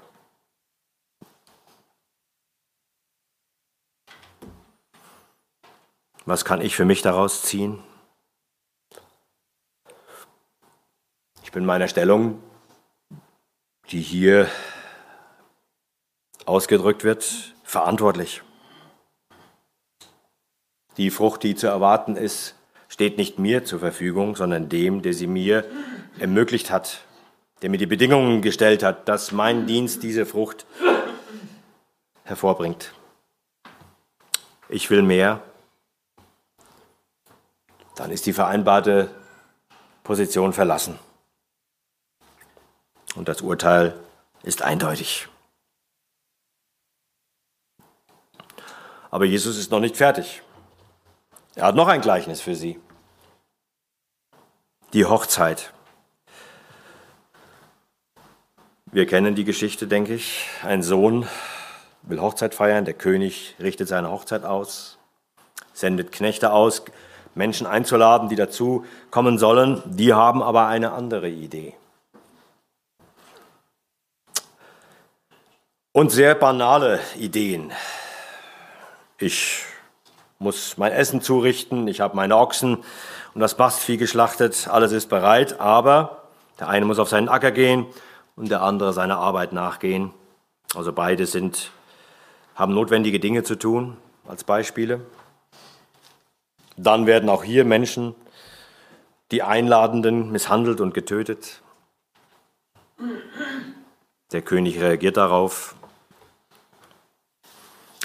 Was 6.26 6.46
kann 6.46 6.62
ich 6.62 6.76
für 6.76 6.86
mich 6.86 7.02
daraus 7.02 7.42
ziehen? 7.42 7.82
Ich 11.44 11.52
bin 11.52 11.66
meiner 11.66 11.88
Stellung, 11.88 12.42
die 13.90 14.02
hier 14.02 14.48
ausgedrückt 16.46 17.04
wird, 17.04 17.54
verantwortlich. 17.64 18.42
Die 20.98 21.10
Frucht, 21.10 21.44
die 21.44 21.56
zu 21.56 21.68
erwarten 21.68 22.16
ist, 22.16 22.56
steht 22.88 23.18
nicht 23.18 23.40
mir 23.40 23.66
zur 23.66 23.80
Verfügung, 23.80 24.36
sondern 24.36 24.70
dem, 24.70 25.02
der 25.02 25.14
sie 25.14 25.28
mir 25.28 25.66
ermöglicht 26.20 26.70
hat, 26.70 27.00
der 27.62 27.70
mir 27.70 27.78
die 27.78 27.86
Bedingungen 27.86 28.42
gestellt 28.42 28.84
hat, 28.84 29.08
dass 29.08 29.32
mein 29.32 29.66
Dienst 29.66 30.04
diese 30.04 30.26
Frucht 30.26 30.66
hervorbringt. 32.24 32.94
Ich 34.70 34.90
will 34.90 35.02
mehr, 35.02 35.42
dann 38.02 38.10
ist 38.10 38.26
die 38.26 38.34
vereinbarte 38.34 39.12
Position 40.04 40.54
verlassen. 40.54 40.98
Und 43.14 43.28
das 43.28 43.42
Urteil 43.42 43.94
ist 44.42 44.64
eindeutig. 44.64 45.28
Aber 49.12 49.26
Jesus 49.26 49.56
ist 49.56 49.70
noch 49.70 49.80
nicht 49.80 49.98
fertig. 49.98 50.42
Er 51.54 51.66
hat 51.66 51.76
noch 51.76 51.90
ein 51.90 52.02
Gleichnis 52.02 52.42
für 52.42 52.56
sie. 52.56 52.80
Die 54.94 55.06
Hochzeit. 55.06 55.72
Wir 58.88 59.06
kennen 59.06 59.36
die 59.36 59.46
Geschichte, 59.46 59.86
denke 59.86 60.16
ich. 60.16 60.48
Ein 60.64 60.82
Sohn 60.82 61.28
will 62.02 62.20
Hochzeit 62.20 62.56
feiern, 62.56 62.84
der 62.84 62.96
König 62.96 63.56
richtet 63.60 63.88
seine 63.88 64.10
Hochzeit 64.10 64.44
aus, 64.44 64.98
sendet 65.72 66.12
Knechte 66.12 66.52
aus, 66.52 66.84
Menschen 67.36 67.68
einzuladen, 67.68 68.30
die 68.30 68.36
dazu 68.36 68.86
kommen 69.10 69.38
sollen. 69.38 69.82
Die 69.86 70.14
haben 70.14 70.44
aber 70.44 70.68
eine 70.68 70.92
andere 70.92 71.30
Idee. 71.30 71.74
Und 75.94 76.12
sehr 76.12 76.36
banale 76.36 77.00
Ideen. 77.18 77.72
Ich 79.18 79.66
muss 80.40 80.78
mein 80.78 80.94
Essen 80.94 81.22
zurichten, 81.22 81.88
ich 81.88 82.02
habe 82.02 82.16
meine 82.16 82.38
Ochsen 82.38 82.78
und 83.34 83.42
das 83.42 83.58
Mastvieh 83.58 83.98
geschlachtet, 83.98 84.68
alles 84.70 84.92
ist 84.92 85.10
bereit, 85.10 85.60
aber 85.60 86.24
der 86.60 86.70
eine 86.70 86.86
muss 86.86 86.98
auf 86.98 87.10
seinen 87.10 87.30
Acker 87.30 87.52
gehen 87.52 87.86
und 88.36 88.50
der 88.50 88.62
andere 88.62 88.94
seiner 88.94 89.18
Arbeit 89.18 89.54
nachgehen. 89.54 90.12
Also 90.76 90.94
beide 90.94 91.26
sind, 91.26 91.72
haben 92.56 92.74
notwendige 92.74 93.20
Dinge 93.20 93.44
zu 93.44 93.56
tun, 93.56 93.98
als 94.28 94.44
Beispiele. 94.44 95.02
Dann 96.78 97.06
werden 97.06 97.30
auch 97.30 97.44
hier 97.44 97.66
Menschen, 97.66 98.16
die 99.32 99.44
Einladenden, 99.44 100.32
misshandelt 100.32 100.82
und 100.82 100.94
getötet. 100.94 101.62
Der 104.32 104.42
König 104.42 104.80
reagiert 104.80 105.18
darauf 105.18 105.76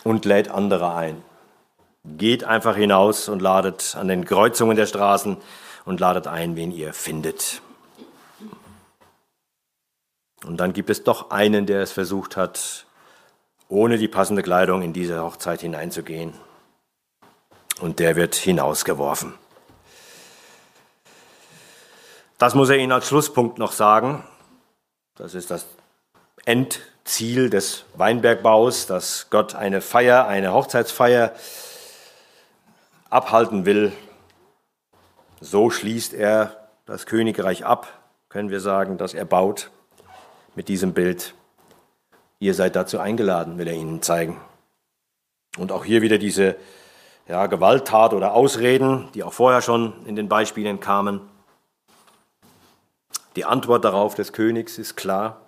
und 0.05 0.25
lädt 0.25 0.49
andere 0.49 0.95
ein. 0.95 1.23
Geht 2.05 2.45
einfach 2.45 2.77
hinaus 2.77 3.29
und 3.29 3.43
ladet 3.43 3.97
an 3.97 4.09
den 4.09 4.25
Kreuzungen 4.25 4.77
der 4.77 4.87
Straßen 4.87 5.37
und 5.85 6.01
ladet 6.01 6.27
ein, 6.27 6.55
wen 6.55 6.71
ihr 6.71 6.93
findet. 6.93 7.61
Und 10.45 10.59
dann 10.59 10.73
gibt 10.73 10.91
es 10.91 11.03
doch 11.03 11.31
einen, 11.31 11.67
der 11.67 11.81
es 11.81 11.91
versucht 11.91 12.37
hat, 12.37 12.87
ohne 13.69 13.99
die 13.99 14.07
passende 14.07 14.43
Kleidung 14.43 14.83
in 14.83 14.93
diese 14.93 15.23
Hochzeit 15.23 15.61
hineinzugehen. 15.61 16.35
Und 17.81 17.99
der 17.99 18.16
wird 18.16 18.35
hinausgeworfen. 18.35 19.35
Das 22.39 22.55
muss 22.55 22.68
er 22.68 22.77
Ihnen 22.77 22.93
als 22.93 23.09
Schlusspunkt 23.09 23.59
noch 23.59 23.72
sagen. 23.72 24.24
Das 25.14 25.35
ist 25.35 25.51
das 25.51 25.66
Endziel 26.45 27.49
des 27.49 27.85
Weinbergbaus, 27.95 28.87
dass 28.87 29.29
Gott 29.31 29.55
eine 29.55 29.81
Feier, 29.81 30.27
eine 30.27 30.53
Hochzeitsfeier 30.53 31.33
abhalten 33.09 33.64
will. 33.64 33.93
So 35.41 35.70
schließt 35.70 36.12
er 36.12 36.68
das 36.85 37.07
Königreich 37.07 37.64
ab, 37.64 37.89
können 38.29 38.51
wir 38.51 38.61
sagen, 38.61 38.99
das 38.99 39.14
er 39.14 39.24
baut 39.24 39.70
mit 40.55 40.68
diesem 40.68 40.93
Bild. 40.93 41.35
Ihr 42.39 42.55
seid 42.55 42.77
dazu 42.77 42.99
eingeladen, 42.99 43.59
will 43.59 43.68
er 43.68 43.74
ihnen 43.74 44.03
zeigen. 44.03 44.41
Und 45.57 45.72
auch 45.72 45.85
hier 45.85 46.03
wieder 46.03 46.18
diese 46.18 46.57
ja, 47.29 47.47
Gewalttat 47.47 48.14
oder 48.14 48.35
Ausreden, 48.35 49.09
die 49.14 49.22
auch 49.22 49.33
vorher 49.33 49.62
schon 49.62 49.93
in 50.07 50.16
den 50.16 50.29
Beispielen 50.29 50.81
kamen. 50.81 51.20
Die 53.35 53.45
Antwort 53.45 53.85
darauf 53.85 54.14
des 54.14 54.33
Königs 54.33 54.79
ist 54.79 54.97
klar. 54.97 55.41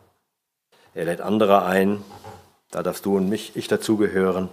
Er 0.95 1.05
lädt 1.05 1.21
andere 1.21 1.65
ein, 1.65 2.03
da 2.71 2.83
darfst 2.83 3.07
du 3.07 3.17
und 3.17 3.29
mich, 3.29 3.57
ich 3.57 3.69
dazugehören. 3.69 4.49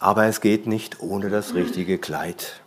Aber 0.00 0.24
es 0.26 0.40
geht 0.40 0.66
nicht 0.66 1.00
ohne 1.00 1.30
das 1.30 1.54
richtige 1.54 1.98
Kleid. 1.98 2.60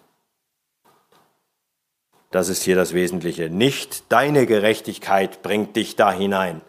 Das 2.31 2.49
ist 2.49 2.63
hier 2.63 2.75
das 2.75 2.93
Wesentliche. 2.93 3.49
Nicht 3.49 4.11
deine 4.11 4.45
Gerechtigkeit 4.45 5.41
bringt 5.41 5.75
dich 5.75 5.95
da 5.95 6.11
hinein. 6.11 6.61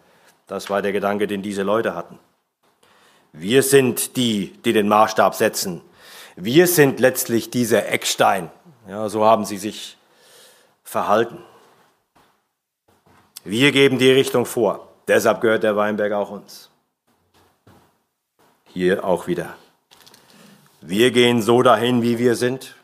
Das 0.47 0.71
war 0.71 0.83
der 0.83 0.93
Gedanke, 0.93 1.27
den 1.27 1.43
diese 1.43 1.63
Leute 1.63 1.95
hatten. 1.95 2.19
Wir 3.33 3.63
sind 3.63 4.17
die, 4.17 4.53
die 4.65 4.73
den 4.73 4.89
Maßstab 4.89 5.35
setzen. 5.35 5.83
Wir 6.41 6.69
sind 6.69 7.01
letztlich 7.01 7.51
dieser 7.51 7.89
Eckstein. 7.89 8.49
Ja, 8.87 9.09
so 9.09 9.25
haben 9.25 9.45
sie 9.45 9.59
sich 9.59 9.99
verhalten. 10.85 11.39
Wir 13.43 13.73
geben 13.73 13.99
die 13.99 14.13
Richtung 14.13 14.47
vor. 14.47 14.89
Deshalb 15.09 15.41
gehört 15.41 15.65
der 15.65 15.75
Weinberg 15.75 16.13
auch 16.13 16.31
uns. 16.31 16.71
Hier 18.67 19.05
auch 19.05 19.27
wieder. 19.27 19.57
Wir 20.81 21.11
gehen 21.11 21.43
so 21.43 21.63
dahin, 21.63 22.03
wie 22.03 22.21
wir 22.21 22.37
sind. 22.37 22.77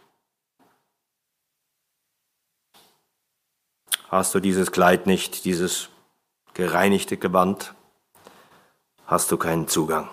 Hast 4.08 4.34
du 4.34 4.40
dieses 4.40 4.72
Kleid 4.72 5.06
nicht, 5.06 5.44
dieses 5.44 5.90
gereinigte 6.54 7.16
Gewand, 7.16 7.72
hast 9.06 9.30
du 9.30 9.36
keinen 9.36 9.68
Zugang. 9.68 10.08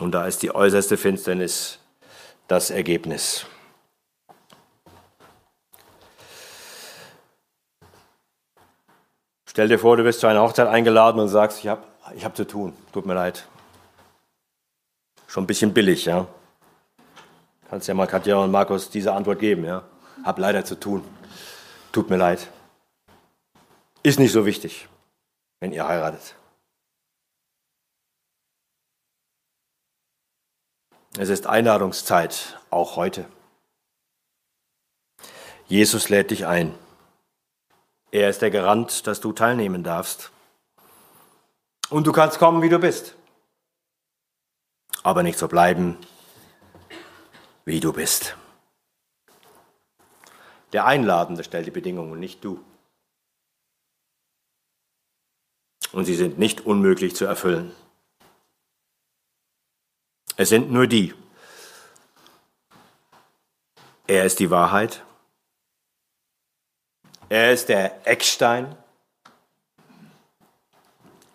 Und 0.00 0.12
da 0.12 0.26
ist 0.26 0.42
die 0.42 0.54
äußerste 0.54 0.96
Finsternis 0.96 1.78
das 2.48 2.70
Ergebnis. 2.70 3.44
Stell 9.46 9.68
dir 9.68 9.78
vor, 9.78 9.98
du 9.98 10.04
wirst 10.04 10.20
zu 10.20 10.26
einer 10.26 10.40
Hochzeit 10.40 10.68
eingeladen 10.68 11.20
und 11.20 11.28
sagst, 11.28 11.58
ich 11.58 11.68
habe 11.68 11.82
ich 12.16 12.24
hab 12.24 12.34
zu 12.34 12.46
tun, 12.46 12.72
tut 12.92 13.04
mir 13.04 13.14
leid. 13.14 13.46
Schon 15.26 15.44
ein 15.44 15.46
bisschen 15.46 15.74
billig, 15.74 16.06
ja. 16.06 16.26
Kannst 17.68 17.86
ja 17.86 17.94
mal 17.94 18.06
Katja 18.06 18.38
und 18.38 18.50
Markus 18.50 18.90
diese 18.90 19.12
Antwort 19.12 19.38
geben, 19.38 19.64
ja. 19.64 19.84
Hab 20.24 20.38
leider 20.38 20.64
zu 20.64 20.80
tun. 20.80 21.04
Tut 21.92 22.08
mir 22.08 22.16
leid. 22.16 22.48
Ist 24.02 24.18
nicht 24.18 24.32
so 24.32 24.46
wichtig, 24.46 24.88
wenn 25.60 25.72
ihr 25.72 25.86
heiratet. 25.86 26.34
Es 31.18 31.28
ist 31.28 31.46
Einladungszeit, 31.46 32.60
auch 32.70 32.96
heute. 32.96 33.26
Jesus 35.66 36.08
lädt 36.08 36.30
dich 36.30 36.46
ein. 36.46 36.74
Er 38.12 38.30
ist 38.30 38.42
der 38.42 38.50
Garant, 38.50 39.06
dass 39.06 39.20
du 39.20 39.32
teilnehmen 39.32 39.82
darfst. 39.82 40.30
Und 41.90 42.06
du 42.06 42.12
kannst 42.12 42.38
kommen, 42.38 42.62
wie 42.62 42.68
du 42.68 42.78
bist. 42.78 43.16
Aber 45.02 45.22
nicht 45.22 45.38
so 45.38 45.48
bleiben, 45.48 45.96
wie 47.64 47.80
du 47.80 47.92
bist. 47.92 48.36
Der 50.72 50.86
Einladende 50.86 51.42
stellt 51.42 51.66
die 51.66 51.72
Bedingungen, 51.72 52.20
nicht 52.20 52.44
du. 52.44 52.64
Und 55.92 56.04
sie 56.04 56.14
sind 56.14 56.38
nicht 56.38 56.66
unmöglich 56.66 57.16
zu 57.16 57.24
erfüllen. 57.24 57.74
Es 60.40 60.48
sind 60.48 60.70
nur 60.70 60.86
die. 60.86 61.12
Er 64.06 64.24
ist 64.24 64.38
die 64.38 64.50
Wahrheit. 64.50 65.04
Er 67.28 67.52
ist 67.52 67.68
der 67.68 68.06
Eckstein. 68.06 68.74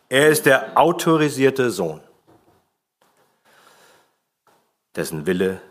Er 0.10 0.30
ist 0.30 0.48
der 0.48 0.76
autorisierte 0.76 1.70
Sohn, 1.70 2.02
dessen 4.96 5.28
Wille 5.28 5.62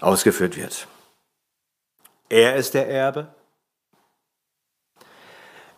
ausgeführt 0.00 0.56
wird. 0.56 0.88
Er 2.30 2.56
ist 2.56 2.72
der 2.72 2.88
Erbe. 2.88 3.28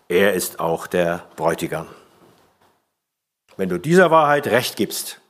Er 0.06 0.34
ist 0.34 0.60
auch 0.60 0.86
der 0.86 1.28
Bräutigam. 1.34 1.88
Wenn 3.56 3.68
du 3.68 3.78
dieser 3.78 4.12
Wahrheit 4.12 4.46
Recht 4.46 4.76
gibst, 4.76 5.20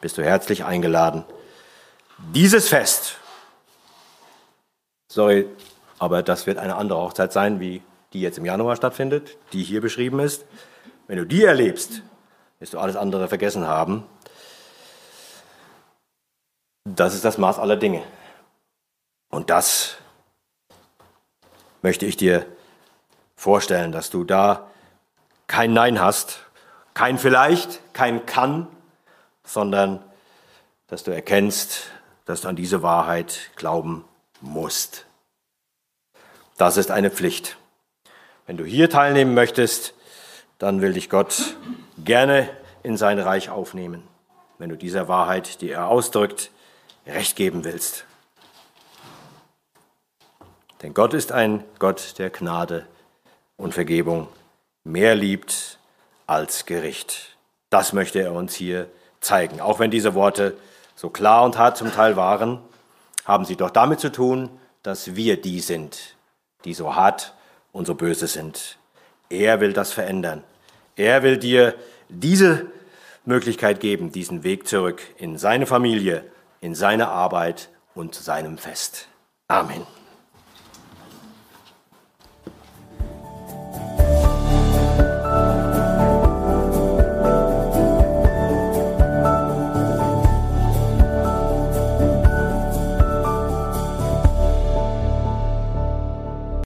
bist 0.00 0.18
du 0.18 0.24
herzlich 0.24 0.64
eingeladen. 0.64 1.24
Dieses 2.34 2.68
Fest, 2.68 3.16
sorry, 5.08 5.46
aber 5.98 6.22
das 6.22 6.46
wird 6.46 6.58
eine 6.58 6.76
andere 6.76 7.00
Hochzeit 7.00 7.32
sein, 7.32 7.60
wie 7.60 7.82
die 8.12 8.20
jetzt 8.20 8.38
im 8.38 8.44
Januar 8.44 8.76
stattfindet, 8.76 9.36
die 9.52 9.62
hier 9.62 9.80
beschrieben 9.80 10.20
ist. 10.20 10.44
Wenn 11.06 11.18
du 11.18 11.26
die 11.26 11.44
erlebst, 11.44 12.02
wirst 12.58 12.74
du 12.74 12.78
alles 12.78 12.96
andere 12.96 13.28
vergessen 13.28 13.66
haben. 13.66 14.04
Das 16.84 17.14
ist 17.14 17.24
das 17.24 17.38
Maß 17.38 17.58
aller 17.58 17.76
Dinge. 17.76 18.02
Und 19.30 19.50
das 19.50 19.96
möchte 21.82 22.06
ich 22.06 22.16
dir 22.16 22.46
vorstellen, 23.36 23.92
dass 23.92 24.10
du 24.10 24.24
da 24.24 24.68
kein 25.46 25.72
Nein 25.72 26.00
hast, 26.00 26.40
kein 26.94 27.18
Vielleicht, 27.18 27.80
kein 27.92 28.26
Kann, 28.26 28.68
sondern 29.44 30.04
dass 30.86 31.04
du 31.04 31.12
erkennst, 31.12 31.90
dass 32.24 32.42
du 32.42 32.48
an 32.48 32.56
diese 32.56 32.82
Wahrheit 32.82 33.50
glauben 33.56 34.04
musst. 34.40 35.06
Das 36.56 36.76
ist 36.76 36.90
eine 36.90 37.10
Pflicht. 37.10 37.56
Wenn 38.46 38.56
du 38.56 38.64
hier 38.64 38.90
teilnehmen 38.90 39.34
möchtest, 39.34 39.94
dann 40.58 40.80
will 40.82 40.92
dich 40.92 41.08
Gott 41.08 41.56
gerne 42.04 42.48
in 42.82 42.96
sein 42.96 43.18
Reich 43.18 43.50
aufnehmen, 43.50 44.06
wenn 44.58 44.68
du 44.68 44.76
dieser 44.76 45.08
Wahrheit, 45.08 45.60
die 45.60 45.70
er 45.70 45.88
ausdrückt, 45.88 46.50
Recht 47.06 47.36
geben 47.36 47.64
willst. 47.64 48.04
Denn 50.82 50.94
Gott 50.94 51.14
ist 51.14 51.32
ein 51.32 51.64
Gott 51.78 52.18
der 52.18 52.30
Gnade 52.30 52.86
und 53.56 53.74
Vergebung, 53.74 54.28
mehr 54.84 55.14
liebt 55.14 55.78
als 56.26 56.66
Gericht. 56.66 57.36
Das 57.70 57.92
möchte 57.92 58.20
er 58.20 58.32
uns 58.32 58.54
hier 58.54 58.88
zeigen. 59.20 59.60
Auch 59.60 59.78
wenn 59.78 59.90
diese 59.90 60.14
Worte 60.14 60.56
so 60.96 61.10
klar 61.10 61.44
und 61.44 61.58
hart 61.58 61.76
zum 61.76 61.92
Teil 61.92 62.16
waren, 62.16 62.58
haben 63.24 63.44
sie 63.44 63.56
doch 63.56 63.70
damit 63.70 64.00
zu 64.00 64.10
tun, 64.10 64.50
dass 64.82 65.14
wir 65.14 65.40
die 65.40 65.60
sind, 65.60 66.16
die 66.64 66.74
so 66.74 66.94
hart 66.94 67.34
und 67.72 67.86
so 67.86 67.94
böse 67.94 68.26
sind. 68.26 68.78
Er 69.28 69.60
will 69.60 69.72
das 69.72 69.92
verändern. 69.92 70.42
Er 70.96 71.22
will 71.22 71.36
dir 71.36 71.74
diese 72.08 72.66
Möglichkeit 73.24 73.80
geben, 73.80 74.12
diesen 74.12 74.42
Weg 74.42 74.66
zurück 74.66 75.02
in 75.16 75.38
seine 75.38 75.66
Familie, 75.66 76.24
in 76.60 76.74
seine 76.74 77.08
Arbeit 77.08 77.68
und 77.94 78.14
zu 78.14 78.22
seinem 78.22 78.58
Fest. 78.58 79.08
Amen. 79.48 79.86